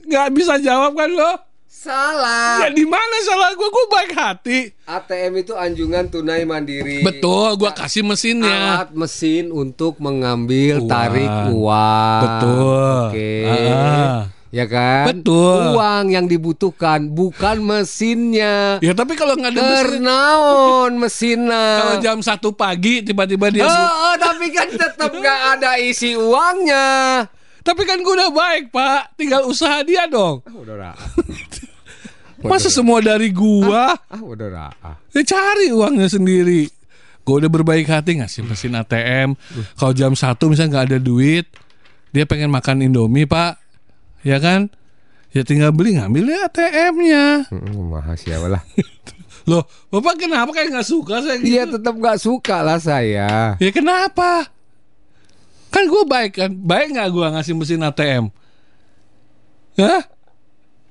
Gak 0.02 0.34
bisa 0.34 0.58
jawab 0.58 0.98
kan 0.98 1.14
lo? 1.14 1.38
Salah. 1.70 2.66
Ya 2.66 2.74
di 2.74 2.82
mana 2.82 3.16
salah 3.22 3.54
gue? 3.54 3.70
Gue 3.70 3.86
baik 3.94 4.12
hati 4.18 4.60
ATM 4.90 5.46
itu 5.46 5.54
anjungan 5.54 6.10
tunai 6.10 6.42
mandiri. 6.42 7.06
Betul, 7.06 7.54
gue 7.62 7.70
kasih 7.70 8.02
mesinnya 8.02 8.82
Alat 8.82 8.98
mesin 8.98 9.54
untuk 9.54 10.02
mengambil 10.02 10.82
Uang. 10.82 10.90
tarik 10.90 11.34
uang. 11.54 12.22
Betul. 12.26 12.98
Oke. 13.14 13.34
Ah. 13.46 14.18
Ya 14.50 14.66
kan? 14.66 15.04
Betul. 15.14 15.78
Uang 15.78 16.06
yang 16.10 16.26
dibutuhkan 16.26 17.06
bukan 17.06 17.62
mesinnya. 17.62 18.82
Ya 18.82 18.98
tapi 18.98 19.14
kalau 19.14 19.38
nggak 19.38 19.54
ada 19.54 19.62
mesin 19.86 20.92
mesinnya. 20.98 21.66
Kalau 21.78 21.96
jam 22.02 22.18
satu 22.26 22.50
pagi 22.50 23.06
tiba-tiba 23.06 23.54
dia 23.54 23.70
Oh, 23.70 23.70
oh, 23.70 24.16
tapi 24.18 24.50
kan 24.50 24.74
tetap 24.74 25.14
nggak 25.14 25.62
ada 25.62 25.78
isi 25.78 26.18
uangnya. 26.18 27.30
Tapi 27.66 27.82
kan 27.90 27.98
gue 27.98 28.14
udah 28.14 28.30
baik 28.30 28.70
pak. 28.70 29.18
Tinggal 29.18 29.50
usaha 29.50 29.82
dia 29.82 30.06
dong. 30.06 30.46
Udah 30.54 30.94
Masa 32.46 32.70
semua 32.70 33.02
dari 33.02 33.34
gua? 33.34 33.98
Ah, 34.06 34.22
udah 34.22 34.70
ah. 34.78 35.02
Ya 35.18 35.22
cari 35.26 35.74
uangnya 35.74 36.06
sendiri. 36.06 36.70
Gue 37.26 37.42
udah 37.42 37.50
berbaik 37.50 37.90
hati 37.90 38.22
ngasih 38.22 38.46
mesin 38.46 38.78
ATM 38.78 39.34
Kalau 39.82 39.98
jam 39.98 40.14
1 40.14 40.38
misalnya 40.46 40.70
nggak 40.70 40.86
ada 40.94 41.00
duit 41.02 41.50
Dia 42.14 42.30
pengen 42.30 42.54
makan 42.54 42.86
Indomie 42.86 43.26
pak. 43.26 43.58
Ya 44.22 44.38
kan? 44.38 44.70
Ya 45.34 45.42
tinggal 45.42 45.74
beli 45.74 45.98
ngambil 45.98 46.30
ya 46.30 46.46
ATM-nya 46.46 47.50
Makasih 47.90 48.30
ya 48.30 48.46
lah. 48.46 48.62
Loh 49.50 49.66
Bapak 49.90 50.22
kenapa 50.22 50.54
kayak 50.54 50.70
nggak 50.70 50.86
suka 50.86 51.26
saya 51.26 51.42
gitu? 51.42 51.50
Iya 51.50 51.64
tetap 51.66 51.98
nggak 51.98 52.18
suka 52.22 52.62
lah 52.62 52.78
saya. 52.78 53.58
Ya 53.58 53.72
kenapa 53.74 54.54
Kan 55.76 55.92
gue 55.92 56.04
baik 56.08 56.32
kan? 56.40 56.52
Baik 56.56 56.96
nggak 56.96 57.08
gue 57.12 57.26
ngasih 57.36 57.54
mesin 57.60 57.84
ATM 57.84 58.32
Hah? 59.76 60.08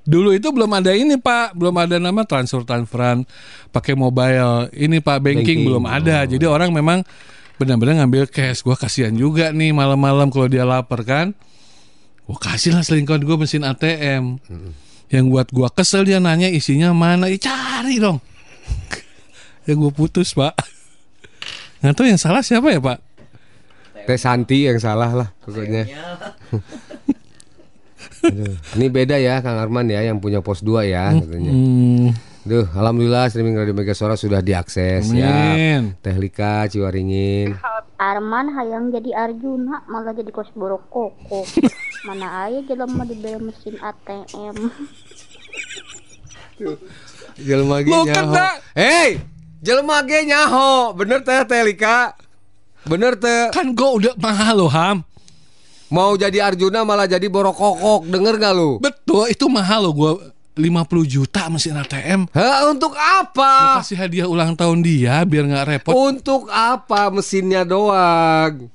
Dulu 0.04 0.36
itu 0.36 0.52
belum 0.52 0.68
ada 0.76 0.92
ini 0.92 1.16
pak. 1.16 1.56
Belum 1.56 1.72
ada 1.80 1.96
nama 1.96 2.28
transfer-transferan 2.28 3.24
pakai 3.72 3.96
mobile. 3.96 4.68
Ini 4.76 5.00
pak 5.00 5.24
banking, 5.24 5.40
Banking. 5.40 5.60
belum 5.64 5.84
ada. 5.88 6.28
Jadi 6.28 6.44
orang 6.44 6.68
memang 6.68 7.00
benar-benar 7.56 8.04
ngambil 8.04 8.28
cash. 8.28 8.60
Gue 8.60 8.76
kasihan 8.76 9.16
juga 9.16 9.56
nih 9.56 9.72
malam-malam 9.72 10.28
kalau 10.28 10.44
dia 10.52 10.68
lapar 10.68 11.00
kan? 11.08 11.32
Gue 12.28 12.36
kasih 12.36 12.76
lah 12.76 12.84
selingkuhan 12.84 13.20
gue 13.20 13.36
mesin 13.36 13.64
ATM 13.68 14.40
Yang 15.12 15.24
buat 15.28 15.48
gue 15.48 15.68
kesel 15.72 16.04
dia 16.04 16.20
nanya 16.20 16.52
isinya 16.52 16.92
mana. 16.92 17.32
Ya, 17.32 17.40
Cari 17.40 17.96
dong. 17.96 18.20
Yang 19.68 19.88
gue 19.88 19.92
putus 19.96 20.36
pak. 20.36 20.52
Nggak 21.80 21.96
tahu 21.96 22.08
yang 22.08 22.20
salah 22.20 22.40
siapa 22.40 22.72
ya 22.72 22.80
pak 22.80 23.03
Teh 24.04 24.20
Santi 24.20 24.68
yang 24.68 24.76
salah 24.80 25.10
lah 25.12 25.28
pokoknya. 25.44 25.88
Aduh, 28.24 28.56
ini 28.80 28.86
beda 28.88 29.20
ya 29.20 29.44
Kang 29.44 29.60
Arman 29.60 29.88
ya 29.88 30.00
yang 30.00 30.20
punya 30.20 30.40
pos 30.40 30.64
2 30.64 30.88
ya 30.88 31.12
katanya. 31.12 31.52
Hmm. 31.52 32.12
Duh, 32.44 32.68
alhamdulillah 32.76 33.32
streaming 33.32 33.56
Radio 33.56 33.72
Mega 33.72 33.96
Suara 33.96 34.20
sudah 34.20 34.44
diakses 34.44 35.08
ya. 35.16 35.80
Teh 36.04 36.16
Lika 36.20 36.68
Ciwaringin. 36.68 37.56
Arman 37.96 38.52
hayang 38.52 38.92
jadi 38.92 39.16
Arjuna 39.16 39.88
malah 39.88 40.12
jadi 40.12 40.28
kos 40.28 40.52
borok 40.52 40.84
koko. 40.92 41.48
Mana 42.08 42.44
aya 42.44 42.60
jelema 42.68 43.08
dibeli 43.08 43.48
mesin 43.48 43.80
ATM. 43.80 44.56
Jelema 47.40 47.80
ge 47.80 47.96
nyaho. 47.96 48.34
Hei, 48.76 49.24
jelema 49.64 50.04
ge 50.04 50.28
nyaho. 50.28 50.92
Bener 50.92 51.24
teh 51.24 51.40
Teh 51.48 51.64
Lika? 51.64 52.12
Bener 52.84 53.16
teh. 53.16 53.48
Kan 53.50 53.72
gua 53.72 53.96
udah 53.96 54.14
mahal 54.16 54.54
loh 54.60 54.70
Ham. 54.70 55.00
Mau 55.88 56.16
jadi 56.16 56.42
Arjuna 56.44 56.82
malah 56.82 57.06
jadi 57.06 57.24
borokokok. 57.28 58.08
Denger 58.08 58.34
gak 58.36 58.54
lu? 58.56 58.80
Betul, 58.80 59.30
itu 59.30 59.46
mahal 59.46 59.88
loh 59.88 59.92
gua 59.94 60.12
50 60.54 60.62
juta 61.04 61.50
mesin 61.50 61.74
ATM. 61.74 62.30
Hah, 62.30 62.70
untuk 62.70 62.94
Gua 62.94 63.26
apa? 63.26 63.82
kasih 63.82 63.98
hadiah 63.98 64.28
ulang 64.30 64.54
tahun 64.54 64.86
dia 64.86 65.22
biar 65.26 65.44
nggak 65.44 65.66
repot. 65.66 65.92
Untuk 65.92 66.46
apa 66.46 67.10
mesinnya 67.10 67.66
doang? 67.66 68.70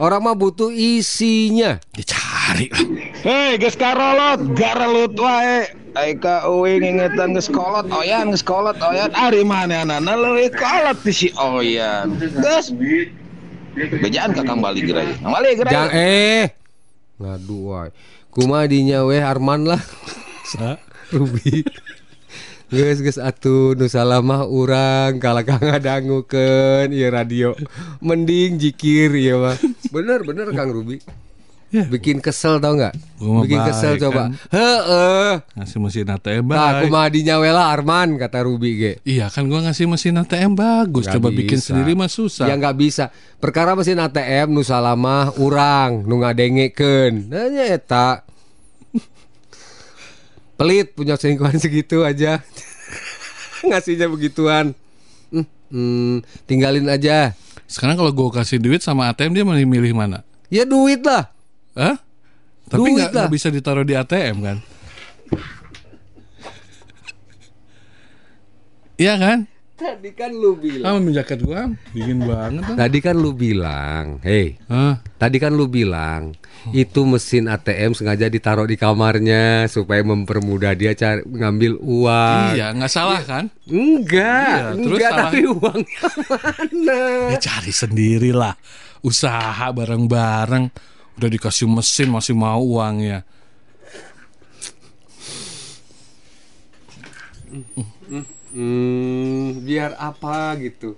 Orang 0.00 0.24
mah 0.24 0.32
butuh 0.32 0.72
isinya. 0.72 1.76
Dicari 1.92 2.72
lah. 2.72 2.86
Hei, 3.22 3.60
geus 3.60 3.76
karolot, 3.76 4.40
garelut 4.56 5.12
wae. 5.14 5.68
Aika 5.92 6.48
euing 6.48 6.80
ngingetan 6.80 7.36
geus 7.36 7.52
kolot 7.52 7.84
oyan, 7.92 8.32
geus 8.32 8.40
kolot 8.40 8.80
oyan. 8.80 9.12
Ari 9.12 9.44
manehna 9.44 10.00
leuwih 10.00 10.48
kolot 10.48 10.96
ti 11.04 11.12
si 11.12 11.28
oyan. 11.36 12.08
Geus. 12.18 12.72
Bejaan 13.74 14.30
kakang 14.36 14.60
balik 14.60 14.84
gerai. 14.84 15.16
Balik 15.20 15.52
gerai. 15.64 15.72
Jang 15.72 15.90
eh. 15.92 16.44
Ngadu 17.16 17.58
wae. 17.72 17.90
Kumaha 18.32 18.64
dinya 18.68 19.04
weh 19.04 19.20
Arman 19.20 19.68
lah. 19.68 19.80
Ruby. 21.12 21.64
Geus 22.72 23.04
geus 23.04 23.20
atuh 23.20 23.76
nu 23.76 23.84
salah 23.84 24.24
mah 24.24 24.48
urang 24.48 25.20
kalau 25.20 25.44
Kang 25.44 25.60
ngadangukeun 25.60 26.88
ieu 26.88 27.12
radio. 27.12 27.52
Mending 28.00 28.56
jikir 28.56 29.12
ieu 29.12 29.44
mah. 29.44 29.60
Bener 29.92 30.24
bener 30.24 30.48
Kang 30.56 30.72
Bikin 31.72 32.20
kesel 32.20 32.56
tau 32.56 32.76
nggak? 32.76 32.92
Mah 33.18 33.42
Bikin 33.42 33.60
kesel 33.64 33.92
baik, 33.94 34.02
coba. 34.02 34.22
kan. 34.22 34.30
Heeh. 34.50 35.32
Ngasih 35.56 35.78
mesin 35.78 36.04
ATM 36.06 36.44
Nah, 36.44 36.56
baik. 36.70 36.80
kumaha 36.84 37.08
dinya 37.08 37.34
we 37.36 37.48
lah 37.48 37.66
Arman 37.68 38.14
kata 38.14 38.38
Ruby 38.40 38.70
ge. 38.74 38.92
Iya 39.02 39.26
kan 39.26 39.48
gua 39.48 39.64
ngasih 39.64 39.86
mesin 39.86 40.14
ATM 40.14 40.52
bagus. 40.52 41.08
Nggak 41.08 41.16
Coba 41.16 41.28
bikin 41.30 41.56
bisa. 41.56 41.66
sendiri 41.66 41.92
mah 41.92 42.06
susah. 42.06 42.44
Ya 42.44 42.54
nggak 42.54 42.76
bisa. 42.76 43.08
Perkara 43.38 43.72
mesin 43.72 43.96
ATM 43.98 44.50
nu 44.50 44.60
salamah 44.60 45.32
urang 45.36 46.04
nu 46.04 46.20
ngadengekeun. 46.20 47.26
Nah 47.26 47.48
nya 47.48 47.64
eta. 47.66 48.20
Pelit 50.54 50.92
punya 50.92 51.16
selingkuhan 51.16 51.56
segitu 51.56 52.04
aja. 52.04 52.44
Ngasihnya 53.64 54.06
begituan. 54.06 54.76
Hmm, 55.28 55.46
hmm, 55.68 56.14
tinggalin 56.44 56.86
aja. 56.86 57.32
Sekarang 57.64 57.96
kalau 57.96 58.12
gua 58.12 58.30
kasih 58.34 58.60
duit 58.60 58.84
sama 58.84 59.08
ATM 59.08 59.32
dia 59.32 59.44
milih 59.46 59.96
mana? 59.96 60.20
Ya 60.46 60.62
duit 60.62 61.00
lah. 61.00 61.32
Hah? 61.72 61.96
Tapi 62.66 62.78
Duit 62.88 63.08
nggak 63.08 63.28
bisa 63.28 63.48
ditaruh 63.48 63.82
di 63.82 63.92
ATM 63.92 64.36
kan? 64.40 64.58
Iya 68.96 69.14
kan? 69.16 69.38
Tadi 69.72 70.14
kan 70.14 70.30
lu 70.30 70.54
Ah, 70.54 70.58
bilang. 70.94 71.10
jaket 71.10 71.42
gua 71.42 71.66
dingin 71.90 72.22
banget. 72.22 72.62
ah. 72.62 72.76
Tadi 72.78 72.98
kan 73.02 73.16
lu 73.18 73.34
bilang, 73.34 74.22
hei, 74.22 74.54
Hah? 74.70 75.02
tadi 75.18 75.36
kan 75.36 75.50
lu 75.50 75.66
bilang 75.66 76.38
itu 76.70 77.02
mesin 77.02 77.50
ATM 77.50 77.90
sengaja 77.90 78.30
ditaruh 78.30 78.62
di 78.62 78.78
kamarnya 78.78 79.66
supaya 79.66 79.98
mempermudah 80.00 80.78
dia 80.78 80.94
cari 80.94 81.26
ngambil 81.26 81.82
uang. 81.82 82.54
Iya, 82.54 82.70
nggak 82.72 82.92
salah 82.92 83.18
kan? 83.20 83.50
Enggak, 83.66 84.54
Iya, 84.54 84.66
terus 84.70 84.86
enggak 84.94 85.10
salah. 85.10 85.22
tapi 85.26 85.38
uangnya 85.42 86.02
mana? 86.30 87.00
Ya 87.26 87.38
cari 87.42 87.72
sendirilah. 87.74 88.54
Usaha 89.02 89.66
bareng-bareng. 89.68 90.70
Udah 91.20 91.28
dikasih 91.28 91.68
mesin 91.68 92.08
masih 92.08 92.32
mau 92.32 92.60
uangnya. 92.60 93.26
Hmm, 98.52 99.64
biar 99.64 99.96
apa 99.96 100.56
gitu. 100.60 100.96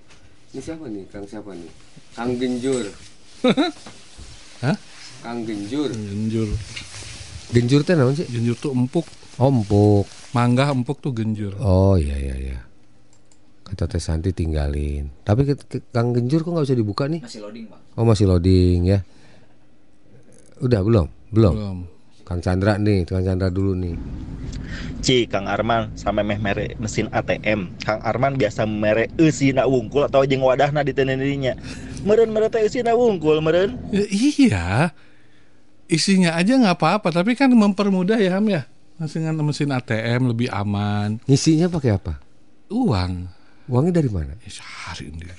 Ini 0.54 0.60
siapa 0.62 0.86
nih? 0.86 1.04
Kang 1.10 1.26
siapa 1.26 1.50
nih? 1.54 1.70
Kang 2.14 2.34
Genjur. 2.38 2.86
Hah? 4.64 4.76
Kang 5.22 5.42
Genjur. 5.42 5.90
Genjur. 5.90 6.48
Genjur 7.50 7.80
teh 7.82 7.94
naon 7.98 8.14
sih? 8.14 8.26
Genjur 8.30 8.54
tuh 8.58 8.70
empuk. 8.70 9.06
Ompuk. 9.38 10.06
Mangga 10.34 10.70
empuk 10.70 10.98
tuh 10.98 11.14
genjur. 11.14 11.54
Oh 11.62 11.94
iya 11.94 12.18
iya 12.18 12.34
iya. 12.38 12.58
Kata 13.62 13.86
Teh 13.86 14.02
Santi 14.02 14.34
tinggalin. 14.34 15.10
Tapi 15.22 15.54
Kang 15.94 16.10
Genjur 16.10 16.42
kok 16.42 16.50
nggak 16.54 16.66
bisa 16.66 16.78
dibuka 16.78 17.04
nih? 17.06 17.22
Masih 17.22 17.40
loading, 17.42 17.66
Bang. 17.70 17.82
Oh 17.94 18.06
masih 18.06 18.26
loading 18.26 18.80
ya. 18.90 18.98
Udah 20.62 20.80
belum? 20.84 21.06
Belum. 21.34 21.54
Belum. 21.54 21.78
Kang 22.24 22.40
Chandra 22.40 22.80
nih, 22.80 23.04
Kang 23.04 23.20
Chandra 23.20 23.52
dulu 23.52 23.76
nih. 23.76 23.94
Ci 25.04 25.28
Kang 25.28 25.44
Arman 25.44 25.92
sampai 25.92 26.24
meh 26.24 26.40
mere 26.40 26.72
mesin 26.80 27.12
ATM. 27.12 27.76
Kang 27.84 28.00
Arman 28.00 28.40
biasa 28.40 28.64
mere 28.64 29.12
eusina 29.20 29.68
wungkul 29.68 30.08
atau 30.08 30.24
jeung 30.24 30.40
wadahna 30.40 30.80
di 30.80 30.96
teneninya. 30.96 31.52
Meureun 32.00 32.32
mere 32.32 32.48
teh 32.48 32.64
eusina 32.64 32.96
wungkul 32.96 33.44
meureun. 33.44 33.76
Ya, 33.92 34.04
iya. 34.08 34.66
Isinya 35.84 36.32
aja 36.40 36.56
nggak 36.56 36.80
apa-apa, 36.80 37.12
tapi 37.12 37.36
kan 37.36 37.52
mempermudah 37.52 38.16
ya 38.16 38.40
Ham 38.40 38.48
ya. 38.48 38.64
Dengan 38.96 39.36
mesin 39.44 39.68
ATM 39.68 40.32
lebih 40.32 40.48
aman. 40.48 41.20
Ngisinya 41.28 41.68
pakai 41.68 42.00
apa? 42.00 42.24
Uang. 42.72 43.28
Uangnya 43.68 44.00
dari 44.00 44.08
mana? 44.08 44.32
Ya, 44.40 44.50
cari 44.64 45.12
sendiri. 45.12 45.34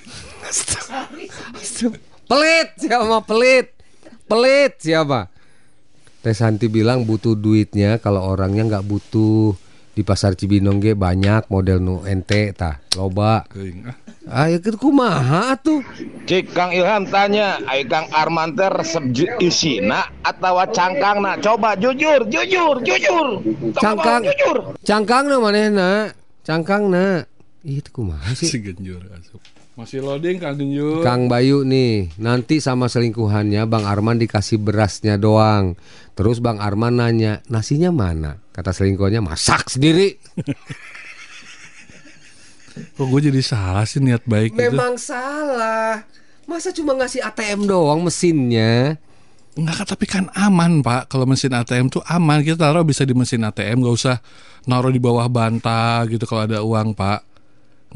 Pelit 2.30 2.68
siapa 2.78 3.18
pelit? 3.26 3.75
Pelit 4.26 4.82
siapa? 4.82 5.30
Teh 6.20 6.34
Santi 6.34 6.66
bilang 6.66 7.06
butuh 7.06 7.38
duitnya 7.38 8.02
kalau 8.02 8.26
orangnya 8.26 8.66
nggak 8.66 8.86
butuh 8.86 9.54
di 9.94 10.02
pasar 10.02 10.34
Cibinong 10.34 10.82
ge 10.82 10.92
banyak 10.92 11.46
model 11.46 11.78
nu 11.78 11.96
ente 12.02 12.50
tah 12.50 12.82
loba. 12.98 13.46
Keuing, 13.46 13.86
ah. 13.86 13.96
Ah 14.26 14.50
ya 14.50 14.58
kumaha 14.58 15.54
tuh? 15.54 15.86
Cik 16.26 16.50
Kang 16.50 16.74
Ilham 16.74 17.06
tanya, 17.06 17.62
ai 17.70 17.86
Kang 17.86 18.10
Arman 18.10 18.58
teh 18.58 18.66
resep 18.66 19.14
ju- 19.14 19.30
isina 19.38 20.10
atawa 20.20 20.66
cangkangna? 20.66 21.38
Coba 21.38 21.78
jujur, 21.78 22.26
jujur, 22.26 22.82
jujur. 22.82 23.26
Coba 23.72 23.78
Cangkang. 23.78 24.22
jujur. 24.26 24.56
Cangkang 24.82 25.24
na 25.30 25.36
manehna? 25.38 25.90
Cangkang 26.42 26.90
na. 26.90 27.22
Ih, 27.62 27.78
itu 27.78 27.94
kumaha 27.94 28.34
Si 28.34 28.50
sih? 28.50 28.58
genjur 28.58 29.06
asup. 29.14 29.38
Masih 29.76 30.00
loading 30.00 30.40
Kang 30.40 30.56
Genjur. 30.56 31.04
Kang 31.04 31.28
Bayu 31.28 31.60
nih, 31.60 32.08
nanti 32.16 32.64
sama 32.64 32.88
selingkuhannya 32.88 33.68
Bang 33.68 33.84
Arman 33.84 34.16
dikasih 34.16 34.56
berasnya 34.56 35.20
doang. 35.20 35.76
Terus 36.16 36.40
Bang 36.40 36.64
Arman 36.64 36.96
nanya, 36.96 37.44
nasinya 37.52 37.92
mana? 37.92 38.40
Kata 38.56 38.72
selingkuhannya, 38.72 39.20
masak 39.20 39.68
sendiri. 39.68 40.16
Kok 42.96 43.04
gue 43.04 43.28
jadi 43.28 43.40
salah 43.44 43.84
sih 43.84 44.00
niat 44.00 44.24
baik? 44.24 44.56
Memang 44.56 44.96
salah. 44.96 46.08
Masa 46.48 46.72
cuma 46.72 46.96
ngasih 46.96 47.20
ATM 47.20 47.68
doang 47.68 48.00
mesinnya? 48.00 48.96
Enggak, 49.60 49.92
tapi 49.92 50.08
kan 50.08 50.32
aman 50.32 50.80
pak. 50.80 51.12
Kalau 51.12 51.28
mesin 51.28 51.52
ATM 51.52 51.92
tuh 51.92 52.00
aman. 52.08 52.40
Kita 52.40 52.64
taruh 52.64 52.84
bisa 52.84 53.04
di 53.04 53.12
mesin 53.12 53.44
ATM, 53.44 53.84
nggak 53.84 53.96
usah 53.96 54.24
naruh 54.64 54.92
di 54.92 55.00
bawah 55.00 55.28
bantal 55.28 56.08
gitu 56.08 56.24
kalau 56.24 56.48
ada 56.48 56.64
uang 56.64 56.96
pak. 56.96 57.35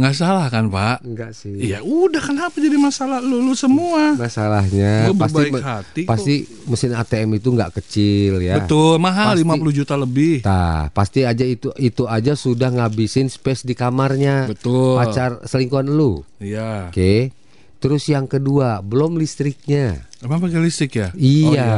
Nggak 0.00 0.16
salah 0.16 0.46
kan 0.48 0.72
pak? 0.72 1.04
Enggak 1.04 1.36
sih. 1.36 1.52
Iya 1.52 1.84
udah 1.84 2.22
kenapa 2.24 2.56
jadi 2.56 2.80
masalah 2.80 3.20
lulu 3.20 3.52
semua? 3.52 4.16
Masalahnya 4.16 5.12
Gua 5.12 5.28
pasti 5.28 5.42
hati 5.60 6.00
kok. 6.02 6.08
pasti 6.08 6.34
mesin 6.64 6.96
ATM 6.96 7.36
itu 7.36 7.48
nggak 7.52 7.72
kecil 7.76 8.40
ya. 8.40 8.64
Betul 8.64 8.96
mahal 8.96 9.36
Pasti- 9.36 9.44
50 9.44 9.76
juta 9.76 9.94
lebih. 10.00 10.40
Tah, 10.40 10.88
pasti 10.96 11.28
aja 11.28 11.44
itu 11.44 11.68
itu 11.76 12.08
aja 12.08 12.32
sudah 12.32 12.72
ngabisin 12.72 13.28
space 13.28 13.68
di 13.68 13.76
kamarnya. 13.76 14.48
Betul. 14.48 14.96
Pacar 14.96 15.44
selingkuhan 15.44 15.92
lu. 15.92 16.24
Iya. 16.40 16.88
Oke. 16.88 17.36
Terus 17.80 18.08
yang 18.08 18.28
kedua, 18.28 18.84
belum 18.84 19.16
listriknya. 19.16 20.04
Emang 20.20 20.40
pakai 20.40 20.60
listrik 20.60 20.96
ya? 20.96 21.08
Iya. 21.16 21.48
Oh, 21.48 21.52
iya. 21.52 21.76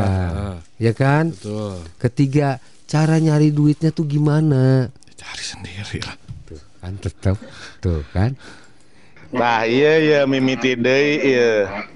Ya 0.79 0.93
kan? 0.95 1.31
Betul. 1.31 1.79
Ketiga, 1.99 2.59
cara 2.87 3.23
nyari 3.23 3.55
duitnya 3.55 3.95
tuh 3.95 4.07
gimana? 4.11 4.91
Cari 5.15 5.45
sendiri 5.47 6.03
lah. 6.03 6.19
Kan 6.83 6.99
tetap 6.99 7.39
tuh 7.79 8.03
kan. 8.11 8.35
Nah 9.31 9.63
iya 9.63 10.03
ya 10.03 10.21
mimiti 10.27 10.75
deui 10.75 11.23
iya. 11.23 11.87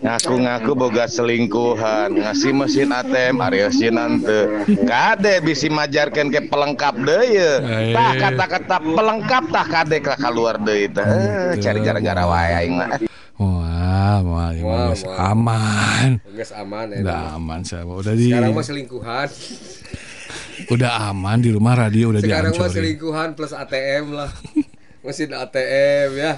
Ngaku-ngaku 0.00 0.72
boga 0.72 1.04
selingkuhan 1.08 2.16
ngasih 2.16 2.52
mesin 2.52 2.92
ATM 2.92 3.40
Ariel 3.40 3.72
Sinante 3.72 4.64
Kade 4.84 5.40
bisa 5.44 5.68
majarkan 5.68 6.32
ke 6.32 6.40
pelengkap 6.48 6.96
ya. 7.04 7.52
Tah 7.92 8.12
kata-kata 8.16 8.76
pelengkap 8.80 9.44
tah 9.52 9.66
kade 9.68 10.00
ka 10.00 10.16
keluar 10.16 10.56
deui 10.56 10.88
teh. 10.88 11.04
Eh, 11.04 11.60
cari 11.60 11.84
gara-gara 11.84 12.24
wae 12.24 12.52
aing 12.64 12.74
mah. 12.80 12.88
Wah, 13.34 14.22
wah, 14.24 14.50
Wah, 14.62 15.32
aman. 15.34 16.22
Geus 16.38 16.54
aman 16.54 16.86
Udah 17.02 17.34
aman 17.34 17.60
saya. 17.66 17.82
Udah 17.82 18.14
di 18.16 18.30
Sekarang 18.30 18.56
mah 18.56 18.64
selingkuhan. 18.64 19.28
Udah 20.70 21.10
aman 21.10 21.42
di 21.42 21.50
rumah 21.50 21.74
radio 21.74 22.14
udah 22.14 22.22
Sekarang 22.22 22.54
dihancurin. 22.54 22.74
selingkuhan 22.74 23.28
plus 23.34 23.52
ATM 23.52 24.14
lah. 24.14 24.30
Mesin 25.04 25.30
ATM 25.34 26.10
ya. 26.16 26.32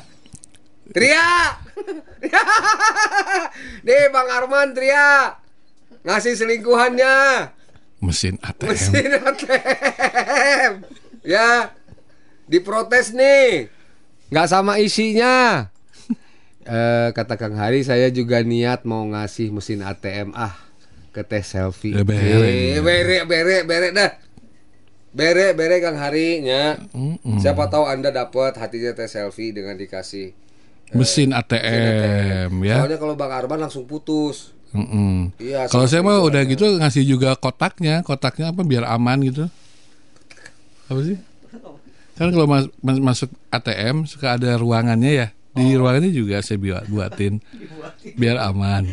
Tria. 0.90 1.30
Nih 3.86 4.02
Bang 4.10 4.28
Arman 4.30 4.72
Tria. 4.72 5.36
Ngasih 6.02 6.38
selingkuhannya. 6.38 7.16
Mesin 8.02 8.38
ATM. 8.40 8.70
Mesin 8.70 9.10
ATM. 9.18 10.72
Ya. 11.26 11.74
Diprotes 12.46 13.10
nih. 13.10 13.66
Nggak 14.30 14.46
sama 14.46 14.78
isinya. 14.78 15.66
Eh 16.66 17.08
kata 17.14 17.38
Kang 17.38 17.54
Hari 17.54 17.86
saya 17.86 18.10
juga 18.10 18.42
niat 18.42 18.82
mau 18.82 19.06
ngasih 19.06 19.54
mesin 19.54 19.86
ATM 19.86 20.34
ah 20.34 20.50
ke 21.16 21.24
teh 21.24 21.40
selfie. 21.40 21.96
Ya, 21.96 22.04
bere. 22.04 22.76
Eh, 22.76 22.78
bere 22.78 23.24
bere 23.24 23.64
bere 23.64 23.88
dah. 23.90 24.12
Bere 25.10 25.56
bere 25.56 25.80
Kang 25.80 25.96
Hari 25.96 26.44
nya. 26.44 26.76
Siapa 27.40 27.66
tahu 27.66 27.88
Anda 27.88 28.12
dapat 28.12 28.52
hatinya 28.54 28.92
teh 28.92 29.08
selfie 29.08 29.50
dengan 29.50 29.72
dikasih 29.74 30.36
Mesin 30.92 31.32
ATM 31.32 32.62
ya. 32.62 32.78
Soalnya 32.78 32.98
kalau 33.00 33.16
Bang 33.16 33.32
Arman 33.32 33.58
langsung 33.58 33.88
putus. 33.88 34.52
Mm-mm. 34.70 35.32
Iya, 35.36 35.66
Kalau 35.66 35.88
saya 35.88 36.04
mah 36.04 36.20
udah 36.20 36.44
gitu 36.44 36.68
ngasih 36.76 37.02
juga 37.02 37.32
kotaknya, 37.34 38.04
kotaknya 38.04 38.52
apa 38.52 38.60
biar 38.60 38.84
aman 38.84 39.24
gitu. 39.24 39.48
Apa 40.86 41.00
sih? 41.00 41.16
Kan 42.14 42.28
kalau 42.30 42.46
mas- 42.46 42.70
mas- 42.78 43.00
masuk 43.02 43.30
ATM 43.48 44.04
suka 44.04 44.36
ada 44.36 44.54
ruangannya 44.54 45.12
ya. 45.16 45.28
Di 45.52 45.72
Oh. 45.72 45.80
ruangannya 45.80 46.12
juga 46.12 46.38
saya 46.38 46.60
buat 46.60 46.84
buatin 46.86 47.40
biar 48.14 48.36
aman. 48.38 48.84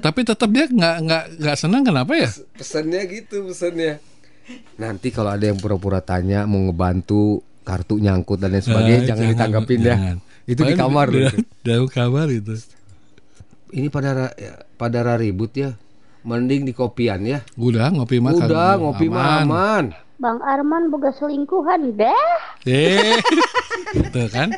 Tapi 0.00 0.20
tetap 0.24 0.48
dia 0.48 0.64
nggak 0.66 0.96
nggak 1.04 1.24
nggak 1.38 1.56
senang 1.56 1.82
kenapa 1.84 2.12
ya? 2.16 2.28
Pesannya 2.56 3.00
gitu 3.06 3.46
pesannya. 3.46 4.00
Nanti 4.80 5.12
kalau 5.12 5.30
ada 5.30 5.44
yang 5.46 5.60
pura-pura 5.60 6.00
tanya 6.00 6.48
mau 6.48 6.58
ngebantu 6.66 7.44
kartu 7.62 8.00
nyangkut 8.00 8.40
dan 8.40 8.56
lain 8.56 8.64
sebagainya 8.64 9.00
Ah, 9.04 9.08
jangan, 9.14 9.26
ditanggapin 9.30 9.78
ya. 9.78 9.86
jangan. 9.94 10.16
Itu 10.48 10.60
di 10.66 10.74
kamar. 10.74 11.06
di- 11.12 11.20
loh. 11.22 11.32
Dalam 11.62 11.86
kamar 11.86 12.26
itu. 12.32 12.54
Ini 13.70 13.86
pada 13.86 14.34
ya, 14.34 14.58
pada 14.74 15.14
ribut 15.14 15.54
ya. 15.54 15.76
Mending 16.20 16.68
di 16.68 16.72
kopian 16.74 17.22
ya. 17.24 17.40
Udah 17.56 17.88
ngopi 17.88 18.20
mah 18.20 18.36
Udah 18.36 18.76
ngopi 18.76 19.06
mah 19.08 19.46
aman. 19.46 19.84
Bang 20.20 20.36
Arman 20.44 20.92
boga 20.92 21.16
selingkuhan 21.16 21.96
deh. 21.96 22.12
Eh, 22.68 23.16
tuh 24.12 24.28
kan? 24.28 24.52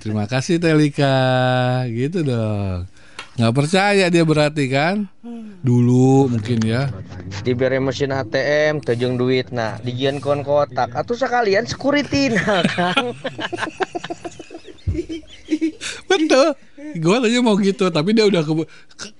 Terima 0.00 0.24
kasih 0.24 0.56
Telika, 0.56 1.84
gitu 1.92 2.24
dong. 2.24 2.88
Nggak 3.34 3.54
percaya 3.54 4.06
dia 4.06 4.22
berarti 4.22 4.64
kan? 4.70 5.10
Dulu 5.64 6.30
mungkin 6.30 6.60
ya. 6.62 6.92
diberi 7.42 7.82
mesin 7.82 8.14
ATM 8.14 8.78
tejeng 8.80 9.18
duit 9.18 9.50
nah 9.50 9.76
dijian 9.82 10.22
kon 10.22 10.40
kotak 10.40 10.94
atau 10.94 11.12
sekalian 11.12 11.66
security 11.66 12.30
nah 12.32 12.62
kang 12.62 13.10
Betul. 16.10 16.54
Gue 16.94 17.16
aja 17.18 17.38
mau 17.42 17.56
gitu, 17.58 17.90
tapi 17.90 18.14
dia 18.14 18.28
udah 18.28 18.42
ke- 18.44 18.68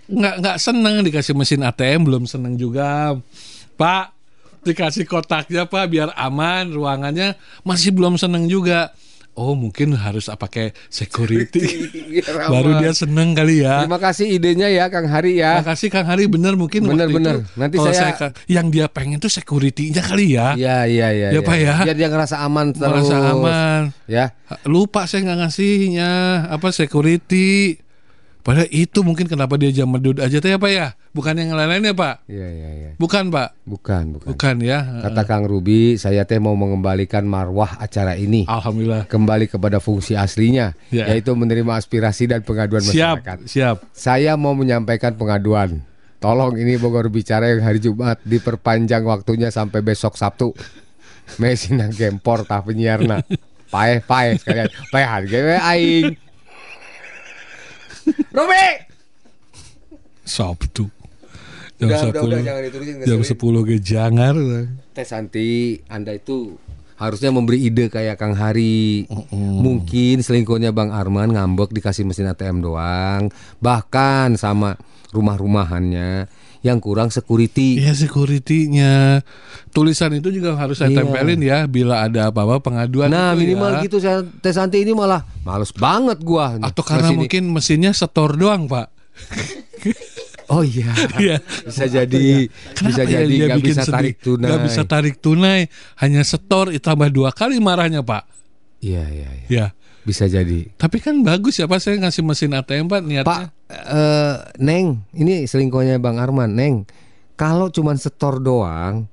nggak 0.07 0.35
nggak 0.41 0.57
seneng 0.61 1.03
dikasih 1.03 1.35
mesin 1.35 1.65
ATM, 1.65 2.07
belum 2.07 2.25
seneng 2.25 2.55
juga. 2.55 3.19
Pak, 3.75 4.15
dikasih 4.63 5.05
kotaknya 5.05 5.67
Pak 5.67 5.85
biar 5.91 6.15
aman 6.15 6.71
ruangannya, 6.71 7.35
masih 7.67 7.91
belum 7.91 8.15
seneng 8.15 8.47
juga. 8.47 8.95
Oh 9.35 9.53
mungkin 9.53 9.95
harus 9.95 10.31
pakai 10.31 10.71
security. 10.87 11.91
Biar 12.07 12.47
Baru 12.55 12.71
aman. 12.73 12.81
dia 12.81 12.93
seneng 12.95 13.35
kali 13.35 13.67
ya. 13.67 13.83
Terima 13.83 13.99
kasih 13.99 14.27
idenya 14.31 14.71
ya 14.71 14.87
Kang 14.87 15.05
Hari 15.05 15.37
ya. 15.37 15.59
Makasih 15.59 15.91
Kang 15.91 16.07
Hari 16.07 16.27
bener 16.27 16.55
mungkin 16.55 16.87
Bener, 16.87 17.11
bener. 17.11 17.43
itu 17.43 17.59
Nanti 17.59 17.77
saya- 17.83 18.15
ka- 18.15 18.35
yang 18.47 18.71
dia 18.71 18.87
pengen 18.87 19.19
tuh 19.19 19.27
security-nya 19.29 20.01
kali 20.01 20.39
ya. 20.39 20.55
Iya 20.55 20.87
iya 20.87 21.09
iya. 21.11 21.29
Ya, 21.35 21.41
Pak, 21.43 21.57
ya. 21.57 21.75
Biar 21.83 21.97
dia 21.99 22.09
ngerasa 22.09 22.41
aman 22.41 22.71
terus. 22.71 22.87
Merasa 23.05 23.17
aman. 23.29 23.81
Ya. 24.07 24.31
Lupa 24.65 25.11
saya 25.11 25.27
nggak 25.27 25.39
ngasihnya 25.43 26.11
apa 26.49 26.71
security. 26.71 27.83
Padahal 28.45 28.69
itu 28.69 29.01
mungkin 29.01 29.25
kenapa 29.25 29.57
dia 29.57 29.73
jam 29.73 29.89
medut 29.89 30.21
aja 30.21 30.37
teh 30.37 30.53
ya 30.53 30.61
Pak 30.61 30.69
ya? 30.69 30.93
Bukan 31.17 31.33
yang 31.33 31.57
lain-lain 31.57 31.81
ya 31.81 31.95
Pak? 31.97 32.29
Iya 32.29 32.49
iya 32.53 32.71
iya. 32.77 32.91
Bukan 33.01 33.33
Pak? 33.33 33.57
Bukan 33.65 34.05
bukan. 34.21 34.29
Bukan 34.37 34.57
ya. 34.61 34.85
Kata 35.01 35.25
Kang 35.25 35.49
Ruby, 35.49 35.97
saya 35.97 36.29
teh 36.29 36.37
mau 36.37 36.53
mengembalikan 36.53 37.25
marwah 37.25 37.81
acara 37.81 38.21
ini. 38.21 38.45
Alhamdulillah. 38.45 39.09
Kembali 39.09 39.49
kepada 39.49 39.81
fungsi 39.81 40.13
aslinya, 40.13 40.77
Ya. 40.93 41.09
yaitu 41.09 41.33
menerima 41.33 41.73
aspirasi 41.73 42.29
dan 42.29 42.45
pengaduan 42.45 42.85
Siap, 42.85 43.25
masyarakat. 43.25 43.39
siap. 43.49 43.77
Saya 43.97 44.37
mau 44.37 44.53
menyampaikan 44.53 45.17
pengaduan. 45.17 45.81
Tolong 46.21 46.53
ini 46.61 46.77
Bogor 46.77 47.09
bicara 47.09 47.49
yang 47.49 47.65
hari 47.65 47.81
Jumat 47.81 48.21
diperpanjang 48.29 49.09
waktunya 49.09 49.49
sampai 49.49 49.81
besok 49.81 50.21
Sabtu. 50.21 50.53
Mesin 51.41 51.81
yang 51.81 51.93
gempor 51.93 52.45
tah 52.45 52.61
penyiarna. 52.61 53.25
Paeh 53.73 54.05
paeh 54.05 54.37
sekalian. 54.37 54.69
Paeh 54.93 55.09
harga 55.09 55.39
aing. 55.73 56.21
Ruby. 58.37 58.67
Sabtu. 60.25 60.89
Jam 61.75 61.91
Udah, 61.91 62.01
udah, 62.07 62.23
10. 62.23 62.27
udah, 62.31 62.41
jangan 62.41 62.63
ditulisin, 62.63 62.95
Jam 63.03 63.19
ngeselin. 63.21 63.63
10 63.63 63.69
ge 63.69 63.77
jangar. 63.83 64.35
Teh 64.95 65.07
Santi, 65.07 65.83
Anda 65.91 66.15
itu 66.15 66.55
harusnya 66.95 67.35
memberi 67.35 67.67
ide 67.67 67.91
kayak 67.91 68.17
Kang 68.23 68.39
Hari. 68.39 69.11
Mungkin 69.35 70.23
selingkuhnya 70.23 70.71
Bang 70.71 70.95
Arman 70.95 71.35
ngambek 71.35 71.75
dikasih 71.75 72.07
mesin 72.07 72.31
ATM 72.31 72.63
doang. 72.63 73.29
Bahkan 73.59 74.39
sama 74.39 74.79
rumah-rumahannya 75.11 76.31
yang 76.65 76.81
kurang 76.81 77.13
security. 77.13 77.77
Iya 77.77 77.93
security-nya. 77.93 79.21
Tulisan 79.69 80.17
itu 80.17 80.33
juga 80.33 80.57
harus 80.57 80.81
saya 80.81 80.89
Iya. 80.89 81.05
tempelin 81.05 81.41
ya 81.45 81.59
bila 81.69 82.03
ada 82.03 82.33
apa-apa 82.33 82.65
pengaduan 82.65 83.13
Nah 83.13 83.37
itu 83.37 83.45
minimal 83.45 83.71
ya. 83.71 83.81
gitu 83.85 83.97
saya 84.01 84.25
Teh 84.41 84.49
Santi 84.51 84.81
ini 84.81 84.97
malah 84.97 85.29
males 85.45 85.71
banget 85.71 86.25
gua. 86.25 86.57
Atau 86.59 86.81
karena 86.81 87.13
mungkin 87.13 87.53
mesinnya 87.53 87.93
setor 87.93 88.33
doang, 88.33 88.65
Pak. 88.65 88.89
Oh 90.47 90.65
iya. 90.65 90.89
Iya. 91.21 91.37
Bisa 91.65 91.85
jadi 91.85 92.49
bisa 92.49 93.03
Kenapa 93.05 93.13
ya 93.13 93.19
jadi 93.25 93.35
nggak 93.45 93.61
bisa 93.61 93.83
sedih? 93.83 93.93
tarik 93.93 94.17
tunai. 94.21 94.49
Nggak 94.49 94.63
bisa 94.65 94.83
tarik 94.85 95.15
tunai, 95.21 95.61
hanya 96.01 96.23
setor 96.25 96.73
tambah 96.81 97.09
dua 97.09 97.29
kali 97.31 97.61
marahnya, 97.61 98.01
Pak. 98.01 98.25
Iya 98.81 99.05
iya 99.07 99.29
iya. 99.35 99.47
Ya. 99.49 99.67
Bisa 100.05 100.25
jadi. 100.25 100.69
Tapi 100.71 101.01
kan 101.01 101.21
bagus 101.21 101.57
ya 101.57 101.65
Pak 101.65 101.81
saya 101.81 101.97
ngasih 101.97 102.23
mesin 102.23 102.53
ATM 102.53 102.87
Pak 102.87 103.01
niatnya. 103.01 103.25
Pak 103.25 103.41
eh, 103.69 104.35
Neng, 104.61 105.01
ini 105.13 105.45
selingkuhnya 105.45 105.97
Bang 105.97 106.17
Arman, 106.17 106.53
Neng. 106.53 106.85
Kalau 107.35 107.67
cuman 107.67 107.97
setor 107.97 108.39
doang, 108.39 109.09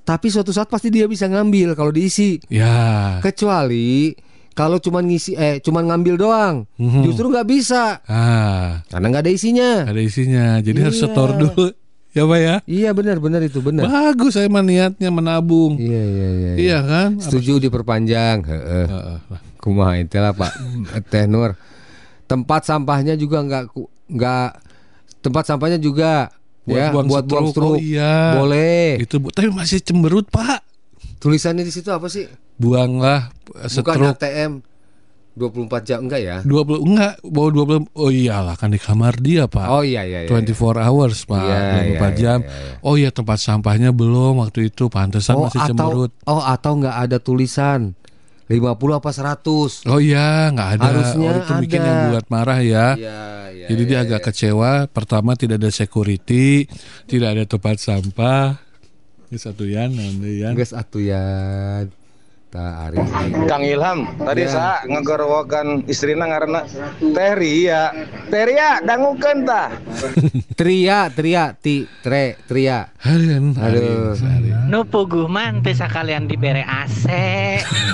tapi 0.00 0.30
suatu 0.30 0.48
saat 0.48 0.66
pasti 0.66 0.88
dia 0.88 1.04
bisa 1.04 1.26
ngambil 1.26 1.74
kalau 1.74 1.90
diisi. 1.90 2.38
Ya. 2.46 3.18
Kecuali 3.20 4.14
kalau 4.50 4.78
cuman 4.78 5.04
ngisi 5.04 5.34
eh 5.34 5.60
cuman 5.60 5.84
ngambil 5.84 6.14
doang, 6.16 6.54
Mhm. 6.74 7.04
justru 7.04 7.28
nggak 7.28 7.44
bisa 7.44 8.00
Ah, 8.06 8.80
karena 8.88 9.06
nggak 9.10 9.22
ada 9.22 9.32
isinya. 9.34 9.70
ada 9.84 10.00
isinya. 10.00 10.56
Jadi 10.58 10.78
harus 10.80 10.96
Iya. 10.96 11.04
setor 11.04 11.28
dulu. 11.36 11.68
Ya 12.16 12.24
Pak 12.24 12.38
ya. 12.40 12.56
Iya 12.64 12.90
benar 12.90 13.20
benar 13.20 13.44
itu 13.44 13.60
benar. 13.60 13.84
Bagus 13.84 14.32
saya 14.32 14.48
mah 14.48 14.64
niatnya 14.64 15.12
menabung. 15.12 15.76
Iya 15.76 16.00
iya 16.00 16.28
iya. 16.32 16.52
Iya 16.56 16.78
kan? 16.80 17.10
Setuju 17.20 17.60
diperpanjang. 17.60 18.40
Heeh. 18.40 18.86
Kumaha 18.88 19.45
itu 19.98 20.16
lah 20.22 20.32
Pak 20.32 20.52
Teh 21.10 21.26
Nur. 21.26 21.58
Tempat 22.26 22.66
sampahnya 22.66 23.14
juga 23.14 23.42
nggak 23.42 23.64
nggak 24.06 24.48
tempat 25.22 25.44
sampahnya 25.46 25.78
juga 25.82 26.30
Buat 26.66 26.78
ya 26.82 26.86
buang 26.90 27.06
buat 27.06 27.24
buang 27.30 27.46
struk. 27.54 27.74
Oh, 27.74 27.78
iya. 27.78 28.34
Boleh. 28.34 28.98
Itu 28.98 29.22
tapi 29.30 29.54
masih 29.54 29.78
cemberut 29.82 30.26
Pak. 30.30 30.66
Tulisannya 31.22 31.62
di 31.62 31.70
situ 31.70 31.94
apa 31.94 32.10
sih? 32.10 32.26
Buanglah 32.58 33.30
eh, 33.54 33.70
Bukan 33.70 33.94
setruk 33.94 34.18
ATM 34.18 34.52
24 35.36 35.84
jam 35.86 35.98
enggak 36.08 36.20
ya? 36.24 36.36
20 36.42 36.80
enggak 36.90 37.12
bawa 37.22 37.48
20 37.84 37.92
oh 37.92 38.10
iyalah 38.10 38.56
kan 38.58 38.74
di 38.74 38.80
kamar 38.82 39.14
dia 39.22 39.46
Pak. 39.46 39.68
Oh 39.68 39.84
iya 39.86 40.02
iya 40.02 40.24
iya. 40.24 40.28
24 40.32 40.80
hours 40.80 41.28
Pak, 41.28 41.38
Iya, 41.38 41.58
24 41.86 42.02
iya, 42.02 42.08
jam. 42.18 42.38
Oh 42.82 42.94
iya 42.98 43.10
tempat 43.14 43.38
sampahnya 43.38 43.92
belum 43.94 44.42
waktu 44.42 44.72
itu 44.72 44.88
pantesan 44.90 45.36
Oh 45.38 45.46
masih 45.46 45.60
atau 45.62 45.68
cemberut. 45.70 46.10
oh 46.26 46.42
atau 46.42 46.72
enggak 46.82 46.96
ada 46.98 47.16
tulisan 47.22 47.92
50 48.46 48.78
apa 49.02 49.10
100? 49.10 49.90
Oh 49.90 49.98
iya 49.98 50.54
nggak 50.54 50.68
ada. 50.78 50.86
Harusnya 50.86 51.28
oh, 51.34 51.38
itu 51.42 51.52
bikin 51.66 51.82
ada. 51.82 51.88
yang 51.90 52.00
buat 52.14 52.26
marah 52.30 52.60
ya. 52.62 52.86
Iya, 52.94 53.18
iya, 53.50 53.66
Jadi 53.66 53.82
dia 53.82 53.98
iya, 53.98 54.04
agak 54.06 54.20
iya. 54.22 54.26
kecewa. 54.30 54.72
Pertama 54.86 55.34
tidak 55.34 55.58
ada 55.58 55.70
security, 55.74 56.70
tidak 57.10 57.28
ada 57.34 57.44
tempat 57.50 57.82
sampah. 57.82 58.62
Ini 59.26 59.38
satu 59.42 59.66
yan, 59.66 59.90
nanti 59.98 60.46
yan. 60.46 60.54
Geus 60.54 60.70
atuyan. 60.70 61.90
Ta 62.46 62.86
ari. 62.86 63.02
Kang 63.44 63.60
Ilham 63.60 64.06
tadi 64.16 64.42
Ya. 64.42 64.48
saya 64.48 64.74
ngegorowokan 64.86 65.82
istrina 65.84 66.24
ngaranna 66.24 66.62
Teh 66.96 67.32
Ria. 67.34 67.90
Teh 68.26 68.42
Ria 68.44 68.78
dangukeun 68.80 69.42
tah. 69.42 69.74
Tria, 70.56 71.10
tria, 71.10 71.52
ti, 71.52 71.84
tre, 72.00 72.40
tria. 72.46 72.88
Aduh. 72.96 74.16
Nu 74.66 74.84
puguh 74.84 75.26
man 75.26 75.60
teh 75.60 75.74
sakalian 75.74 76.24
dibere 76.24 76.62
AC. 76.62 77.04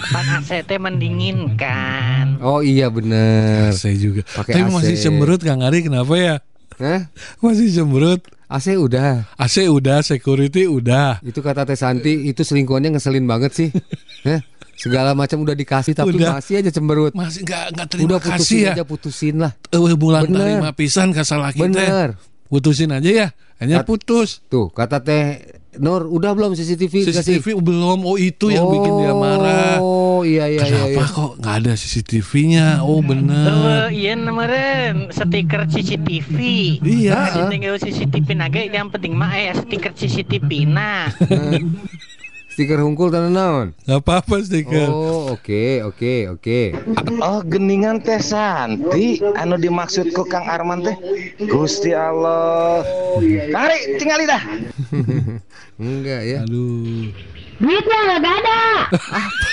Pan 0.09 0.26
AC 0.36 0.62
teh 0.62 0.78
mendinginkan. 0.78 2.38
Oh 2.38 2.61
iya 2.61 2.86
bener. 2.86 3.72
Saya 3.72 3.94
juga. 3.94 4.22
Pakai 4.28 4.53
Tapi 4.55 4.70
masih 4.70 4.94
AC. 4.94 5.03
cemberut 5.03 5.40
Kang 5.40 5.61
Ari 5.61 5.82
kenapa 5.82 6.14
ya? 6.14 6.34
Hah? 6.83 7.01
Masih 7.39 7.70
cemberut. 7.70 8.26
AC 8.51 8.74
udah. 8.76 9.24
AC 9.39 9.64
udah, 9.64 10.03
security 10.03 10.66
udah. 10.66 11.22
Itu 11.22 11.41
kata 11.41 11.62
Teh 11.64 11.78
Santi, 11.78 12.28
itu 12.28 12.43
selingkuhannya 12.43 12.99
ngeselin 12.99 13.24
banget 13.24 13.55
sih. 13.55 13.68
Hah? 14.28 14.43
Segala 14.74 15.14
macam 15.14 15.47
udah 15.47 15.55
dikasih 15.55 15.95
tapi 15.95 16.18
Udah. 16.18 16.43
masih 16.43 16.59
aja 16.59 16.74
cemberut. 16.74 17.14
Masih 17.14 17.47
nggak 17.47 17.64
nggak 17.70 17.87
terima 17.87 18.07
Udah 18.11 18.18
kasih 18.18 18.35
putusin 18.35 18.59
ya. 18.59 18.72
aja 18.74 18.85
putusin 18.85 19.35
lah. 19.39 19.53
Eh, 19.70 19.95
bulan 19.95 20.22
Bener. 20.26 20.59
terima 20.59 20.70
pisan 20.74 21.14
ke 21.14 21.22
salah 21.22 21.55
kita. 21.55 21.70
Bener. 21.70 22.09
Putusin 22.51 22.91
aja 22.91 23.07
ya. 23.09 23.28
Hanya 23.62 23.80
Kat- 23.80 23.87
putus. 23.87 24.43
Tuh, 24.51 24.74
kata 24.74 24.99
Teh 25.07 25.24
Nur, 25.72 26.05
udah 26.05 26.37
belum 26.37 26.53
CCTV? 26.53 27.09
CCTV 27.09 27.57
belum. 27.57 28.05
Oh 28.05 28.20
itu 28.20 28.53
yang 28.53 28.68
bikin 28.68 28.93
dia 29.01 29.16
marah. 29.16 29.80
Oh, 30.22 30.24
iya 30.24 30.46
iya 30.46 30.62
iya. 30.62 30.70
Kenapa 30.70 31.02
iya. 31.02 31.06
kok 31.18 31.32
nggak 31.42 31.54
ada 31.58 31.72
CCTV-nya? 31.74 32.66
Oh 32.86 33.02
bener. 33.02 33.42
Tuh, 33.42 33.90
iya 33.90 34.14
kemarin 34.14 35.10
stiker 35.10 35.66
CCTV. 35.66 36.38
Iya. 36.78 37.10
Nah, 37.10 37.50
tinggal 37.50 37.74
CCTV 37.74 38.28
naga 38.38 38.62
yang 38.62 38.86
penting 38.86 39.18
mah 39.18 39.34
ya 39.34 39.50
stiker 39.58 39.90
CCTV 39.90 40.70
nah. 40.70 41.10
Stiker 42.54 42.84
hungkul 42.84 43.10
tanah 43.10 43.32
naon? 43.34 43.66
Gak 43.82 43.98
apa-apa 43.98 44.46
stiker. 44.46 44.86
Oh, 44.86 45.34
oke 45.34 45.82
oke 45.90 46.38
oke. 46.38 46.60
Oh 47.18 47.42
geningan 47.42 47.98
teh 47.98 48.22
Santi 48.22 49.18
anu 49.34 49.58
dimaksud 49.58 50.14
ku 50.14 50.22
Kang 50.22 50.46
Arman 50.46 50.86
teh 50.86 50.94
Gusti 51.50 51.96
Allah 51.96 52.84
Kari 53.50 53.98
tinggali 53.98 54.28
dah 54.28 54.42
Enggak 55.82 56.22
ya. 56.28 56.46
Aduh. 56.46 57.10
Duitnya 57.62 57.98
nggak 58.18 58.34
ada. 58.42 58.60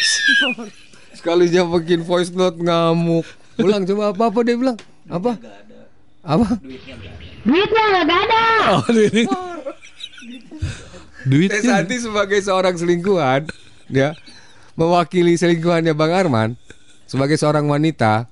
Sekalinya 1.17 1.61
bikin 1.77 2.01
voice 2.01 2.33
note 2.33 2.57
ngamuk. 2.57 3.25
Ulang 3.61 3.85
coba 3.85 4.09
apa 4.09 4.23
apa 4.33 4.39
dia 4.41 4.55
bilang? 4.57 4.77
Apa? 5.05 5.37
Apa? 6.25 6.57
Duitnya 7.45 7.83
nggak 7.85 8.09
ada. 8.09 8.45
Oh 8.73 8.85
ini. 8.89 9.23
Duit 11.29 11.51
Teh 11.51 11.61
Santi 11.61 11.99
sebagai 11.99 12.39
seorang 12.39 12.79
selingkuhan, 12.79 13.45
ya 13.91 14.15
mewakili 14.79 15.35
selingkuhannya 15.35 15.91
Bang 15.91 16.15
Arman 16.15 16.49
sebagai 17.03 17.35
seorang 17.35 17.67
wanita, 17.67 18.25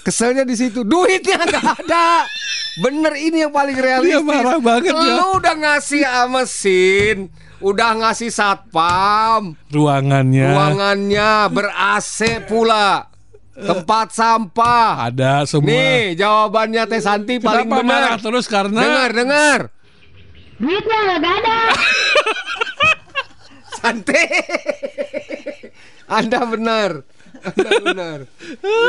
keselnya 0.00 0.48
di 0.48 0.56
situ 0.56 0.80
duitnya 0.82 1.36
nggak 1.36 1.66
ada. 1.84 2.24
Bener 2.80 3.12
ini 3.20 3.44
yang 3.44 3.52
paling 3.52 3.76
realistis. 3.76 4.16
Dia 4.16 4.24
marah 4.24 4.56
banget 4.56 4.96
ya. 4.96 5.12
Lu 5.20 5.36
udah 5.36 5.54
ngasih 5.60 6.02
ah, 6.08 6.24
mesin, 6.32 7.28
udah 7.62 7.90
ngasih 7.98 8.28
satpam, 8.28 9.54
ruangannya. 9.70 10.50
ruangannya 10.50 11.30
ber 11.48 11.66
AC 11.70 12.42
pula. 12.44 13.08
Tempat 13.52 14.16
sampah. 14.16 15.12
Ada 15.12 15.44
semua. 15.44 15.68
Nih 15.68 16.16
jawabannya 16.16 16.82
Teh 16.88 17.04
Santi 17.04 17.36
paling 17.36 17.68
Kenapa 17.68 17.84
benar. 17.84 18.00
marah 18.00 18.16
terus 18.16 18.48
karena 18.48 18.80
Dengar, 18.80 19.10
dengar. 19.12 19.60
Duitnya 20.56 20.98
nggak 21.20 21.34
ada. 21.36 21.58
Santai. 23.78 24.24
Anda 26.08 26.40
benar. 26.48 26.90
Anda 27.42 27.70
benar. 27.84 28.18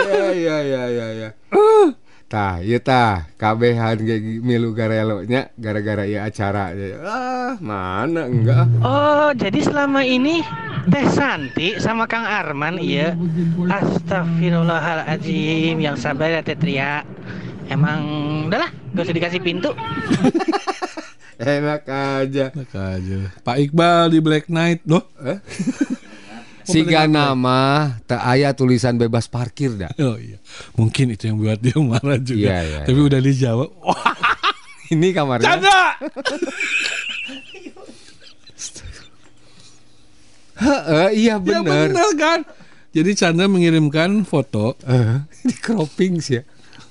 Ya 0.08 0.32
ya 0.32 0.58
ya 0.64 0.84
ya 0.88 1.08
ya. 1.12 1.30
Tah, 2.34 2.66
ieu 2.66 2.82
tah 2.82 3.30
kabehan 3.38 3.94
ge 4.02 4.42
milu 4.42 4.74
garelo 4.74 5.22
nya 5.22 5.54
gara-gara 5.54 6.02
ieu 6.02 6.18
acara. 6.18 6.74
Ah, 7.06 7.54
mana 7.62 8.26
enggak. 8.26 8.66
Oh, 8.82 9.30
jadi 9.38 9.62
selama 9.62 10.02
ini 10.02 10.42
Teh 10.90 11.06
Santi 11.14 11.78
sama 11.78 12.10
Kang 12.10 12.26
Arman 12.26 12.82
iya. 12.82 13.14
Astagfirullahaladzim 13.70 15.78
yang 15.78 15.94
sabar 15.94 16.34
ya 16.34 16.42
Teh 16.42 16.58
Tria. 16.58 17.06
Emang 17.70 18.02
udahlah, 18.50 18.74
gak 18.98 19.06
usah 19.06 19.14
dikasih 19.14 19.38
pintu. 19.38 19.70
Enak 21.38 21.86
aja. 21.86 22.50
Enak 22.50 22.74
aja. 22.74 23.30
Pak 23.46 23.62
Iqbal 23.62 24.10
di 24.10 24.18
Black 24.26 24.50
Knight 24.50 24.82
loh. 24.90 25.06
Eh? 25.22 25.38
Siga 26.64 27.06
nama 27.06 27.60
tak 28.04 28.20
aya 28.20 28.52
tulisan 28.52 28.96
bebas 28.96 29.28
parkir 29.28 29.74
dah. 29.74 29.92
Oh 30.02 30.16
iya. 30.16 30.40
Mungkin 30.74 31.12
itu 31.12 31.28
yang 31.28 31.38
buat 31.38 31.58
dia 31.58 31.76
marah 31.78 32.18
juga. 32.18 32.48
Iya, 32.48 32.60
iya, 32.62 32.80
Tapi 32.84 33.00
udah 33.00 33.20
dijawab. 33.20 33.70
Wah, 33.80 34.16
Ini 34.94 35.08
kamarnya. 35.12 35.48
canda. 35.50 35.80
Heeh, 40.54 41.08
iya 41.18 41.36
Ya 41.36 41.60
benar. 41.60 41.90
benar 41.90 42.10
kan? 42.16 42.40
Jadi 42.94 43.12
Chandra 43.14 43.50
mengirimkan 43.50 44.22
foto 44.22 44.78
Eh, 44.86 45.18
di 45.42 45.56
cropping 45.56 46.22
sih 46.22 46.38
ya. 46.38 46.44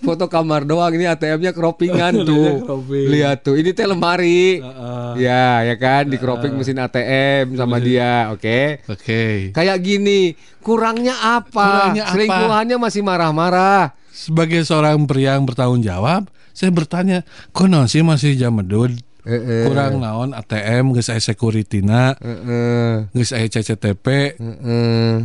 Foto 0.02 0.26
kamar 0.26 0.66
doang 0.66 0.90
ini 0.98 1.06
ATM-nya 1.06 1.54
croppingan 1.54 2.12
tuh. 2.28 2.66
cropping. 2.66 3.06
Lihat 3.06 3.46
tuh, 3.46 3.54
ini 3.54 3.70
teh 3.70 3.86
lemari. 3.86 4.58
Heeh. 4.58 5.10
Ya, 5.22 5.62
ya 5.62 5.74
kan 5.78 6.10
di 6.10 6.18
cropping 6.18 6.58
mesin 6.58 6.82
ATM 6.82 7.54
sama 7.54 7.78
dia, 7.78 8.34
oke. 8.34 8.82
Oke. 8.90 9.54
Kayak 9.54 9.78
gini, 9.78 10.34
kurangnya 10.58 11.14
apa? 11.38 11.54
Kurangnya 11.54 12.04
apa? 12.10 12.12
Selingkuhannya 12.18 12.76
masih 12.82 13.00
marah-marah. 13.06 13.94
Sebagai 14.10 14.66
seorang 14.66 15.06
pria 15.06 15.38
yang 15.38 15.46
bertanggung 15.46 15.80
jawab, 15.80 16.26
saya 16.52 16.68
bertanya, 16.74 17.24
kok 17.54 17.70
sih 17.88 18.04
masih 18.04 18.36
jam 18.36 18.58
medut? 18.58 18.92
Heeh. 19.22 19.70
Kurang 19.70 20.02
naon 20.02 20.34
ATM 20.34 20.90
geus 20.92 21.06
aya 21.06 21.22
securityna, 21.22 22.18
Heeh. 22.18 23.06
geus 23.14 23.30
aya 23.30 23.46
CCTP, 23.46 24.34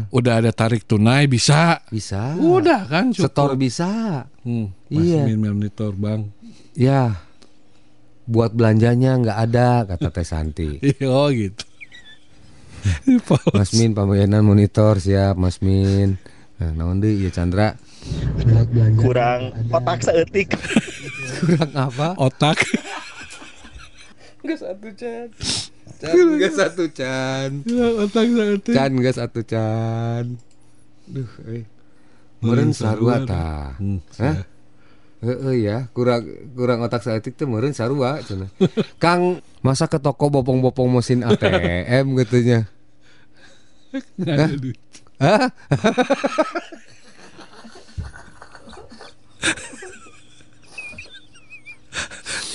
udah 0.08 0.34
ada 0.38 0.54
tarik 0.54 0.86
tunai 0.86 1.26
bisa. 1.26 1.82
Bisa. 1.90 2.38
Udah 2.38 2.86
kan 2.86 3.10
cukup. 3.10 3.26
Setor 3.26 3.52
bisa. 3.58 3.90
Hmm, 4.46 4.70
Iya. 4.94 5.26
monitor 5.34 5.98
bang. 5.98 6.30
Ya. 6.78 7.26
Buat 8.28 8.54
belanjanya 8.54 9.18
nggak 9.18 9.40
ada 9.40 9.70
kata 9.88 10.14
Teh 10.14 10.28
Santi. 10.28 10.70
Iya 10.84 11.08
oh 11.10 11.34
gitu. 11.34 11.66
Mas 13.58 13.74
Min 13.74 13.98
pambayanan 13.98 14.46
monitor 14.46 15.02
siap 15.02 15.36
Mas 15.36 15.58
Min. 15.60 16.22
Nah, 16.58 16.70
naon 16.74 17.02
deui 17.02 17.18
ieu 17.18 17.34
Chandra? 17.34 17.74
kurang 18.98 19.52
otak 19.68 20.00
seetik 20.00 20.56
Kurang 21.42 21.72
apa? 21.74 22.14
Otak. 22.16 22.62
Enggak 24.48 24.64
satu 24.64 24.88
Chan. 24.96 25.28
Chan 26.00 26.16
enggak 26.24 26.54
satu 26.56 26.84
Chan. 26.96 27.50
otak 28.00 28.26
satu. 28.32 28.70
Chan 28.72 28.92
enggak 28.96 29.16
satu 29.20 29.40
Chan. 29.44 30.24
Duh, 31.04 31.32
eh. 31.52 31.68
Meureun 32.40 32.72
sarua 32.72 33.28
tah. 33.28 33.76
Hmm, 33.76 34.00
Hah? 34.24 34.48
Heeh 35.20 35.68
ya, 35.68 35.92
kurang 35.92 36.24
kurang 36.56 36.80
otak 36.80 37.04
saeutik 37.04 37.36
teh 37.36 37.44
meureun 37.44 37.76
sarua 37.76 38.24
cenah. 38.24 38.48
Kang, 39.04 39.44
masa 39.60 39.92
ke 39.92 40.00
toko 40.00 40.32
bopong-bopong 40.32 40.96
mesin 40.96 41.28
ATM 41.28 42.16
ada 44.24 44.48
duit. 44.56 44.80
Hah? 45.20 45.52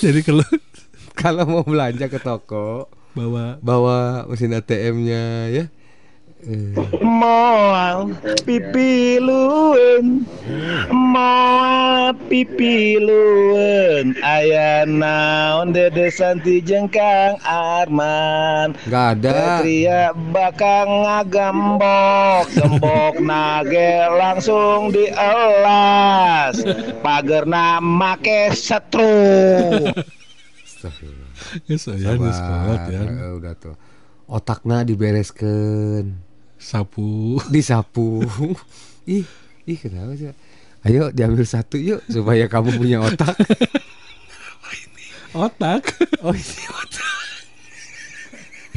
Jadi 0.01 0.20
kalau 0.24 0.47
Kalau 1.22 1.46
mau 1.46 1.62
belanja 1.62 2.10
ke 2.10 2.18
toko, 2.18 2.90
bawa 3.14 3.54
bawa 3.62 4.26
mesin 4.26 4.58
ATM-nya 4.58 5.54
ya. 5.54 5.64
Eh, 6.42 6.74
Moal 7.06 8.18
pipilueun 8.42 10.26
Moal 10.90 12.18
pipilueun 12.26 14.18
Aya 14.26 14.82
naon 14.82 15.70
Dede 15.70 16.10
Santi 16.10 16.58
jeung 16.58 16.90
Kang 16.90 17.38
Arman 17.46 18.74
Nggak 18.90 19.06
ada. 19.22 19.62
Satria 19.62 20.10
bakal 20.34 21.06
ngagambok 21.06 22.50
Gembok 22.58 23.22
nage 23.22 24.10
langsung 24.18 24.90
dielas 24.90 26.58
Pagerna 27.06 27.78
make 27.78 28.50
setrum 28.50 29.94
Astagfirullah. 29.94 30.02
ya 30.02 30.21
saya 30.91 32.16
geus 32.18 32.41
kolot 32.41 32.83
ya. 32.91 33.01
Udah 33.37 33.55
tuh. 33.55 33.76
Otakna 34.26 34.83
dibereskeun. 34.83 36.33
Sapu. 36.62 37.43
disapu 37.51 38.22
ih 39.11 39.26
ih 39.66 39.78
kenapa 39.83 40.14
sih 40.14 40.30
ayo 40.87 41.11
diambil 41.11 41.43
satu 41.43 41.74
yuk 41.74 42.07
supaya 42.07 42.47
kamu 42.47 42.78
punya 42.78 43.03
otak 43.03 43.35
Otak. 45.35 45.99
oh 46.22 46.30
ini 46.30 46.64
otak 46.70 47.18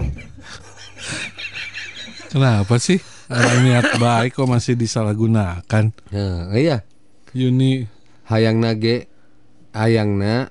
Kenapa 2.34 2.82
sih? 2.82 2.98
Niat 3.30 4.02
baik 4.02 4.34
kok 4.34 4.50
masih 4.50 4.74
disalahgunakan. 4.74 5.94
nah 6.10 6.50
iya 6.58 6.82
Yuni 7.38 7.86
hayang 8.26 8.66
nage 8.66 9.06
hayang 9.72 10.18
na 10.18 10.50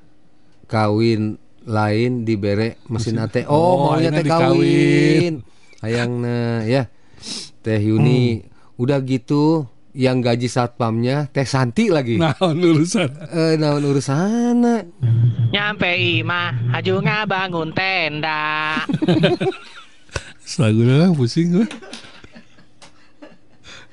kawin 0.70 1.42
lain 1.64 2.28
dibere 2.28 2.80
mesin 2.86 3.16
Mesin- 3.16 3.44
AT 3.44 3.48
Oh, 3.48 3.56
oh, 3.56 3.76
maunya 3.96 4.12
teh 4.12 4.24
kawin 4.24 5.40
hayang 5.80 6.20
na 6.20 6.64
ya 6.64 6.88
teh 7.64 7.80
Yuni 7.80 8.44
udah 8.76 9.00
gitu 9.00 9.64
yang 9.94 10.18
gaji 10.18 10.50
satpamnya 10.50 11.30
Teh 11.30 11.46
Santi 11.46 11.86
lagi. 11.86 12.18
Nah, 12.18 12.34
urusan. 12.42 13.06
Eh, 13.30 13.54
naon 13.54 13.86
urusan? 13.86 14.58
Nyampe 15.54 15.86
imah, 16.18 16.74
haju 16.74 16.98
bangun 17.30 17.70
tenda. 17.70 18.82
Lagu 20.60 20.82
lah 20.82 21.14
pusing 21.14 21.54
gue. 21.54 21.66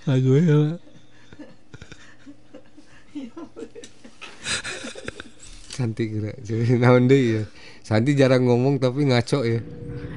Lagu 0.09 0.31
ya. 0.41 0.57
Santi 5.71 6.03
kira. 6.11 6.33
Jadi 6.41 6.75
naon 6.81 7.05
deui 7.05 7.39
ya. 7.39 7.43
Santi 7.81 8.13
jarang 8.13 8.45
ngomong 8.45 8.77
tapi 8.77 9.09
ngaco 9.09 9.41
ya. 9.41 9.59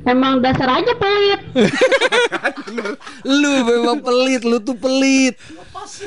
Emang 0.05 0.45
dasar 0.45 0.69
aja 0.69 0.93
pelit. 1.01 1.41
Lu 3.25 3.65
memang 3.65 4.05
pelit, 4.05 4.45
lu 4.45 4.61
tuh 4.61 4.77
pelit. 4.77 5.33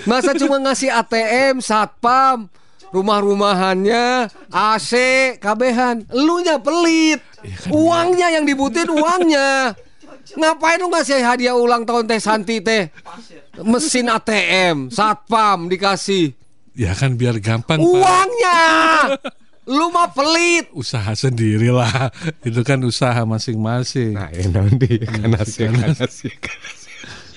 Masa 0.05 0.37
cuma 0.37 0.61
ngasih 0.61 0.93
ATM, 0.93 1.65
satpam, 1.65 2.45
rumah-rumahannya, 2.93 4.29
AC, 4.53 4.91
kabehan. 5.41 6.05
Lu 6.13 6.45
nya 6.45 6.61
pelit. 6.61 7.25
Uangnya 7.73 8.37
yang 8.37 8.45
dibutuhin 8.45 8.89
uangnya. 8.93 9.73
Ngapain 10.37 10.77
lu 10.77 10.93
ngasih 10.93 11.23
hadiah 11.23 11.55
ulang 11.57 11.87
tahun 11.87 12.05
teh 12.05 12.21
Santi 12.21 12.61
teh? 12.61 12.93
Mesin 13.65 14.13
ATM, 14.13 14.93
satpam 14.93 15.65
dikasih. 15.71 16.37
Ya 16.77 16.93
kan 16.93 17.17
biar 17.17 17.41
gampang 17.41 17.81
Pak. 17.81 18.27
Lu 19.67 19.91
mah 19.91 20.07
pelit. 20.15 20.71
Usaha 20.71 21.11
sendiri 21.11 21.67
lah. 21.67 22.07
Itu 22.47 22.63
kan 22.63 22.79
usaha 22.87 23.27
masing-masing. 23.27 24.15
Nah, 24.15 24.31
ya 24.31 24.47
nanti 24.47 24.95
kanas 25.03 25.59
ya 25.59 25.67
kanas 25.75 26.23
ya. 26.23 26.31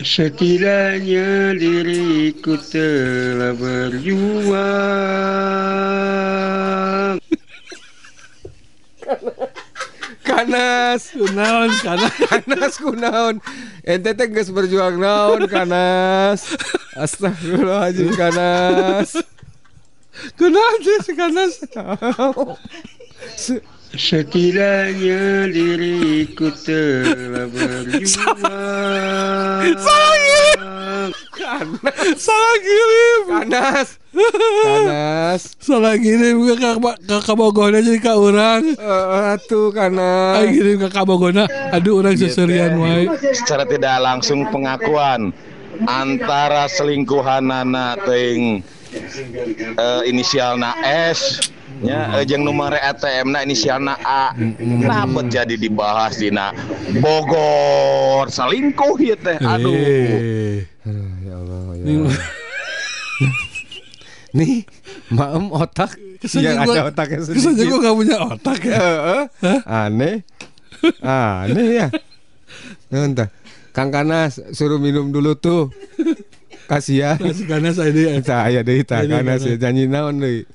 Setidaknya 0.01 1.53
diriku 1.59 2.57
telah 2.57 3.53
berjuang 3.53 4.81
Kanas, 10.25 11.11
kunaon, 11.13 11.69
kanas, 11.83 12.15
kanas 12.31 12.75
kunaon. 12.81 13.43
Ente 13.85 14.15
teh 14.15 14.31
geus 14.31 14.49
berjuang 14.55 14.97
naon 14.97 15.45
kanas. 15.51 16.55
Astagfirullahaladzim 16.97 18.15
kanas. 18.15 19.19
Kunaon 20.39 20.77
sih 20.85 20.99
si 21.05 21.13
kanas? 21.17 21.65
Setidaknya 23.91 25.51
diriku 25.51 26.55
telah 26.63 27.51
berjuang 27.51 28.39
Salah 29.75 30.15
kirim. 30.23 30.61
Salah 32.15 32.57
kirim. 32.63 33.21
Kanas. 33.27 33.89
Kanas. 34.63 35.43
Salah 35.59 35.99
kirim 35.99 36.39
ke 36.47 36.55
ke 37.03 37.19
Kabogona 37.27 37.83
jadi 37.83 37.99
ka 37.99 38.15
urang. 38.15 38.63
Eh, 38.79 39.35
atuh 39.35 39.75
kanas. 39.75 40.39
Ayo 40.39 40.49
kirim 40.55 40.77
ke 40.87 40.89
Kabogona. 40.95 41.51
Aduh 41.75 41.99
urang 41.99 42.15
seserian 42.15 42.79
wae. 42.79 43.11
secara 43.35 43.67
tidak 43.67 43.99
langsung 44.07 44.47
pengakuan 44.55 45.35
antara 45.91 46.71
selingkuhan 46.71 47.49
nana 47.51 47.99
ting 48.07 48.63
eh, 49.73 50.01
inisialna 50.05 50.75
S 51.07 51.51
nya 51.81 52.15
eh, 52.15 52.25
jeung 52.25 52.43
nomor 52.43 52.73
ATM 52.73 53.31
na 53.31 53.41
inisialna 53.41 53.95
A 53.99 54.35
Napet 54.59 55.27
jadi 55.31 55.55
dibahas 55.55 56.17
dina 56.17 56.51
Bogor 56.99 58.27
selingkuh 58.29 58.97
ya 58.99 59.17
teh 59.17 59.39
aduh 59.39 59.73
Eh. 59.73 60.67
Ya 61.23 61.37
Allah, 61.37 61.61
ya 61.77 61.85
Allah. 61.87 62.19
Nih, 64.33 64.65
maem 65.09 65.51
otak 65.51 65.95
Kesannya 66.17 66.47
yang 66.47 66.59
gua- 66.63 66.75
ada 66.75 66.83
otaknya 66.89 67.17
kesannya 67.21 67.41
sedikit. 67.53 67.67
gua 67.67 67.79
nggak 67.79 67.97
punya 67.97 68.17
otak 68.19 68.59
ya. 68.63 68.79
Heeh. 68.79 69.59
Aneh. 69.63 70.17
Aneh 71.01 71.67
ya. 71.77 71.87
Entah. 72.91 73.29
Kang 73.71 73.89
Kanas 73.89 74.41
suruh 74.51 74.77
minum 74.77 75.09
dulu 75.09 75.35
tuh. 75.35 75.69
Kasihan. 76.71 77.19
Kasih 77.19 77.47
kanas 77.51 77.75
saya 77.83 77.91
Saya 78.23 78.61
deui 78.63 78.87
tah 78.87 79.03
Ini 79.03 79.11
Kanas 79.19 79.43
ya 79.43 79.59
Kanas. 79.59 79.59
janji 79.59 79.83
naon 79.91 80.23
deui. 80.23 80.47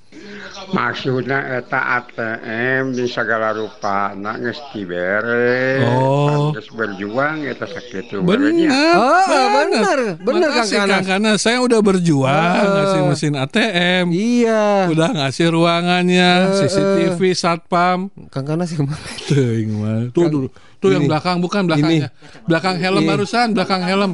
Maksudna 0.66 1.38
eta 1.56 1.78
ATM 2.00 2.92
di 2.92 3.06
segala 3.06 3.52
rupa 3.52 4.14
na 4.14 4.34
geus 4.36 4.58
dibere 4.72 5.84
Oh. 5.84 6.50
Berjuang 6.72 7.44
eta 7.44 7.66
sakitu 7.66 8.20
Benar. 8.20 8.50
Oh, 8.96 9.26
benar. 9.54 10.00
Benar 10.18 10.50
Kang. 10.52 10.70
Kang 10.88 11.06
Kanas. 11.06 11.40
Saya 11.40 11.62
udah 11.62 11.80
berjuang 11.80 12.32
Ah. 12.32 12.66
ngasih 12.66 13.02
mesin 13.06 13.34
ATM. 13.36 14.06
Iya. 14.10 14.90
Udah 14.90 15.10
ngasih 15.14 15.52
ruangannya, 15.52 16.32
CCTV, 16.56 17.20
satpam. 17.32 18.10
Kang 18.32 18.46
Kanas 18.46 18.72
yang 18.72 18.88
mana? 18.88 19.06
Tuh, 19.28 19.52
yang 19.56 19.72
mana? 19.78 20.04
Tuh, 20.10 20.26
tuh, 20.28 20.42
tuh 20.80 20.90
yang 20.90 21.06
Ini. 21.06 21.10
belakang 21.10 21.38
bukan 21.40 21.62
belakangnya. 21.66 22.10
Belakang 22.46 22.76
helm 22.78 23.02
Ini. 23.02 23.10
barusan, 23.10 23.48
belakang 23.54 23.82
helm. 23.84 24.12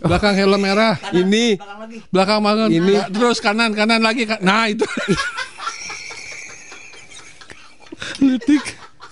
Belakang 0.00 0.34
helm 0.34 0.60
merah. 0.60 0.94
Ini 1.10 1.56
Belakang 2.10 2.40
banget. 2.42 2.68
Ini. 2.74 2.94
Terus 3.10 3.38
kanan, 3.38 3.72
kanan 3.72 4.02
lagi. 4.02 4.26
Nah, 4.40 4.68
itu. 4.68 4.84
Letik. 8.18 8.64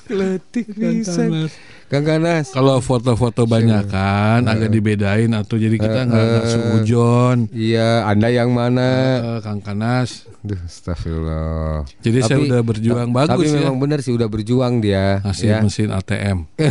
Letik 0.06 0.66
bisa. 0.70 1.18
Kanas. 1.18 1.52
Kang 1.86 2.02
Kanas. 2.02 2.50
Kalau 2.50 2.78
foto-foto 2.78 3.42
banyak 3.44 3.86
kan 3.86 4.42
agak 4.44 4.70
dibedain 4.70 5.30
atau 5.32 5.54
jadi 5.54 5.74
kita 5.74 6.00
nggak 6.04 6.26
Eh, 6.26 6.46
seujon. 6.48 7.38
Iya, 7.50 8.02
Anda 8.04 8.26
yang 8.28 8.50
mana? 8.50 8.90
Eh, 9.18 9.38
Kang 9.40 9.58
Kanas. 9.58 10.26
Duh, 10.40 10.58
astagfirullah. 10.60 11.86
Jadi 12.00 12.18
saya 12.22 12.38
udah 12.40 12.60
berjuang 12.60 13.08
ta- 13.08 13.14
bagus 13.24 13.46
Tapi 13.46 13.46
ya. 13.48 13.58
memang 13.60 13.76
benar 13.78 13.98
sih 13.98 14.10
udah 14.10 14.26
berjuang 14.26 14.78
dia. 14.78 15.18
Ngasih 15.22 15.46
ya. 15.48 15.58
mesin 15.60 15.90
ATM. 15.90 16.38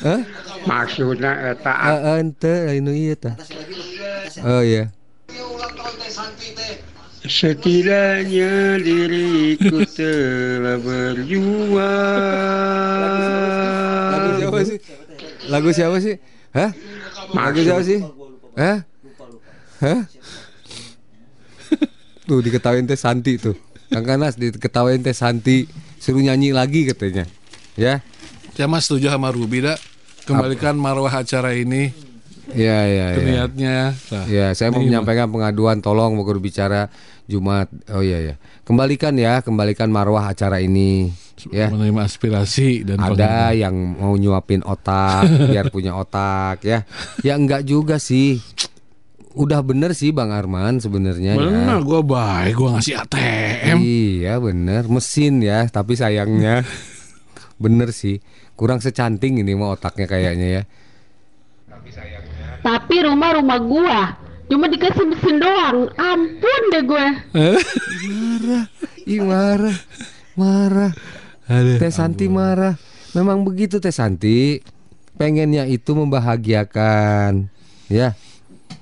Hah? 0.00 0.20
Maksudna 0.60 1.50
eta 1.50 1.72
ente 2.16 2.52
anu 2.68 2.92
ieu 2.92 3.16
tah. 3.16 3.32
Oh 4.44 4.60
iya. 4.60 4.92
Setidaknya 7.30 8.82
diriku 8.82 9.86
telah 9.86 10.82
berjuang 10.82 11.78
Lagu 14.10 14.34
siapa 14.34 14.58
sih? 14.66 14.78
Lagu 15.46 15.70
siapa 15.70 15.96
sih? 16.02 16.18
Hah? 16.50 16.70
Lagu 17.30 17.62
siapa 17.62 17.82
sih? 17.86 18.02
Hah? 18.58 18.82
Hah? 19.78 20.00
Tuh 22.26 22.42
diketawain 22.42 22.82
teh 22.90 22.98
Santi 22.98 23.38
tuh. 23.38 23.54
Kang 23.94 24.02
Kanas 24.02 24.34
diketawain 24.34 24.98
teh 24.98 25.14
Santi 25.14 25.70
suruh 26.02 26.26
nyanyi 26.26 26.50
lagi 26.50 26.82
katanya. 26.90 27.30
Ya. 27.78 28.02
Saya 28.58 28.66
mas 28.66 28.90
setuju 28.90 29.06
sama 29.06 29.30
Ruby 29.30 29.62
dah. 29.62 29.78
Kembalikan 30.26 30.74
marwah 30.74 31.14
acara 31.14 31.54
ini. 31.54 31.94
Iya 32.54 32.78
iya 32.86 33.06
Itu 33.14 33.20
iya. 33.22 33.30
niatnya. 33.30 33.76
Nah, 33.94 34.24
Ya, 34.26 34.46
saya 34.54 34.68
mau 34.74 34.82
menyampaikan 34.82 35.30
pengaduan 35.30 35.78
tolong 35.82 36.14
mau 36.18 36.26
bicara 36.38 36.90
Jumat. 37.30 37.70
Oh 37.94 38.02
iya 38.02 38.18
ya. 38.18 38.34
Kembalikan 38.66 39.14
ya, 39.14 39.42
kembalikan 39.42 39.90
marwah 39.90 40.30
acara 40.30 40.58
ini. 40.58 41.10
Ya. 41.48 41.72
menerima 41.72 42.04
aspirasi 42.04 42.84
dan 42.84 43.00
Ada 43.00 43.56
yang 43.56 43.72
mau 43.96 44.12
nyuapin 44.12 44.60
otak 44.60 45.24
biar 45.48 45.72
punya 45.72 45.96
otak 45.96 46.60
ya. 46.60 46.84
Ya 47.24 47.32
enggak 47.32 47.64
juga 47.64 47.96
sih. 47.96 48.44
Udah 49.32 49.64
bener 49.64 49.96
sih 49.96 50.12
Bang 50.12 50.36
Arman 50.36 50.84
sebenarnya 50.84 51.38
ya. 51.38 51.40
Benar, 51.40 51.80
gue 51.80 52.00
baik, 52.04 52.60
gue 52.60 52.68
ngasih 52.76 52.94
ATM. 52.98 53.76
Iya 53.80 54.34
bener 54.36 54.84
mesin 54.90 55.40
ya, 55.40 55.64
tapi 55.72 55.96
sayangnya 55.96 56.60
bener 57.62 57.94
sih 57.96 58.20
kurang 58.52 58.84
secanting 58.84 59.40
ini 59.40 59.56
mah 59.56 59.80
otaknya 59.80 60.04
kayaknya 60.04 60.48
ya. 60.60 60.62
Tapi 62.60 62.96
rumah-rumah 63.04 63.58
gua 63.64 64.20
cuma 64.50 64.66
dikasih 64.66 65.06
mesin 65.06 65.38
doang. 65.38 65.86
Ampun 65.94 66.62
deh 66.74 66.82
gue. 66.82 67.06
marah, 68.10 68.64
ih 69.06 69.22
marah, 69.22 69.78
marah. 70.34 70.92
Teh 71.50 71.94
Santi 71.94 72.26
marah. 72.26 72.74
Memang 73.14 73.46
begitu 73.46 73.78
Teh 73.78 73.94
Santi. 73.94 74.58
Pengennya 75.14 75.68
itu 75.68 75.92
membahagiakan, 75.92 77.52
ya. 77.92 78.16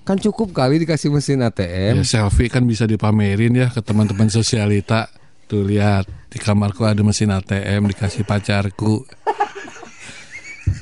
Kan 0.07 0.23
cukup 0.23 0.55
kali 0.55 0.79
dikasih 0.79 1.11
mesin 1.11 1.43
ATM. 1.43 2.01
Ya, 2.01 2.05
selfie 2.07 2.47
kan 2.47 2.63
bisa 2.63 2.87
dipamerin 2.87 3.59
ya 3.59 3.69
ke 3.69 3.83
teman-teman 3.83 4.31
sosialita. 4.31 5.11
Tuh 5.51 5.67
lihat 5.67 6.07
di 6.31 6.39
kamarku 6.39 6.87
ada 6.87 7.03
mesin 7.03 7.35
ATM 7.35 7.91
dikasih 7.91 8.23
pacarku. 8.23 9.03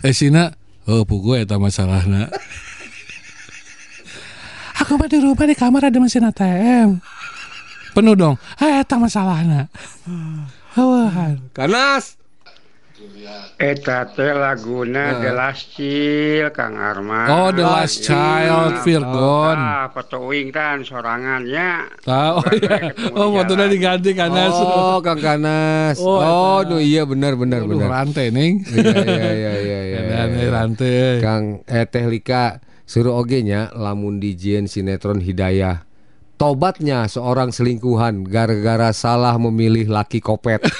Eh 0.05 0.12
Sina, 0.12 0.53
oh 0.84 1.09
pugu 1.09 1.40
eta 1.40 1.57
masalahna. 1.57 2.28
Aku 4.77 4.95
mah 4.95 5.09
di 5.09 5.18
rumah 5.18 5.45
di 5.45 5.55
kamar 5.55 5.89
ada 5.89 5.99
mesin 5.99 6.22
ATM. 6.22 7.01
Penuh 7.91 8.12
dong. 8.12 8.37
Ah 8.57 8.85
eta 8.85 9.01
masalahna. 9.01 9.72
Hawahan. 10.77 11.41
Kanas. 11.51 12.20
Eta 13.57 14.05
teh 14.09 14.33
laguna 14.33 15.16
Heeh. 15.16 15.20
The 15.20 15.31
Last 15.33 15.64
Child 15.72 16.53
Kang 16.53 16.77
Arman. 16.77 17.29
Oh, 17.29 17.49
The 17.49 17.64
Last 17.64 18.05
Child, 18.05 18.85
Virgon. 18.85 19.57
Ah, 19.57 19.89
foto 19.89 20.29
uing 20.29 20.49
kan 20.49 20.81
sorangannya. 20.81 21.89
Tahu 22.05 22.41
ya. 22.57 22.77
Oh, 23.12 23.33
fotonya 23.33 23.68
diganti 23.68 24.12
Kanas. 24.12 24.53
Oh, 24.53 25.01
Kang 25.01 25.20
Kanas. 25.20 25.97
Oh, 26.01 26.20
Oh, 26.61 26.77
iya 26.77 27.05
benar 27.05 27.33
benar 27.35 27.64
Aduh, 27.64 27.77
benar. 27.77 27.89
rantai 27.97 28.29
ning. 28.29 28.61
Iya 28.66 28.93
iya 28.93 29.31
iya 29.33 29.53
iya 29.57 29.81
iya. 29.89 30.01
Iya. 30.29 30.49
rantai. 30.53 31.20
Kang 31.20 31.45
eh 31.64 31.85
Teh 31.85 32.05
Lika 32.05 32.61
suruh 32.87 33.18
oge 33.18 33.43
nya 33.43 33.68
lamun 33.74 34.22
dijieun 34.22 34.70
sinetron 34.70 35.20
Hidayah. 35.20 35.84
Tobatnya 36.37 37.09
seorang 37.11 37.51
selingkuhan 37.51 38.24
gara-gara 38.24 38.93
salah 38.95 39.34
memilih 39.37 39.91
laki 39.91 40.22
kopet. 40.22 40.62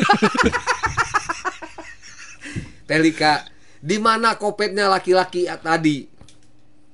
Teh 2.87 3.01
Lika, 3.03 3.43
di 3.83 3.99
mana 3.99 4.39
kopetnya 4.39 4.87
laki-laki 4.87 5.51
tadi? 5.59 6.07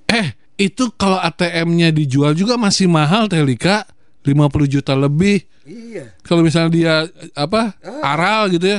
Eh, 0.09 0.33
itu 0.57 0.89
kalau 0.97 1.21
ATM-nya 1.21 1.93
dijual 1.93 2.33
juga 2.33 2.57
masih 2.57 2.89
mahal 2.89 3.29
Telika. 3.29 3.85
50 4.23 4.71
juta 4.71 4.95
lebih. 4.95 5.43
Iya. 5.67 6.15
Kalau 6.23 6.47
misalnya 6.47 6.71
dia 6.71 6.95
apa? 7.35 7.75
Aral 7.83 8.55
gitu 8.55 8.79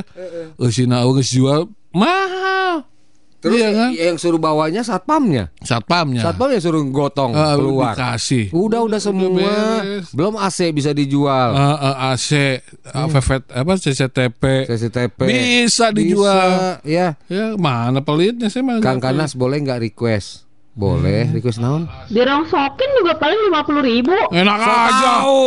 Si 0.72 0.88
Nau 0.88 1.12
geus 1.12 1.28
jual 1.28 1.68
mahal. 1.92 2.88
Terus 3.44 3.54
Iya 3.54 3.68
kan? 3.70 3.90
yang 3.92 4.16
suruh 4.16 4.40
bawanya 4.40 4.80
satpamnya. 4.80 5.52
Satpamnya. 5.60 6.24
Satpamnya 6.24 6.56
suruh 6.58 6.80
gotong 6.86 7.30
Ah, 7.30 7.52
keluar. 7.52 7.92
dikasih. 7.92 8.48
Udah 8.50 8.80
udah 8.80 8.96
semua. 8.96 9.28
beres. 9.28 10.08
Belum 10.10 10.34
AC 10.34 10.72
bisa 10.72 10.90
dijual. 10.90 11.52
Eh, 11.52 11.60
eh, 11.60 11.96
AC, 12.08 12.28
Hmm. 12.88 13.12
VVT, 13.12 13.44
apa 13.52 13.72
CCTP. 13.76 14.42
CCTV. 14.64 15.18
Bisa 15.20 15.92
dijual. 15.92 16.80
Bisa, 16.80 16.80
ya. 16.82 17.20
Ya, 17.26 17.52
mana 17.54 18.00
pelitnya 18.00 18.48
saya 18.48 18.64
mah 18.64 18.80
Kang. 18.80 18.96
Kanas 18.96 19.36
boleh 19.36 19.60
nggak 19.60 19.84
request? 19.84 20.48
Boleh, 20.72 21.28
request 21.30 21.60
naon? 21.60 21.84
Dirongsokin 22.08 22.90
juga 22.96 23.14
paling 23.14 23.38
lima 23.44 23.60
puluh 23.60 23.78
ribu. 23.78 24.16
Enak 24.26 24.56
So 24.56 24.72
aja. 24.72 25.10
tahu. 25.20 25.44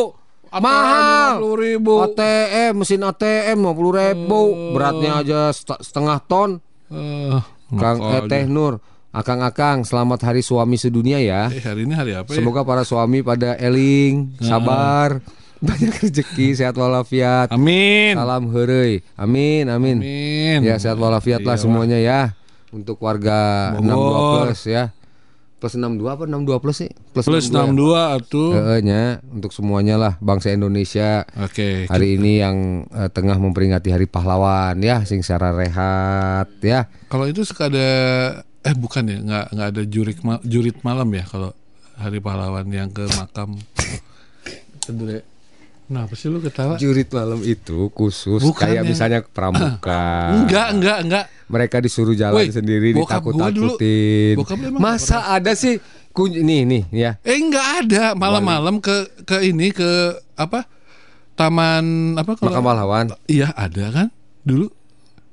Mahal. 0.47 1.43
50 1.43 1.59
ribu. 1.59 1.93
ATM, 2.01 2.71
mesin 2.77 3.03
ATM 3.03 3.57
50 3.59 3.91
ribu. 3.91 4.41
Beratnya 4.71 5.11
aja 5.17 5.39
set- 5.49 5.81
setengah 5.81 6.23
ton. 6.23 6.63
Eh, 6.87 7.35
Kang 7.75 7.99
eh, 7.99 8.23
Teh 8.31 8.47
Nur, 8.47 8.79
Akang-akang, 9.17 9.81
selamat 9.81 10.29
hari 10.29 10.45
suami 10.45 10.77
sedunia 10.77 11.17
ya. 11.17 11.49
Eh, 11.49 11.63
hari 11.63 11.89
ini 11.89 11.95
hari 11.97 12.13
apa 12.13 12.29
ya? 12.31 12.37
Semoga 12.37 12.61
para 12.61 12.85
suami 12.85 13.25
pada 13.25 13.57
eling, 13.57 14.37
sabar, 14.37 15.25
banyak 15.65 15.89
rezeki, 16.05 16.53
sehat 16.53 16.77
walafiat. 16.77 17.49
Amin. 17.49 18.13
Salam 18.13 18.45
heureuy. 18.53 19.01
Amin, 19.17 19.65
amin. 19.73 19.97
Amin. 20.03 20.59
Ya 20.61 20.77
sehat 20.77 21.01
walafiat 21.01 21.41
lah 21.41 21.57
Iya, 21.57 21.63
semuanya 21.65 21.97
ya. 21.97 22.37
Untuk 22.69 23.01
warga 23.01 23.73
Bogor. 23.79 23.89
62 23.89 24.43
plus 24.45 24.61
ya. 24.69 24.83
Plus 25.57 25.73
62 25.73 26.05
apa 26.05 26.23
62 26.29 26.61
plus 26.61 26.77
sih? 26.85 26.91
Plus 27.17 27.25
62 27.25 27.49
62 27.49 27.89
ya? 27.89 28.03
atuh. 28.21 28.51
Heeh, 28.53 29.09
untuk 29.33 29.49
semuanya 29.49 29.97
lah 29.97 30.13
bangsa 30.21 30.53
Indonesia. 30.53 31.25
Oke. 31.41 31.89
Hari 31.89 32.07
ini 32.21 32.45
yang 32.45 32.85
eh, 32.93 33.09
tengah 33.09 33.41
memperingati 33.41 33.89
Hari 33.89 34.05
Pahlawan 34.05 34.77
ya, 34.85 35.01
sing 35.09 35.25
secara 35.25 35.57
rehat 35.57 36.53
ya. 36.61 36.85
Kalau 37.09 37.25
itu 37.25 37.41
suka 37.41 37.73
ada 37.73 37.89
eh 38.61 38.75
bukan 38.77 39.09
ya, 39.09 39.17
nggak 39.17 39.45
nggak 39.57 39.67
ada 39.73 39.83
jurik 39.89 40.19
ma- 40.21 40.43
jurit 40.45 40.77
malam 40.85 41.09
ya 41.09 41.25
kalau 41.25 41.49
hari 41.97 42.21
pahlawan 42.21 42.69
yang 42.69 42.93
ke 42.93 43.09
makam. 43.17 43.57
Kedua. 44.85 45.36
Kenapa 45.87 46.13
sih 46.13 46.27
lu 46.27 46.37
ketawa? 46.37 46.75
Jurit 46.75 47.07
malam 47.09 47.39
itu 47.41 47.87
khusus 47.89 48.43
Bukan 48.43 48.59
kayak 48.59 48.75
yang- 48.77 48.87
misalnya 48.87 49.19
pramuka. 49.23 50.03
Enggak, 50.43 50.67
enggak, 50.69 50.97
enggak. 51.01 51.25
Mereka 51.47 51.79
disuruh 51.79 52.11
jalan 52.11 52.43
Woi, 52.43 52.51
sendiri 52.51 52.91
ditakut-takutin. 52.91 54.35
Masa 54.75 55.31
ada 55.31 55.55
sih 55.55 55.79
kun 56.11 56.27
nih 56.29 56.67
nih 56.67 56.83
ya. 56.91 57.15
Eh 57.21 57.39
enggak 57.39 57.87
ada 57.87 58.03
malam-malam 58.13 58.77
ke 58.77 58.91
ke 59.23 59.39
ini 59.41 59.71
ke 59.71 59.87
apa? 60.35 60.67
Taman 61.33 62.15
apa 62.15 62.33
kalau 62.33 62.51
Makam 62.51 62.65
pahlawan. 62.65 63.05
Iya, 63.25 63.53
ada 63.53 63.85
kan? 63.89 64.07
Dulu 64.41 64.67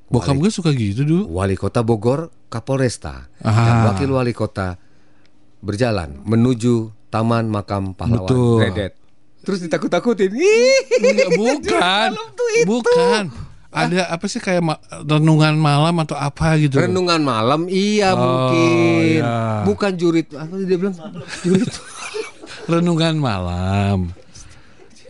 bokap 0.06 0.36
gue 0.36 0.52
suka 0.52 0.70
gitu 0.70 1.02
dulu. 1.02 1.34
Wali 1.34 1.56
Kota 1.56 1.80
Bogor, 1.80 2.30
Kapolresta, 2.46 3.26
Ah. 3.40 3.50
dan 3.50 3.76
Wakil 3.88 4.06
Wali 4.08 4.30
Kota 4.30 4.78
berjalan 5.58 6.20
menuju 6.20 6.92
Taman 7.08 7.48
Makam 7.48 7.96
Pahlawan 7.96 8.22
Betul. 8.22 8.60
Redet. 8.60 8.92
Terus 9.44 9.60
ditakut-takutin. 9.60 10.32
Enggak, 10.32 11.28
bukan. 11.34 12.10
Bukan. 12.64 13.24
Ada 13.68 14.06
apa 14.08 14.24
sih 14.24 14.38
kayak 14.38 14.62
ma- 14.62 14.78
renungan 15.02 15.52
malam 15.52 15.98
atau 15.98 16.14
apa 16.14 16.54
gitu? 16.56 16.78
Renungan 16.78 17.18
malam 17.18 17.66
iya 17.66 18.14
Oh, 18.14 18.22
mungkin. 18.22 19.18
iya. 19.18 19.62
Bukan 19.62 19.92
jurit 19.94 20.30
apa 20.30 20.54
dia 20.56 20.78
bilang? 20.78 20.94
Jurit. 21.42 21.66
Renungan 22.70 23.14
malam. 23.14 24.14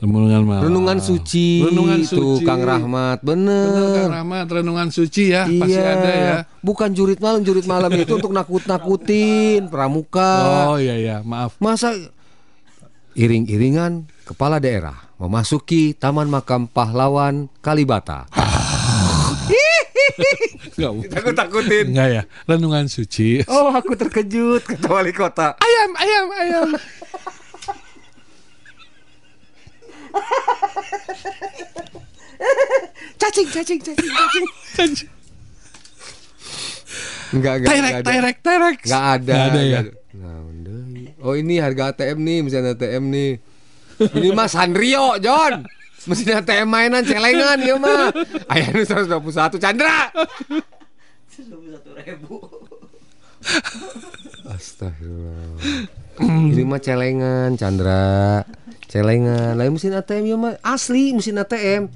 Renungan 0.01 0.43
malam. 0.43 0.63
Renungan 0.65 0.99
suci. 0.99 1.61
Renungan 1.63 2.01
Tuh 2.03 2.41
suci. 2.41 2.43
Kang 2.43 2.61
Rahmat, 2.61 3.21
Bener, 3.21 3.69
bener. 3.69 3.95
Kang 4.01 4.13
Rahmat, 4.17 4.47
renungan 4.51 4.89
suci 4.89 5.31
ya, 5.31 5.45
pasti 5.45 5.77
Iya. 5.77 5.85
ada 5.87 6.11
ya. 6.11 6.37
Bukan 6.59 6.89
jurit 6.91 7.21
malam, 7.21 7.41
jurit 7.41 7.65
malam 7.65 7.93
itu 7.93 8.17
untuk 8.17 8.33
nakut-nakutin 8.33 9.69
pramuka. 9.69 10.33
Oh 10.73 10.77
iya 10.77 10.97
iya, 10.97 11.17
maaf. 11.21 11.57
Masa 11.59 11.93
iring-iringan 13.15 14.09
kepala 14.25 14.57
daerah 14.57 14.97
memasuki 15.21 15.93
Taman 15.93 16.33
Makam 16.33 16.65
Pahlawan 16.67 17.53
Kalibata. 17.61 18.25
Enggak. 20.75 20.93
Takut-takutin. 21.15 21.93
Enggak 21.93 22.09
ya, 22.09 22.23
renungan 22.49 22.89
suci. 22.89 23.45
Oh, 23.47 23.69
aku 23.71 23.95
terkejut 23.95 24.65
kata 24.65 24.89
wali 24.89 25.13
kota. 25.13 25.55
Ayam, 25.61 25.91
ayam, 26.01 26.27
ayam. 26.35 26.69
Cacing, 33.19 33.49
cacing, 33.51 33.81
cacing, 33.81 34.13
cacing. 34.77 35.11
Enggak, 37.35 37.55
enggak, 37.59 37.71
Terek, 37.71 37.83
enggak 37.83 37.99
ada. 37.99 38.07
terek, 38.07 38.37
terek. 38.43 38.79
Enggak 38.87 39.05
ada. 39.05 39.35
Nggak 39.35 39.47
ada 39.51 39.61
ya? 39.63 39.81
ada. 39.83 39.93
Deui. 40.65 41.05
Oh, 41.19 41.35
ini 41.35 41.55
harga 41.59 41.91
ATM 41.91 42.19
nih, 42.23 42.39
mesin 42.47 42.69
ATM 42.69 43.05
nih. 43.11 43.31
Ini 44.13 44.29
mah 44.37 44.49
Sanrio, 44.51 45.17
John. 45.23 45.65
Mesin 46.05 46.37
ATM 46.37 46.69
mainan 46.69 47.01
celengan 47.01 47.57
ya 47.65 47.81
mah. 47.81 48.13
Ayah 48.53 48.69
ini 48.77 48.85
121 48.85 49.57
Chandra. 49.57 50.13
satu 51.33 51.91
ribu. 51.97 52.37
Astagfirullah. 54.45 55.57
Ini 56.21 56.63
mah 56.69 56.81
celengan, 56.85 57.57
Chandra. 57.57 58.45
Celengan. 58.87 59.57
Lain 59.57 59.73
mesin 59.73 59.97
ATM 59.97 60.25
ya 60.29 60.37
mah 60.37 60.55
asli 60.61 61.17
mesin 61.17 61.41
ATM. 61.41 61.89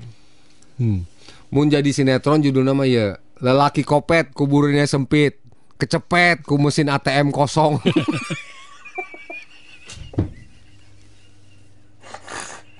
Hmm. 0.81 1.05
Mun 1.53 1.69
jadi 1.69 1.89
sinetron 1.93 2.41
judulnya 2.41 2.73
mah 2.73 2.89
ya 2.89 3.17
lelaki 3.41 3.85
kopet 3.85 4.33
kuburannya 4.33 4.85
sempit, 4.89 5.41
kecepet 5.77 6.43
ku 6.49 6.57
mesin 6.57 6.89
ATM 6.89 7.29
kosong. 7.29 7.79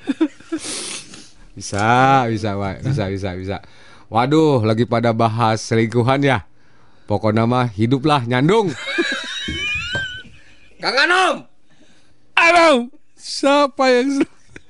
bisa, 1.57 2.25
bisa, 2.31 2.51
Wak. 2.57 2.87
bisa, 2.87 3.05
bisa, 3.11 3.29
bisa. 3.35 3.57
Waduh, 4.09 4.65
lagi 4.65 4.89
pada 4.89 5.13
bahas 5.13 5.61
selingkuhan 5.61 6.25
ya. 6.25 6.49
Pokoknya 7.09 7.49
mah 7.49 7.69
hiduplah 7.73 8.25
nyandung. 8.25 8.73
Kang 10.81 10.97
Anom. 10.97 11.35
Anom. 12.37 12.77
Siapa 13.19 13.91
yang 13.91 14.23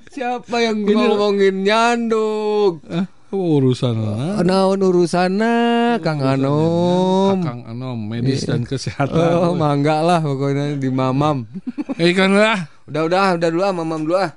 Siapa 0.09 0.57
yang 0.57 0.81
ngomongin 0.89 1.61
nyandung? 1.61 2.81
Eh, 2.89 3.05
urusan 3.29 3.93
Naon 4.41 4.81
urusana 4.81 5.53
Kang 6.01 6.17
Anom? 6.17 7.45
Kang 7.45 7.61
Anom, 7.69 8.09
medis 8.09 8.41
dan 8.49 8.65
kesehatan. 8.65 9.13
Oh, 9.13 9.53
mangga 9.53 10.01
lah 10.01 10.17
pokoknya 10.25 10.81
di 10.81 10.89
mamam. 10.89 11.45
Eh 12.01 12.17
kan 12.17 12.33
lah. 12.33 12.65
Udah 12.89 13.05
udah 13.05 13.37
udah 13.37 13.49
dulu 13.53 13.63
ah 13.63 13.73
mamam 13.75 14.01
dulu 14.01 14.17
ah. 14.17 14.33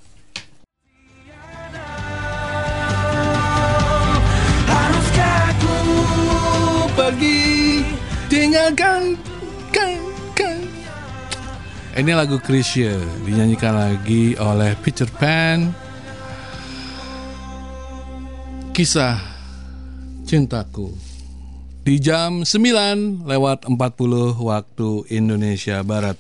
Pergi 7.12 7.84
tinggalkan 8.32 9.20
kan 9.68 9.93
kan 10.32 10.56
Ini 11.93 12.16
lagu 12.16 12.40
Krisya 12.40 12.97
dinyanyikan 13.28 13.76
lagi 13.76 14.32
oleh 14.40 14.72
Peter 14.80 15.05
Pan. 15.12 15.68
Kisah 18.72 19.20
cintaku 20.24 20.89
di 21.84 22.01
jam 22.01 22.48
9 22.48 23.28
lewat 23.28 23.68
40 23.68 23.76
waktu 24.40 24.89
Indonesia 25.12 25.84
Barat. 25.84 26.16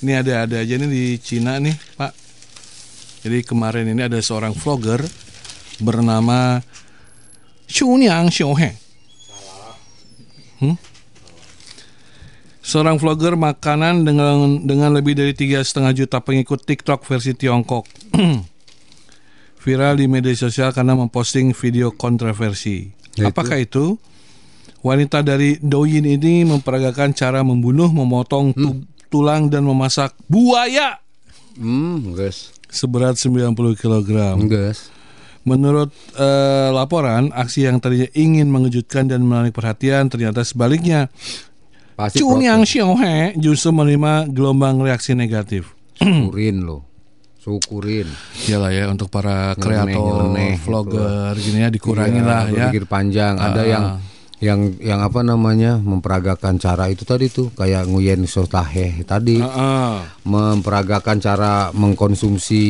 Ini 0.00 0.24
ada-ada 0.24 0.64
aja 0.64 0.80
nih 0.80 0.88
di 0.88 1.04
Cina 1.20 1.60
nih, 1.60 1.76
Pak. 2.00 2.12
Jadi 3.28 3.44
kemarin 3.44 3.92
ini 3.92 4.08
ada 4.08 4.16
seorang 4.24 4.56
vlogger 4.56 5.04
bernama 5.84 6.64
Xiu 7.68 7.92
Niang 8.00 8.32
Xiu 8.32 8.56
He. 8.56 8.89
Hmm? 10.60 10.76
Seorang 12.60 12.96
vlogger 12.96 13.34
makanan 13.34 14.04
dengan 14.04 14.60
dengan 14.60 14.92
lebih 14.92 15.16
dari 15.16 15.32
tiga 15.32 15.58
setengah 15.58 15.96
juta 15.96 16.20
pengikut 16.20 16.60
TikTok 16.60 17.02
versi 17.02 17.32
Tiongkok 17.32 17.88
viral 19.64 19.96
di 19.96 20.06
media 20.06 20.32
sosial 20.34 20.70
karena 20.70 20.92
memposting 20.94 21.50
video 21.50 21.90
kontroversi. 21.90 22.92
Yaitu? 23.12 23.26
Apakah 23.26 23.58
itu? 23.58 23.96
Wanita 24.80 25.20
dari 25.20 25.56
Douyin 25.56 26.04
ini 26.06 26.40
memperagakan 26.42 27.12
cara 27.12 27.40
membunuh, 27.40 27.88
memotong 27.88 28.52
tu- 28.52 28.80
tulang 29.08 29.48
dan 29.48 29.60
memasak 29.62 30.16
buaya 30.24 30.96
Hmm, 31.52 32.14
guys. 32.14 32.54
seberat 32.70 33.18
90 33.18 33.52
kg. 33.74 34.08
Guys. 34.42 34.88
Menurut 35.40 35.88
eh, 36.14 36.68
laporan, 36.68 37.32
aksi 37.32 37.64
yang 37.64 37.78
tadinya 37.78 38.06
ingin 38.12 38.46
mengejutkan 38.46 39.08
dan 39.08 39.22
menarik 39.22 39.50
perhatian 39.50 40.06
ternyata 40.06 40.42
sebaliknya. 40.42 41.08
Pasti 41.96 42.20
Chun 42.20 42.40
Yang. 42.40 42.76
Xiaohe 42.76 43.36
justru 43.36 43.70
menerima 43.70 44.28
gelombang 44.28 44.80
reaksi 44.80 45.12
negatif. 45.12 45.72
Syukurin 45.94 46.60
loh. 46.60 46.84
Syukurin. 47.36 48.04
Iyalah 48.42 48.68
ya 48.68 48.84
untuk 48.86 49.08
para 49.08 49.52
kreator, 49.54 50.28
nyeleneh 50.28 50.56
vlogger 50.58 51.32
gini 51.34 51.58
ya 51.58 51.68
dikurangin 51.68 52.20
Iya, 52.20 52.28
lah 52.28 52.42
ya. 52.44 52.52
berpikir 52.68 52.84
panjang. 52.84 53.34
Ada 53.34 53.60
Ah. 53.60 53.64
yang 53.64 53.84
yang 54.40 54.60
yang 54.78 55.00
apa 55.00 55.20
namanya 55.20 55.76
memperagakan 55.76 56.56
cara 56.56 56.88
itu 56.88 57.04
tadi 57.04 57.28
tuh 57.28 57.48
kayak 57.50 57.84
Nguyen 57.84 58.24
Sotahe 58.24 59.04
tadi 59.04 59.36
Ah, 59.36 60.00
memperagakan 60.22 61.16
cara 61.16 61.68
mengkonsumsi 61.72 62.64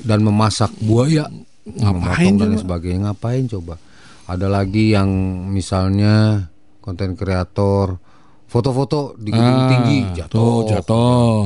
dan 0.00 0.20
memasak 0.20 0.72
buaya 0.78 1.28
Ngapain 1.62 2.34
dan 2.34 2.56
sebagainya 2.56 3.00
ngapain 3.06 3.44
coba 3.46 3.76
ada 4.24 4.46
lagi 4.46 4.90
yang 4.90 5.10
misalnya 5.46 6.46
konten 6.78 7.12
kreator 7.12 8.00
foto-foto 8.46 9.14
di 9.14 9.30
gedung 9.30 9.58
Ah, 9.58 9.68
tinggi 9.68 9.98
jatuh 10.16 10.30
tuh, 10.30 10.60
jatuh. 10.66 11.40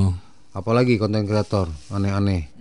apalagi 0.53 0.97
konten 0.97 1.25
kreator 1.25 1.67
aneh-aneh 1.91 2.53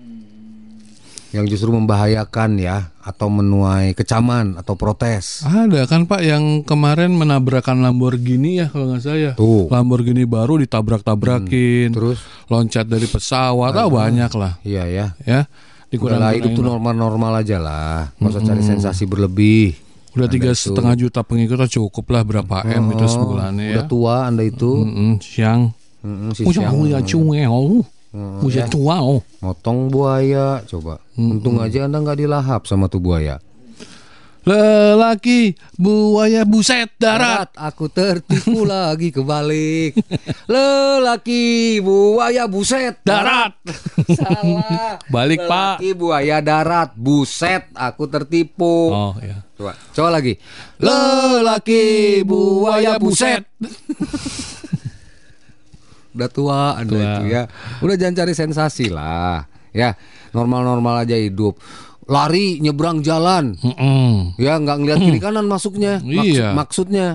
yang 1.30 1.50
justru 1.50 1.74
membahayakan 1.74 2.62
ya 2.62 2.94
atau 3.02 3.26
menuai 3.26 3.94
kecaman 3.94 4.54
atau 4.54 4.78
protes 4.78 5.42
Ada 5.42 5.90
kan 5.90 6.06
Pak 6.06 6.22
yang 6.22 6.62
kemarin 6.62 7.10
menabrakan 7.12 7.82
Lamborghini 7.82 8.62
ya 8.62 8.70
kalau 8.70 8.94
nggak 8.94 9.02
salah 9.02 9.18
ya. 9.18 9.32
Tuh. 9.34 9.66
Hmm. 9.66 9.74
Lamborghini 9.74 10.30
baru 10.30 10.62
ditabrak-tabrakin. 10.62 11.90
terus 11.90 12.22
loncat 12.48 12.86
dari 12.86 13.10
pesawat, 13.10 13.74
ah, 13.74 13.90
banyak 13.90 14.30
lah. 14.38 14.62
iya 14.62 14.86
ya 14.86 15.06
Ya. 15.26 15.50
Udahlah 15.94 16.34
dikurang-kurangin 16.34 16.38
hidup 16.42 16.52
tuh 16.52 16.64
lah. 16.66 16.70
normal-normal 16.74 17.32
aja 17.38 17.58
lah 17.62 17.98
Nggak 18.18 18.32
usah 18.34 18.42
cari 18.42 18.64
sensasi 18.66 19.04
berlebih 19.06 19.78
Udah 20.14 20.30
tiga 20.30 20.52
setengah 20.54 20.94
juta 20.98 21.22
pengikut 21.22 21.70
cukup 21.70 22.06
lah 22.10 22.22
berapa 22.26 22.66
m 22.66 22.94
itu 22.94 23.06
Oh, 23.06 23.10
sebulannya 23.10 23.66
ya. 23.66 23.74
Udah 23.78 23.86
tua 23.86 24.16
anda 24.26 24.42
itu 24.42 24.72
Mm-mm, 24.86 25.22
siang. 25.22 25.70
Mm-mm, 26.02 26.34
si 26.34 26.42
Udah 26.46 26.70
Siang. 26.70 27.26
ya 27.34 27.48
oh. 27.50 27.86
Mm, 28.14 28.46
Udah 28.46 28.66
ya. 28.66 28.70
tua 28.70 28.96
oh. 29.02 29.22
Motong 29.42 29.90
buaya 29.90 30.62
coba 30.66 31.02
Untung 31.14 31.62
aja 31.62 31.86
anda 31.86 32.02
nggak 32.02 32.26
dilahap 32.26 32.66
sama 32.66 32.90
tuh 32.90 33.02
buaya 33.02 33.38
Lelaki 34.44 35.56
buaya 35.80 36.44
buset 36.44 36.92
darat. 37.00 37.48
Aku 37.56 37.88
tertipu 37.88 38.68
lagi 38.72 39.08
kebalik 39.16 39.96
Lelaki 40.52 41.80
buaya 41.80 42.44
buset 42.52 43.00
Darat. 43.08 43.56
Salah 44.20 45.00
Balik 45.08 45.48
Pak. 45.48 45.80
Lelaki 45.80 45.90
buaya 45.96 46.44
darat 46.44 46.92
Buset 46.92 47.72
aku 47.72 48.12
tertipu 48.12 48.92
Oh 48.92 49.16
ya. 49.24 49.48
Coba 49.56 49.80
Coba 49.96 50.10
lagi 50.12 50.36
Lelaki 50.76 51.84
buaya 52.28 53.00
buset. 53.00 53.48
Udah 56.14 56.30
tua 56.30 56.78
anda 56.78 56.94
Tua. 56.94 57.02
itu 57.02 57.24
ya 57.32 57.44
Udah 57.80 57.96
jangan 57.96 58.16
cari 58.22 58.34
sensasi 58.36 58.92
lah 58.92 59.48
Ya 59.72 59.96
normal-normal 60.36 61.08
aja 61.08 61.16
hidup 61.18 61.58
Lari 62.06 62.58
nyebrang 62.58 63.00
jalan 63.00 63.56
Mm-mm. 63.58 64.36
Ya 64.36 64.56
nggak 64.56 64.78
ngeliat 64.78 65.00
kiri 65.00 65.20
kanan 65.20 65.46
masuknya 65.46 66.00
Maksud- 66.00 66.28
Iya. 66.30 66.50
Maksudnya 66.52 67.08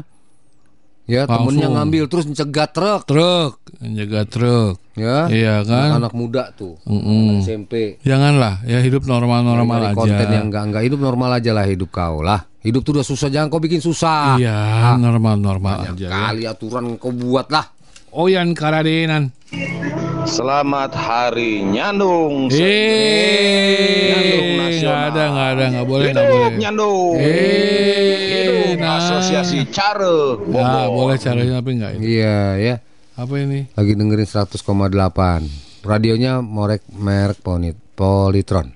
Ya 1.04 1.24
temennya 1.24 1.66
Langsung. 1.66 1.72
ngambil 1.88 2.04
terus 2.06 2.24
cegat 2.28 2.70
truk 2.70 3.02
Truk, 3.04 3.64
jaga 3.80 4.22
truk. 4.24 4.76
Ya 4.92 5.24
Iya 5.26 5.54
kan? 5.62 5.96
Anak 5.98 6.12
muda 6.12 6.52
tuh 6.52 6.76
Mm-mm. 6.82 7.32
anak 7.32 7.40
SMP 7.42 7.72
Janganlah 8.02 8.60
ya 8.62 8.78
hidup 8.78 9.02
normal-normal 9.02 9.64
Nyari 9.78 9.88
aja. 9.88 9.96
konten 9.96 10.26
yang 10.28 10.46
enggak 10.46 10.64
enggak 10.66 10.82
hidup 10.84 11.00
normal 11.00 11.30
aja 11.32 11.50
lah 11.50 11.64
hidup 11.64 11.88
kau 11.88 12.20
lah 12.20 12.44
hidup 12.58 12.82
tuh 12.82 12.92
udah 12.92 13.06
susah 13.06 13.28
jangan 13.28 13.48
kau 13.48 13.56
bikin 13.56 13.78
susah 13.78 14.36
Iya, 14.36 14.92
normal-normal 14.96 15.76
Banyak 15.82 15.96
aja. 15.96 16.06
ya. 16.06 16.20
kali 16.28 16.42
aturan 16.44 16.84
kau 16.94 17.08
buat 17.08 17.48
lah 17.48 17.64
Oyan 18.10 18.52
Karadenan. 18.52 19.32
Selamat 20.24 20.90
Hari 20.90 21.62
Nyandung. 21.62 22.48
Eh, 22.50 24.08
Nyandung 24.08 24.48
Nasional. 24.56 24.98
ada, 25.06 25.22
nggak 25.28 25.48
ada, 25.48 25.64
nggak 25.68 25.86
boleh, 25.86 26.06
nggak 26.08 26.24
Hidup 26.24 26.34
boleh. 26.34 26.56
Nyandung. 26.56 27.14
Eh, 27.20 28.16
Hidup 28.26 28.78
nah. 28.80 28.96
Asosiasi 28.98 29.60
Care 29.68 30.16
Nah, 30.48 30.88
Bogor. 30.88 30.90
boleh 30.96 31.16
caranya 31.16 31.54
tapi 31.54 31.70
enggak 31.72 31.92
ini. 31.94 32.02
iya 32.08 32.38
ya 32.56 32.74
Apa 33.14 33.34
ini? 33.36 33.68
lagi 33.72 33.92
dengerin 33.92 34.24
100,8 34.24 35.46
radionya 35.82 36.32
morek 36.40 36.82
merek 36.88 37.38
ponit 37.38 37.76
Politron 37.92 38.74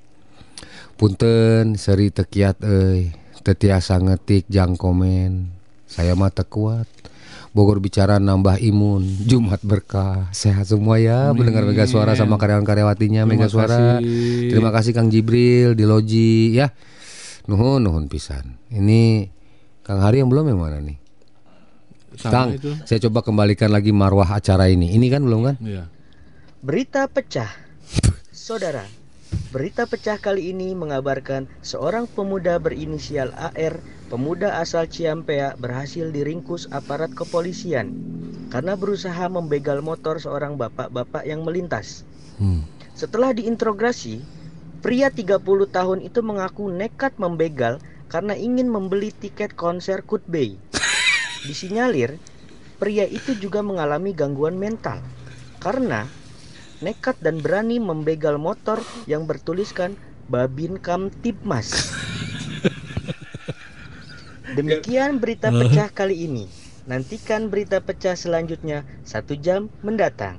Punten 0.94 1.74
seri 1.74 2.10
tekiat 2.10 2.58
euy 2.60 3.10
tetiasa 3.40 3.96
ngetik 3.96 4.46
jang 4.46 4.74
komen 4.74 5.50
saya 5.84 6.12
mah 6.12 6.28
teu 6.28 6.42
kuat 6.44 6.86
Bogor 7.52 7.84
bicara 7.84 8.16
nambah 8.16 8.56
imun. 8.64 9.04
Jumat 9.28 9.60
berkah. 9.60 10.32
Sehat 10.32 10.72
semua 10.72 10.96
ya. 10.96 11.36
Mendengar 11.36 11.68
Mega 11.68 11.84
Suara 11.84 12.16
sama 12.16 12.40
karyawan-karyawatinya 12.40 13.28
Mega 13.28 13.44
Terima 13.44 13.52
Suara. 13.52 13.78
kasih. 14.00 14.48
terima 14.48 14.70
kasih 14.72 14.92
Kang 14.96 15.12
Jibril 15.12 15.76
di 15.76 15.84
loji 15.84 16.56
ya. 16.56 16.72
Nuhun 17.44 17.84
nuhun 17.84 18.08
pisan. 18.08 18.56
Ini 18.72 19.28
Kang 19.84 20.00
Hari 20.00 20.24
yang 20.24 20.32
belum 20.32 20.48
yang 20.48 20.64
mana 20.64 20.80
nih? 20.80 20.96
Sama 22.16 22.32
Kang 22.32 22.48
itu. 22.56 22.72
saya 22.88 22.98
coba 23.08 23.20
kembalikan 23.20 23.68
lagi 23.68 23.92
marwah 23.92 24.32
acara 24.32 24.72
ini. 24.72 24.96
Ini 24.96 25.06
kan 25.12 25.20
belum 25.20 25.40
kan? 25.52 25.56
Iya. 25.60 25.92
Berita 26.64 27.04
pecah. 27.04 27.52
Saudara, 28.32 28.88
berita 29.52 29.84
pecah 29.84 30.16
kali 30.16 30.56
ini 30.56 30.72
mengabarkan 30.72 31.52
seorang 31.60 32.08
pemuda 32.08 32.56
berinisial 32.56 33.28
AR, 33.36 33.76
pemuda 34.12 34.60
asal 34.60 34.84
Ciampea 34.84 35.56
berhasil 35.56 36.12
diringkus 36.12 36.68
aparat 36.68 37.16
kepolisian 37.16 37.96
karena 38.52 38.76
berusaha 38.76 39.24
membegal 39.32 39.80
motor 39.80 40.20
seorang 40.20 40.60
bapak-bapak 40.60 41.24
yang 41.24 41.48
melintas. 41.48 42.04
Hmm. 42.36 42.60
Setelah 42.92 43.32
diinterogasi, 43.32 44.20
pria 44.84 45.08
30 45.08 45.40
tahun 45.72 46.04
itu 46.04 46.20
mengaku 46.20 46.68
nekat 46.68 47.16
membegal 47.16 47.80
karena 48.12 48.36
ingin 48.36 48.68
membeli 48.68 49.16
tiket 49.16 49.56
konser 49.56 50.04
Kutbei. 50.04 50.60
Disinyalir, 51.48 52.20
pria 52.76 53.08
itu 53.08 53.32
juga 53.32 53.64
mengalami 53.64 54.12
gangguan 54.12 54.60
mental 54.60 55.00
karena 55.64 56.04
nekat 56.84 57.16
dan 57.24 57.40
berani 57.40 57.80
membegal 57.80 58.36
motor 58.36 58.76
yang 59.08 59.24
bertuliskan 59.24 59.96
Babin 60.28 60.76
Kamtibmas. 60.76 61.72
Demikian 64.52 65.16
berita 65.16 65.48
pecah 65.48 65.88
kali 65.88 66.28
ini. 66.28 66.44
Nantikan 66.84 67.46
berita 67.46 67.78
pecah 67.78 68.18
selanjutnya 68.18 68.82
satu 69.06 69.38
jam 69.38 69.70
mendatang. 69.80 70.36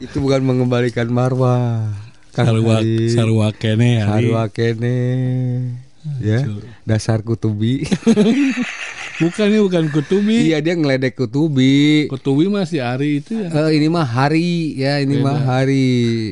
itu 0.00 0.16
bukan 0.16 0.40
mengembalikan 0.40 1.12
marwah 1.12 1.92
Hari. 2.32 3.12
sarua 3.12 3.52
kene. 3.52 4.00
Sarua 4.00 4.48
kene 4.48 4.96
ya 6.24 6.40
dasar 6.88 7.20
kutubi 7.20 7.84
Bukan 9.20 9.52
ini 9.52 9.60
bukan 9.60 9.92
kutubi. 9.92 10.48
iya 10.48 10.64
dia 10.64 10.72
ngeledek 10.72 11.12
kutubi 11.12 12.08
Kutubi 12.08 12.48
masih 12.48 12.80
hari 12.80 13.20
itu 13.20 13.36
ya. 13.36 13.52
Eh, 13.52 13.76
ini 13.76 13.92
mah 13.92 14.08
hari 14.08 14.72
ya 14.80 14.96
ini 14.96 15.20
mah 15.20 15.36
hari 15.36 15.88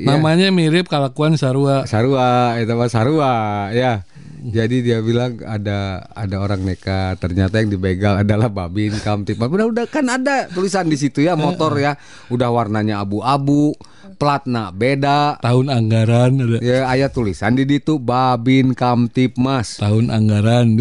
ya. 0.08 0.16
Namanya 0.16 0.48
mirip 0.48 0.88
kalakuan 0.88 1.36
sarua. 1.36 1.84
Sarua 1.84 2.56
itu 2.56 2.72
mah 2.72 2.88
Sarua 2.88 3.34
ya 3.76 4.08
jadi 4.48 4.76
dia 4.78 4.98
bilang 4.98 5.38
ada 5.40 6.02
ada 6.10 6.36
orang 6.36 6.62
nekat 6.62 7.16
ternyata 7.16 7.58
yang 7.58 7.70
dibegal 7.70 8.18
adalah 8.18 8.48
Babin 8.48 8.96
Kamtipmas 8.96 9.46
udah 9.46 9.66
udah 9.66 9.84
kan 9.84 10.06
ada 10.06 10.48
tulisan 10.48 10.84
di 10.84 10.96
situ 10.96 11.20
ya 11.20 11.34
motor 11.34 11.72
ya 11.74 11.94
udah 12.28 12.48
warnanya 12.48 12.98
abu-abu 12.98 13.76
platna 14.16 14.68
beda 14.68 15.38
Tahun 15.38 15.66
anggaran 15.68 16.32
ada. 16.36 16.58
ya 16.58 16.86
ayat 16.86 17.12
tulisan 17.12 17.52
di 17.52 17.64
situ 17.64 17.96
Babin 17.96 18.72
Kamtipmas 18.72 19.78
Tahun 19.78 20.08
anggaran. 20.08 20.80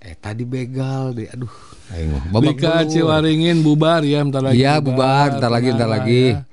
eh 0.00 0.16
tadi 0.18 0.44
begal 0.44 1.12
deh 1.12 1.28
aduh 1.28 1.52
ayo 1.90 2.18
babak 2.28 2.56
Lika 2.56 2.72
belur. 2.78 2.90
Ciwaringin 2.90 3.56
bubar 3.60 4.00
ya 4.02 4.20
bentar 4.20 4.42
lagi. 4.42 4.56
Iya 4.56 4.80
bubar, 4.80 5.36
ntar 5.36 5.48
lagi, 5.48 5.68
ntar 5.70 5.86
lagi. 5.86 6.24
ya. 6.32 6.44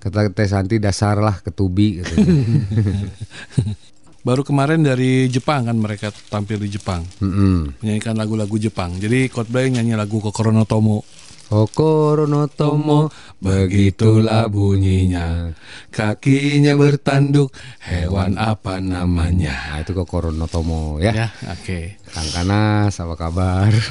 Kata 0.00 0.32
Teh 0.32 0.48
Santi 0.48 0.76
dasar 0.76 1.16
lah 1.16 1.36
ketubi 1.38 2.00
katanya. 2.00 2.24
baru 4.20 4.44
kemarin 4.44 4.84
dari 4.84 5.28
Jepang 5.32 5.64
kan 5.68 5.76
mereka 5.76 6.12
tampil 6.28 6.60
di 6.60 6.68
Jepang. 6.68 7.04
Mm-mm. 7.24 7.80
Menyanyikan 7.80 8.16
lagu-lagu 8.16 8.56
Jepang. 8.60 8.96
Jadi 9.00 9.32
Coldplay 9.32 9.72
nyanyi 9.72 9.96
lagu 9.96 10.20
Kokoro 10.20 10.52
no 10.52 10.68
Tomo. 10.68 11.04
Kokoro 11.50 12.30
no 12.30 12.46
Tomo 12.46 13.10
begitulah 13.42 14.46
bunyinya 14.46 15.50
kakinya 15.90 16.78
bertanduk 16.78 17.50
hewan 17.82 18.38
apa 18.38 18.78
namanya 18.78 19.74
nah, 19.74 19.82
itu 19.82 19.90
Kokoro 19.90 20.30
no 20.30 20.46
Tomo 20.46 21.02
ya, 21.02 21.10
Ya, 21.10 21.28
oke. 21.50 21.98
Kang 22.14 22.30
Kanas 22.30 23.02
apa 23.02 23.18
kabar 23.18 23.74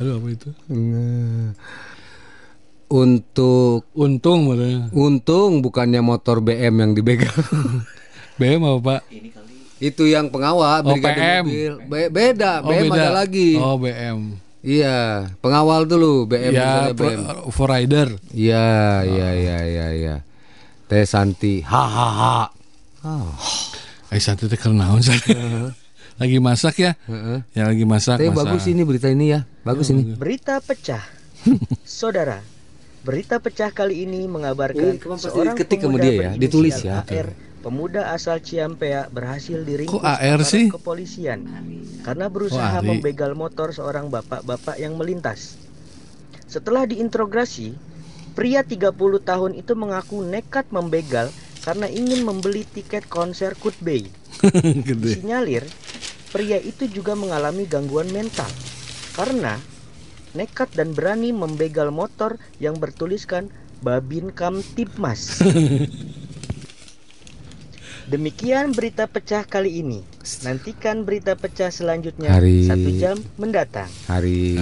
Aduh 0.00 0.18
apa 0.18 0.28
itu? 0.32 0.48
Untuk 2.92 3.88
untung 3.92 4.46
makanya. 4.46 4.92
untung 4.92 5.50
bukannya 5.58 6.00
motor 6.00 6.38
BM 6.38 6.74
yang 6.76 6.92
dibegal 6.92 7.32
BM 8.38 8.60
apa 8.60 8.78
Pak? 8.78 9.00
itu 9.80 10.04
yang 10.04 10.28
pengawal 10.28 10.84
Oh, 10.84 10.92
brigade 10.92 11.16
PM. 11.16 11.42
mobil 11.42 11.72
Be- 11.82 12.12
beda 12.12 12.60
Oh, 12.60 12.68
BM 12.68 12.86
beda. 12.86 13.00
ada 13.00 13.10
lagi 13.16 13.56
Oh 13.56 13.76
BM. 13.76 14.36
iya 14.60 14.98
pengawal 15.38 15.84
dulu 15.84 16.28
BM 16.28 16.52
Ya, 16.52 16.92
BM. 16.92 17.48
for 17.48 17.66
rider. 17.66 18.12
Iya, 18.30 18.68
iya, 19.02 19.28
iya, 19.34 19.58
iya, 19.64 19.86
iya. 19.90 20.14
Teh 20.84 21.02
Santi, 21.02 21.64
hahaha. 21.64 22.52
Eh 24.06 24.20
santai 24.20 24.46
teh 24.46 24.54
keur 24.54 24.70
naon 24.70 25.00
saya. 25.00 25.72
lagi 26.14 26.38
masak 26.38 26.76
ya? 26.78 26.92
Ya 27.50 27.66
lagi 27.66 27.82
masak. 27.82 28.20
Tapi 28.20 28.28
masak. 28.28 28.44
bagus 28.44 28.64
ini 28.68 28.82
berita 28.84 29.08
ini 29.08 29.32
ya, 29.32 29.42
bagus 29.62 29.88
ini. 29.88 30.12
Berita 30.12 30.60
pecah. 30.60 31.00
Saudara, 31.82 32.38
berita 33.02 33.42
pecah 33.42 33.70
kali 33.74 34.06
ini 34.06 34.24
Ini 34.24 34.30
mengabarkan 34.30 34.98
kamu 34.98 35.18
pasti 35.18 35.28
seorang 35.30 35.56
ketik 35.58 35.82
pemuda 35.82 36.06
sama 36.06 36.06
dia 36.06 36.22
ya, 36.22 36.30
ditulis 36.38 36.76
ya. 36.86 37.02
AR, 37.02 37.28
pemuda 37.62 38.02
asal 38.14 38.38
Ciampea 38.38 39.10
berhasil 39.10 39.58
diringkus 39.66 39.98
Kok 39.98 40.06
AR 40.06 40.38
aparat 40.38 40.46
sih? 40.46 40.66
kepolisian 40.70 41.40
karena 42.06 42.26
berusaha 42.30 42.78
Ari. 42.78 42.88
membegal 42.88 43.34
motor 43.34 43.70
seorang 43.74 44.10
bapak-bapak 44.10 44.78
yang 44.78 44.98
melintas. 44.98 45.58
Setelah 46.50 46.84
diinterogasi, 46.86 47.74
pria 48.34 48.66
30 48.66 48.92
tahun 49.22 49.52
itu 49.54 49.72
mengaku 49.78 50.22
nekat 50.26 50.68
membegal 50.74 51.30
karena 51.62 51.86
ingin 51.86 52.26
membeli 52.26 52.66
tiket 52.66 53.06
konser 53.06 53.54
Coldplay. 53.54 54.10
Disinyalir, 55.02 55.62
pria 56.34 56.58
itu 56.58 56.90
juga 56.90 57.14
mengalami 57.14 57.66
gangguan 57.70 58.10
mental 58.10 58.50
karena 59.14 59.62
nekat 60.32 60.72
dan 60.72 60.92
berani 60.92 61.30
membegal 61.30 61.88
motor 61.88 62.36
yang 62.58 62.76
bertuliskan 62.76 63.48
Babin 63.80 64.30
Kamtipmas. 64.30 65.40
Demikian 68.02 68.74
berita 68.74 69.06
pecah 69.06 69.46
kali 69.46 69.80
ini. 69.80 70.02
Nantikan 70.42 71.06
berita 71.06 71.32
pecah 71.32 71.70
selanjutnya 71.70 72.28
Hari- 72.28 72.66
satu 72.68 72.90
jam 72.92 73.16
mendatang. 73.38 73.88
Hari, 74.04 74.58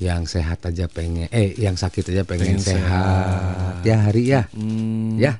yang 0.00 0.26
sehat 0.26 0.64
aja 0.64 0.90
pengen, 0.90 1.28
eh 1.30 1.54
yang 1.54 1.76
sakit 1.76 2.10
aja 2.10 2.24
pengen, 2.26 2.58
Pengen 2.58 2.64
sehat. 2.64 3.84
Ya 3.84 4.02
hari 4.02 4.26
ya, 4.26 4.48
Hmm. 4.50 5.20
ya. 5.20 5.38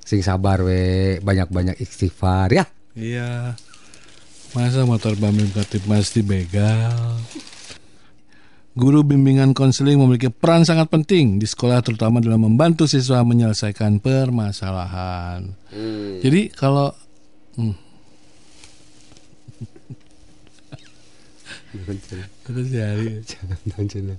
Sing 0.00 0.24
sabar 0.24 0.62
we, 0.64 1.18
banyak-banyak 1.20 1.76
istighfar 1.76 2.50
ya. 2.50 2.64
Iya. 2.94 3.54
Masa 4.50 4.82
motor 4.82 5.14
Bambim 5.14 5.46
Katip 5.50 5.86
Mas 5.86 6.10
dibegal? 6.10 7.20
Guru 8.78 9.02
bimbingan 9.02 9.50
konseling 9.50 9.98
memiliki 9.98 10.30
peran 10.30 10.62
sangat 10.62 10.86
penting 10.86 11.42
di 11.42 11.46
sekolah 11.46 11.82
terutama 11.82 12.22
dalam 12.22 12.46
membantu 12.46 12.86
siswa 12.86 13.26
menyelesaikan 13.26 13.98
permasalahan. 13.98 15.50
Jadi 16.22 16.54
kalau 16.54 16.94
hmm, 17.58 17.90
Jangan, 22.50 23.86
jangan. 23.86 24.18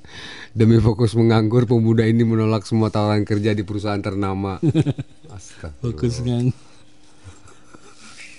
Demi 0.55 0.79
fokus 0.79 1.11
menganggur, 1.19 1.67
pemuda 1.67 2.07
ini 2.07 2.23
menolak 2.23 2.63
semua 2.63 2.87
tawaran 2.87 3.27
kerja 3.27 3.51
di 3.51 3.67
perusahaan 3.67 3.99
ternama. 3.99 4.63
Astaga. 5.35 5.75
fokus 5.83 6.23
ngang. 6.23 6.55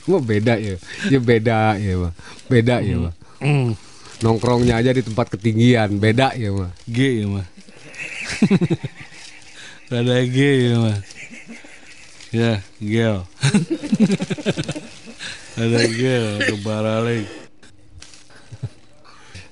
Wah 0.09 0.19
beda 0.19 0.59
ya, 0.59 0.81
ya 1.13 1.21
beda 1.23 1.79
ya 1.79 1.95
mah, 1.95 2.13
beda 2.51 2.83
ya 2.83 2.97
mah. 2.99 3.15
Hmm. 3.39 3.79
Nongkrongnya 4.23 4.79
aja 4.79 4.95
di 4.95 5.03
tempat 5.03 5.35
ketinggian, 5.35 5.99
beda 5.99 6.39
ya 6.39 6.55
mah. 6.55 6.71
G 6.87 6.99
ya 7.23 7.27
mah. 7.27 7.47
Ada 9.93 10.25
G 10.25 10.39
ya 10.71 10.77
mah. 10.79 10.99
Ya, 12.33 12.65
gel. 12.81 13.29
Ada 15.61 15.81
gel, 15.85 16.41
kebaralik. 16.49 17.29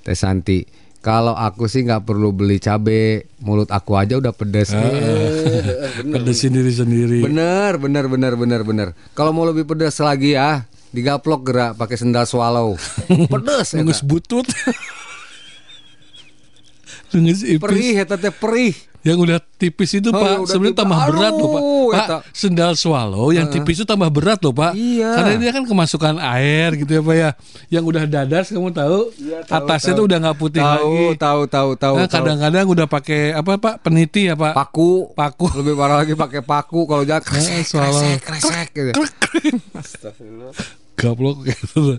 Teh 0.00 0.16
Santi, 0.16 0.64
kalau 1.04 1.36
aku 1.36 1.68
sih 1.68 1.84
nggak 1.84 2.08
perlu 2.08 2.32
beli 2.32 2.56
cabe, 2.56 3.28
mulut 3.44 3.68
aku 3.68 4.00
aja 4.00 4.16
udah 4.16 4.32
pedes. 4.32 4.72
Eh, 4.72 4.80
bener. 6.00 6.24
Pedesin 6.24 6.56
diri 6.56 6.72
sendiri. 6.72 7.20
Bener, 7.20 7.76
bener, 7.76 8.08
bener, 8.08 8.32
bener, 8.40 8.60
bener. 8.64 8.88
Kalau 9.12 9.36
mau 9.36 9.44
lebih 9.44 9.68
pedes 9.68 10.00
lagi 10.00 10.32
ya, 10.32 10.64
digaplok 10.90 11.40
gerak 11.42 11.70
pakai 11.74 11.96
sendal 11.96 12.24
swallow. 12.24 12.74
pedes. 13.32 13.70
eta. 13.70 13.78
Nunggus 13.78 14.00
butut. 14.00 14.46
Nunggus 17.10 17.42
ipis. 17.42 17.58
Perih, 17.58 17.94
eta 17.96 18.14
teh 18.14 18.30
perih. 18.30 18.74
Yang 19.00 19.16
udah 19.18 19.38
tipis 19.56 19.96
itu 19.96 20.12
Oh, 20.12 20.12
Pak, 20.12 20.44
sebenarnya 20.44 20.76
tambah 20.76 20.98
berat 21.08 21.32
loh 21.32 21.48
Pak. 21.48 21.56
Aduh, 21.58 21.88
Pak, 21.88 22.04
eta. 22.04 22.16
sendal 22.36 22.72
swallow 22.76 23.32
yang 23.32 23.48
Heeh. 23.48 23.56
tipis 23.56 23.80
itu 23.80 23.88
tambah 23.88 24.06
berat 24.06 24.36
loh 24.38 24.52
Pak. 24.52 24.76
Iya. 24.76 25.08
Karena 25.16 25.32
dia 25.40 25.50
kan 25.50 25.64
kemasukan 25.64 26.14
air 26.20 26.76
gitu 26.76 26.90
ya 26.92 27.02
Pak 27.02 27.16
ya. 27.16 27.30
Yang 27.72 27.84
udah 27.88 28.02
dadas 28.04 28.46
kamu 28.46 28.68
tahu, 28.70 29.08
Iya, 29.16 29.40
tahu, 29.42 29.56
atasnya 29.56 29.88
tahu. 29.88 29.98
tuh 29.98 30.04
udah 30.04 30.18
nggak 30.20 30.36
putih 30.36 30.60
Tahu, 30.60 30.68
lagi. 30.68 31.16
tahu, 31.16 31.40
tahu, 31.48 31.70
tahu, 31.74 31.94
Nah, 31.96 32.04
tahu. 32.04 32.12
kadang-kadang 32.12 32.66
udah 32.68 32.86
pakai 32.86 33.20
apa 33.32 33.50
Pak? 33.56 33.74
Peniti 33.80 34.28
ya 34.28 34.36
Pak? 34.36 34.52
Paku, 34.52 34.90
paku. 35.10 35.46
Lebih 35.56 35.74
parah 35.74 35.96
lagi 35.98 36.12
pakai 36.12 36.40
paku 36.44 36.80
kalau 36.84 37.02
jangan 37.02 37.24
Eh, 37.24 37.26
kresek, 37.26 37.64
swallow. 37.64 38.04
kresek, 38.20 38.20
kresek 38.20 38.68
gitu. 38.76 39.00
Gaplok 41.00 41.48
gitu. 41.48 41.96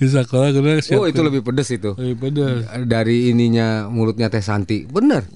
Di 0.00 0.06
sekolah 0.08 0.50
gue 0.50 0.80
Oh 0.96 1.04
itu 1.04 1.20
lebih 1.20 1.44
pedes 1.44 1.68
itu. 1.70 1.92
Lebih 1.94 2.16
pedes. 2.18 2.64
Dari 2.86 3.30
ininya 3.30 3.86
mulutnya 3.86 4.32
Teh 4.32 4.40
Santi. 4.40 4.88
Bener. 4.88 5.26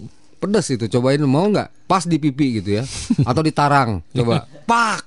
Pedes 0.41 0.67
itu. 0.71 0.89
Cobain 0.89 1.21
mau 1.23 1.47
nggak? 1.47 1.87
Pas 1.87 2.03
di 2.03 2.17
pipi 2.17 2.59
gitu 2.59 2.81
ya. 2.81 2.85
Atau 3.23 3.45
di 3.45 3.53
tarang. 3.53 4.01
Coba. 4.11 4.49
Pak. 4.71 5.07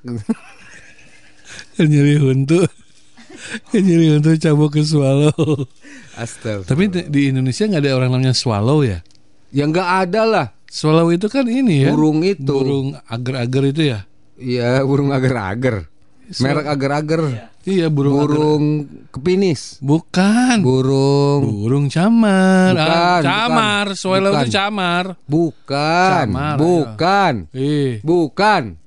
nyeri 1.82 2.18
huntu. 2.22 2.62
nyeri 3.74 4.18
huntu 4.18 4.38
cabut 4.38 4.70
ke 4.70 4.82
swallow. 4.86 5.34
Astaga. 6.18 6.66
Tapi 6.66 6.90
di- 6.90 7.08
di 7.10 7.22
Indonesia 7.30 7.66
nggak 7.66 7.82
ada 7.84 7.92
orang 7.98 8.10
namanya 8.14 8.34
swallow 8.34 8.82
ya? 8.82 9.02
Ya 9.54 9.64
nggak 9.66 9.90
ada 10.08 10.22
lah. 10.26 10.48
Swallow 10.68 11.10
itu 11.10 11.30
kan 11.32 11.48
ini 11.48 11.88
ya. 11.88 11.92
Burung 11.94 12.22
itu. 12.22 12.44
Burung 12.46 12.98
agar-agar 13.08 13.64
itu 13.66 13.82
ya. 13.88 14.00
Iya 14.38 14.84
burung 14.84 15.10
agar-agar. 15.10 15.90
Merek 16.44 16.68
agar-agar. 16.68 17.22
Iya 17.68 17.91
burung 17.91 18.15
Burung 18.23 18.64
kepinis. 19.11 19.76
Bukan. 19.84 20.64
Burung. 20.64 21.44
Burung 21.68 21.85
camar. 21.91 22.72
Bukan, 22.72 22.88
Ah, 22.88 23.19
camar. 23.19 23.85
Swallow 23.91 24.31
Bukan. 24.31 24.44
itu 24.48 24.56
camar. 24.56 25.03
Bukan. 25.27 26.26
Camar, 26.31 26.56
Bukan. 26.56 27.34
Eh. 27.52 27.99
Bukan. 27.99 28.80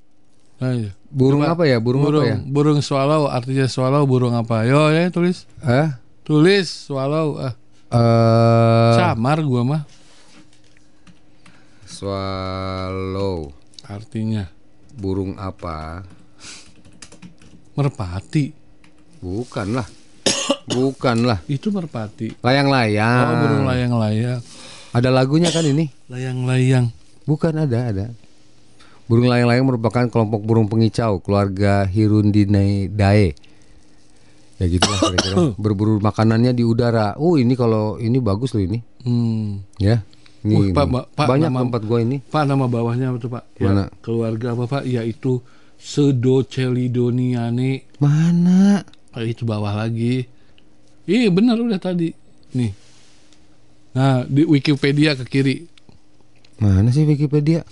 Ayo. 0.65 0.97
Burung 1.13 1.45
Coba. 1.45 1.53
apa 1.53 1.65
ya? 1.69 1.77
Burung, 1.77 2.09
apa 2.09 2.25
ya? 2.25 2.37
Burung 2.41 2.81
swallow 2.81 3.29
artinya 3.29 3.69
swallow 3.69 4.09
burung 4.09 4.33
apa? 4.33 4.65
Yo 4.65 4.89
ya 4.89 5.13
tulis. 5.13 5.45
Eh? 5.61 5.93
Tulis 6.25 6.71
swallow. 6.89 7.37
Ah. 7.37 7.53
Eh, 7.91 8.93
Camar 8.97 9.45
gua 9.45 9.61
mah 9.61 9.83
swallow. 11.85 13.51
artinya 13.85 14.47
Burung 14.95 15.35
apa? 15.37 16.07
merpati. 17.75 18.60
Bukan 19.21 19.77
lah. 19.77 19.87
Bukan 20.71 21.29
lah. 21.29 21.39
Itu 21.47 21.69
merpati. 21.71 22.41
Layang-layang. 22.41 23.27
Oh, 23.27 23.37
burung 23.45 23.65
layang-layang. 23.69 24.41
Ada 24.91 25.09
lagunya 25.13 25.53
kan 25.53 25.63
ini? 25.63 25.93
Layang-layang. 26.09 26.91
Bukan 27.29 27.55
ada, 27.55 27.93
ada. 27.93 28.07
Burung 29.07 29.27
layang-layang 29.27 29.67
merupakan 29.67 30.07
kelompok 30.07 30.41
burung 30.43 30.71
pengicau 30.71 31.19
keluarga 31.19 31.83
Hirundinidae. 31.85 33.35
Ya 34.61 34.67
gitulah 34.69 34.99
kira-kira. 35.01 35.37
Berburu 35.63 35.99
makanannya 35.99 36.53
di 36.53 36.63
udara. 36.63 37.17
Oh, 37.17 37.41
ini 37.41 37.57
kalau 37.57 37.97
ini 37.99 38.21
bagus 38.21 38.53
loh 38.53 38.63
ini. 38.63 38.79
Hmm. 39.03 39.65
Ya. 39.81 40.05
Ini, 40.41 40.73
Pak, 40.73 40.87
ini. 40.89 40.93
Pak, 40.97 41.05
Pak, 41.17 41.27
banyak 41.29 41.51
nama- 41.53 41.61
tempat 41.69 41.83
gua 41.85 41.99
ini. 42.01 42.17
Pak 42.25 42.45
nama 42.49 42.65
bawahnya 42.69 43.13
apa 43.13 43.19
tuh 43.21 43.31
Pak? 43.33 43.45
Ya, 43.61 43.73
Mana? 43.73 43.85
keluarga 44.01 44.57
apa 44.57 44.65
Pak? 44.69 44.83
Yaitu 44.89 45.41
Pseudocelidoniane. 45.81 47.89
Mana? 47.99 48.85
Itu 49.19 49.49
bawah 49.49 49.75
lagi. 49.75 50.29
Iya 51.09 51.33
benar 51.35 51.59
udah 51.59 51.81
tadi. 51.83 52.15
Nih. 52.55 52.71
Nah 53.97 54.23
di 54.27 54.47
Wikipedia 54.47 55.19
ke 55.19 55.25
kiri. 55.27 55.67
Mana 56.63 56.93
sih 56.93 57.09
Wikipedia? 57.09 57.65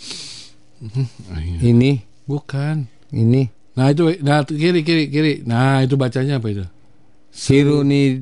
Ah, 1.30 1.42
iya. 1.42 1.58
Ini 1.60 2.08
Bukan. 2.28 2.84
Ini. 3.08 3.48
Nah 3.72 3.88
itu, 3.88 4.04
nah 4.20 4.44
kiri 4.44 4.84
kiri 4.84 5.08
kiri. 5.08 5.40
Nah 5.48 5.80
itu 5.80 5.96
bacanya 5.96 6.36
apa 6.36 6.52
itu? 6.52 6.68
Hiruni 7.32 8.20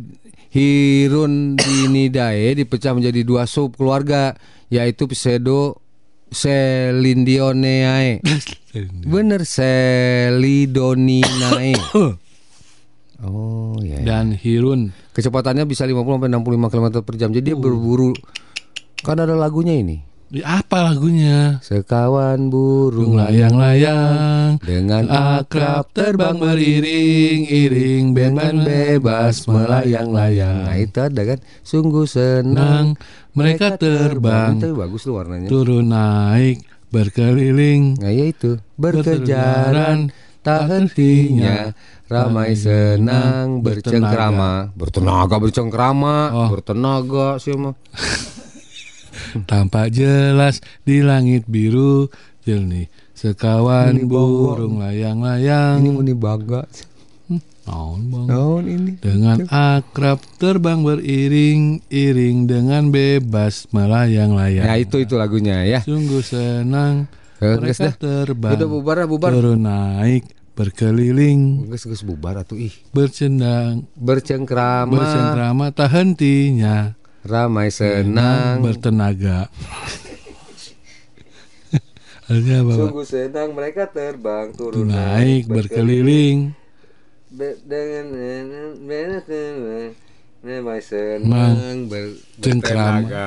Hirun 0.55 1.59
dinidae 1.59 2.55
dipecah 2.55 2.95
menjadi 2.95 3.27
dua 3.27 3.51
sub 3.51 3.75
keluarga 3.75 4.39
yaitu 4.71 5.11
pseudo 5.11 5.83
Selindioneae. 6.31 8.23
Bener 9.11 9.43
Selidoninae. 9.43 11.75
Oh 13.25 13.81
ya. 13.81 14.03
Dan 14.05 14.37
Hirun. 14.37 14.93
Kecepatannya 15.17 15.65
bisa 15.65 15.89
50 15.89 16.05
sampai 16.05 16.29
65 16.29 16.73
km 16.73 16.87
per 17.01 17.15
jam. 17.17 17.31
Jadi 17.33 17.53
dia 17.53 17.57
berburu. 17.57 18.13
Kan 19.01 19.21
ada 19.21 19.33
lagunya 19.33 19.77
ini. 19.77 20.17
Apa 20.43 20.91
lagunya? 20.91 21.63
Sekawan 21.63 22.51
burung 22.51 23.15
layang-layang 23.15 24.59
dengan 24.59 25.07
akrab 25.07 25.87
terbang 25.95 26.43
beriring-iring 26.43 28.11
beban 28.11 28.67
bebas 28.67 29.47
melayang-layang. 29.47 30.67
Nah 30.67 30.77
itu 30.83 30.99
ada 30.99 31.23
kan 31.23 31.39
Sungguh 31.63 32.11
senang 32.11 32.99
mereka 33.39 33.79
terbang 33.79 34.59
Tapi 34.59 34.75
bagus 34.75 35.07
lu 35.07 35.15
warnanya 35.15 35.47
turun 35.47 35.95
naik 35.95 36.59
berkeliling 36.91 37.95
Nah 38.03 38.11
ya 38.11 38.27
itu 38.27 38.59
Berkejaran 38.75 40.11
tak 40.47 40.71
hentinya 40.71 41.75
Ramai 42.07 42.55
senang 42.55 43.67
bercengkrama. 43.67 44.71
Bertenaga. 44.79 45.43
Bercengkrama. 45.43 46.17
Bertenaga 46.55 47.43
sih 47.43 47.59
mah. 47.59 47.75
Tampak 49.51 49.91
jelas 49.91 50.63
di 50.87 51.03
langit 51.03 51.51
biru 51.51 52.07
jernih 52.47 52.87
sekawan 53.11 54.07
burung 54.07 54.79
layang-layang. 54.79 55.83
Ini 55.83 55.91
muni 55.91 56.15
bangga 56.15 56.63
Naon 57.67 58.01
bang? 58.15 58.27
Naon 58.31 58.65
ini? 58.71 58.93
Dengan 59.03 59.43
akrab 59.51 60.23
terbang 60.39 60.87
beriring-iring 60.87 62.47
dengan 62.47 62.95
bebas 62.95 63.67
melayang-layang. 63.75 64.63
Ya 64.63 64.79
itu 64.79 65.03
itu 65.03 65.19
lagunya 65.19 65.67
ya. 65.67 65.83
Sungguh 65.83 66.23
senang 66.23 67.11
mereka 67.43 67.91
terbang. 67.99 68.55
Udah 68.55 68.69
bubar 68.71 68.97
bubar. 69.11 69.35
Turun 69.35 69.67
naik 69.67 70.36
berkeliling 70.57 71.69
Geus 71.69 71.85
geus 71.85 72.03
bubar 72.03 72.41
atuh 72.41 72.57
ih 72.57 72.73
bercendang 72.91 73.85
Bercengkrama 73.93 74.91
bercengkrama 74.91 75.65
tak 75.77 75.93
hentinya 75.93 76.97
Ramai 77.27 77.75
senang 77.75 78.63
bertenaga. 78.63 79.51
Artinya 82.31 82.59
apa? 82.63 82.73
Sungguh 82.79 83.03
senang 83.07 83.51
mereka 83.51 83.91
terbang 83.91 84.55
turun 84.55 84.87
Naik 84.87 85.51
berkeliling 85.51 86.55
Be- 87.35 87.59
dengan 87.67 88.07
Mang. 91.27 91.59
senang 91.59 91.79
ber- 91.91 92.15
Cengkrama. 92.39 93.03
bertenaga. 93.03 93.27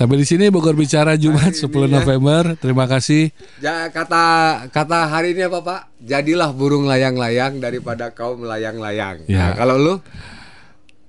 Sampai 0.00 0.16
di 0.16 0.24
sini 0.24 0.48
Bogor 0.48 0.72
bicara 0.80 1.12
Jumat 1.20 1.52
10 1.52 1.68
ya. 1.68 2.00
November. 2.00 2.56
Terima 2.56 2.88
kasih. 2.88 3.36
Ja, 3.60 3.84
kata 3.92 4.64
kata 4.72 5.12
hari 5.12 5.36
ini 5.36 5.44
apa 5.44 5.60
Pak? 5.60 5.80
Jadilah 6.00 6.56
burung 6.56 6.88
layang-layang 6.88 7.60
daripada 7.60 8.08
kau 8.16 8.32
melayang-layang. 8.40 9.28
Ya. 9.28 9.52
Nah, 9.52 9.60
kalau 9.60 9.76
lu 9.76 9.94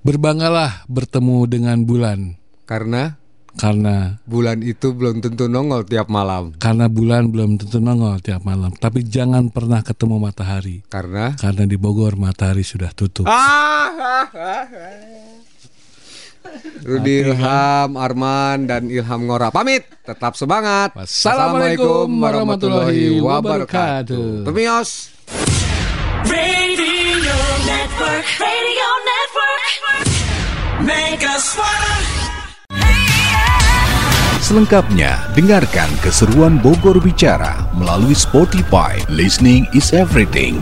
Berbanggalah 0.02 0.84
bertemu 0.90 1.46
dengan 1.46 1.78
bulan 1.86 2.34
karena 2.66 3.22
karena 3.54 4.18
bulan 4.26 4.66
itu 4.66 4.98
belum 4.98 5.22
tentu 5.22 5.46
nongol 5.46 5.86
tiap 5.86 6.10
malam. 6.10 6.58
karena 6.58 6.90
bulan 6.90 7.30
belum 7.30 7.62
tentu 7.62 7.78
nongol 7.78 8.18
tiap 8.18 8.42
malam. 8.42 8.74
Tapi 8.74 9.06
jangan 9.06 9.54
pernah 9.54 9.86
ketemu 9.86 10.18
matahari 10.18 10.82
Karena 10.90 11.38
karena 11.38 11.64
di 11.70 11.78
Bogor 11.78 12.18
matahari 12.18 12.66
sudah 12.66 12.90
tutup. 12.98 13.30
Ah, 13.30 14.26
Rudi 16.82 17.22
Ilham, 17.24 17.94
Arman 17.96 18.66
dan 18.66 18.90
Ilham 18.90 19.30
Ngora 19.30 19.54
pamit. 19.54 19.86
Tetap 20.02 20.34
semangat. 20.34 20.98
Wassalamualaikum 20.98 22.10
warahmatullahi 22.10 23.22
wabarakatuh. 23.22 24.44
Pemios. 24.50 25.14
Radio 26.26 27.38
Network, 27.66 28.26
Radio 28.42 28.90
Network, 29.06 29.66
Mega 30.86 31.36
Suara. 31.38 31.94
Selengkapnya, 34.42 35.32
dengarkan 35.38 35.88
keseruan 36.04 36.60
Bogor 36.60 37.00
Bicara 37.00 37.72
melalui 37.78 38.18
Spotify. 38.18 39.00
Listening 39.08 39.64
is 39.72 39.96
everything. 39.96 40.60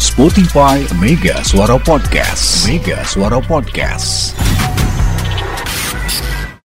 Spotify 0.00 0.88
Mega 0.98 1.44
Suara 1.44 1.78
Podcast. 1.78 2.66
Mega 2.66 3.04
Suara 3.04 3.38
Podcast. 3.38 4.34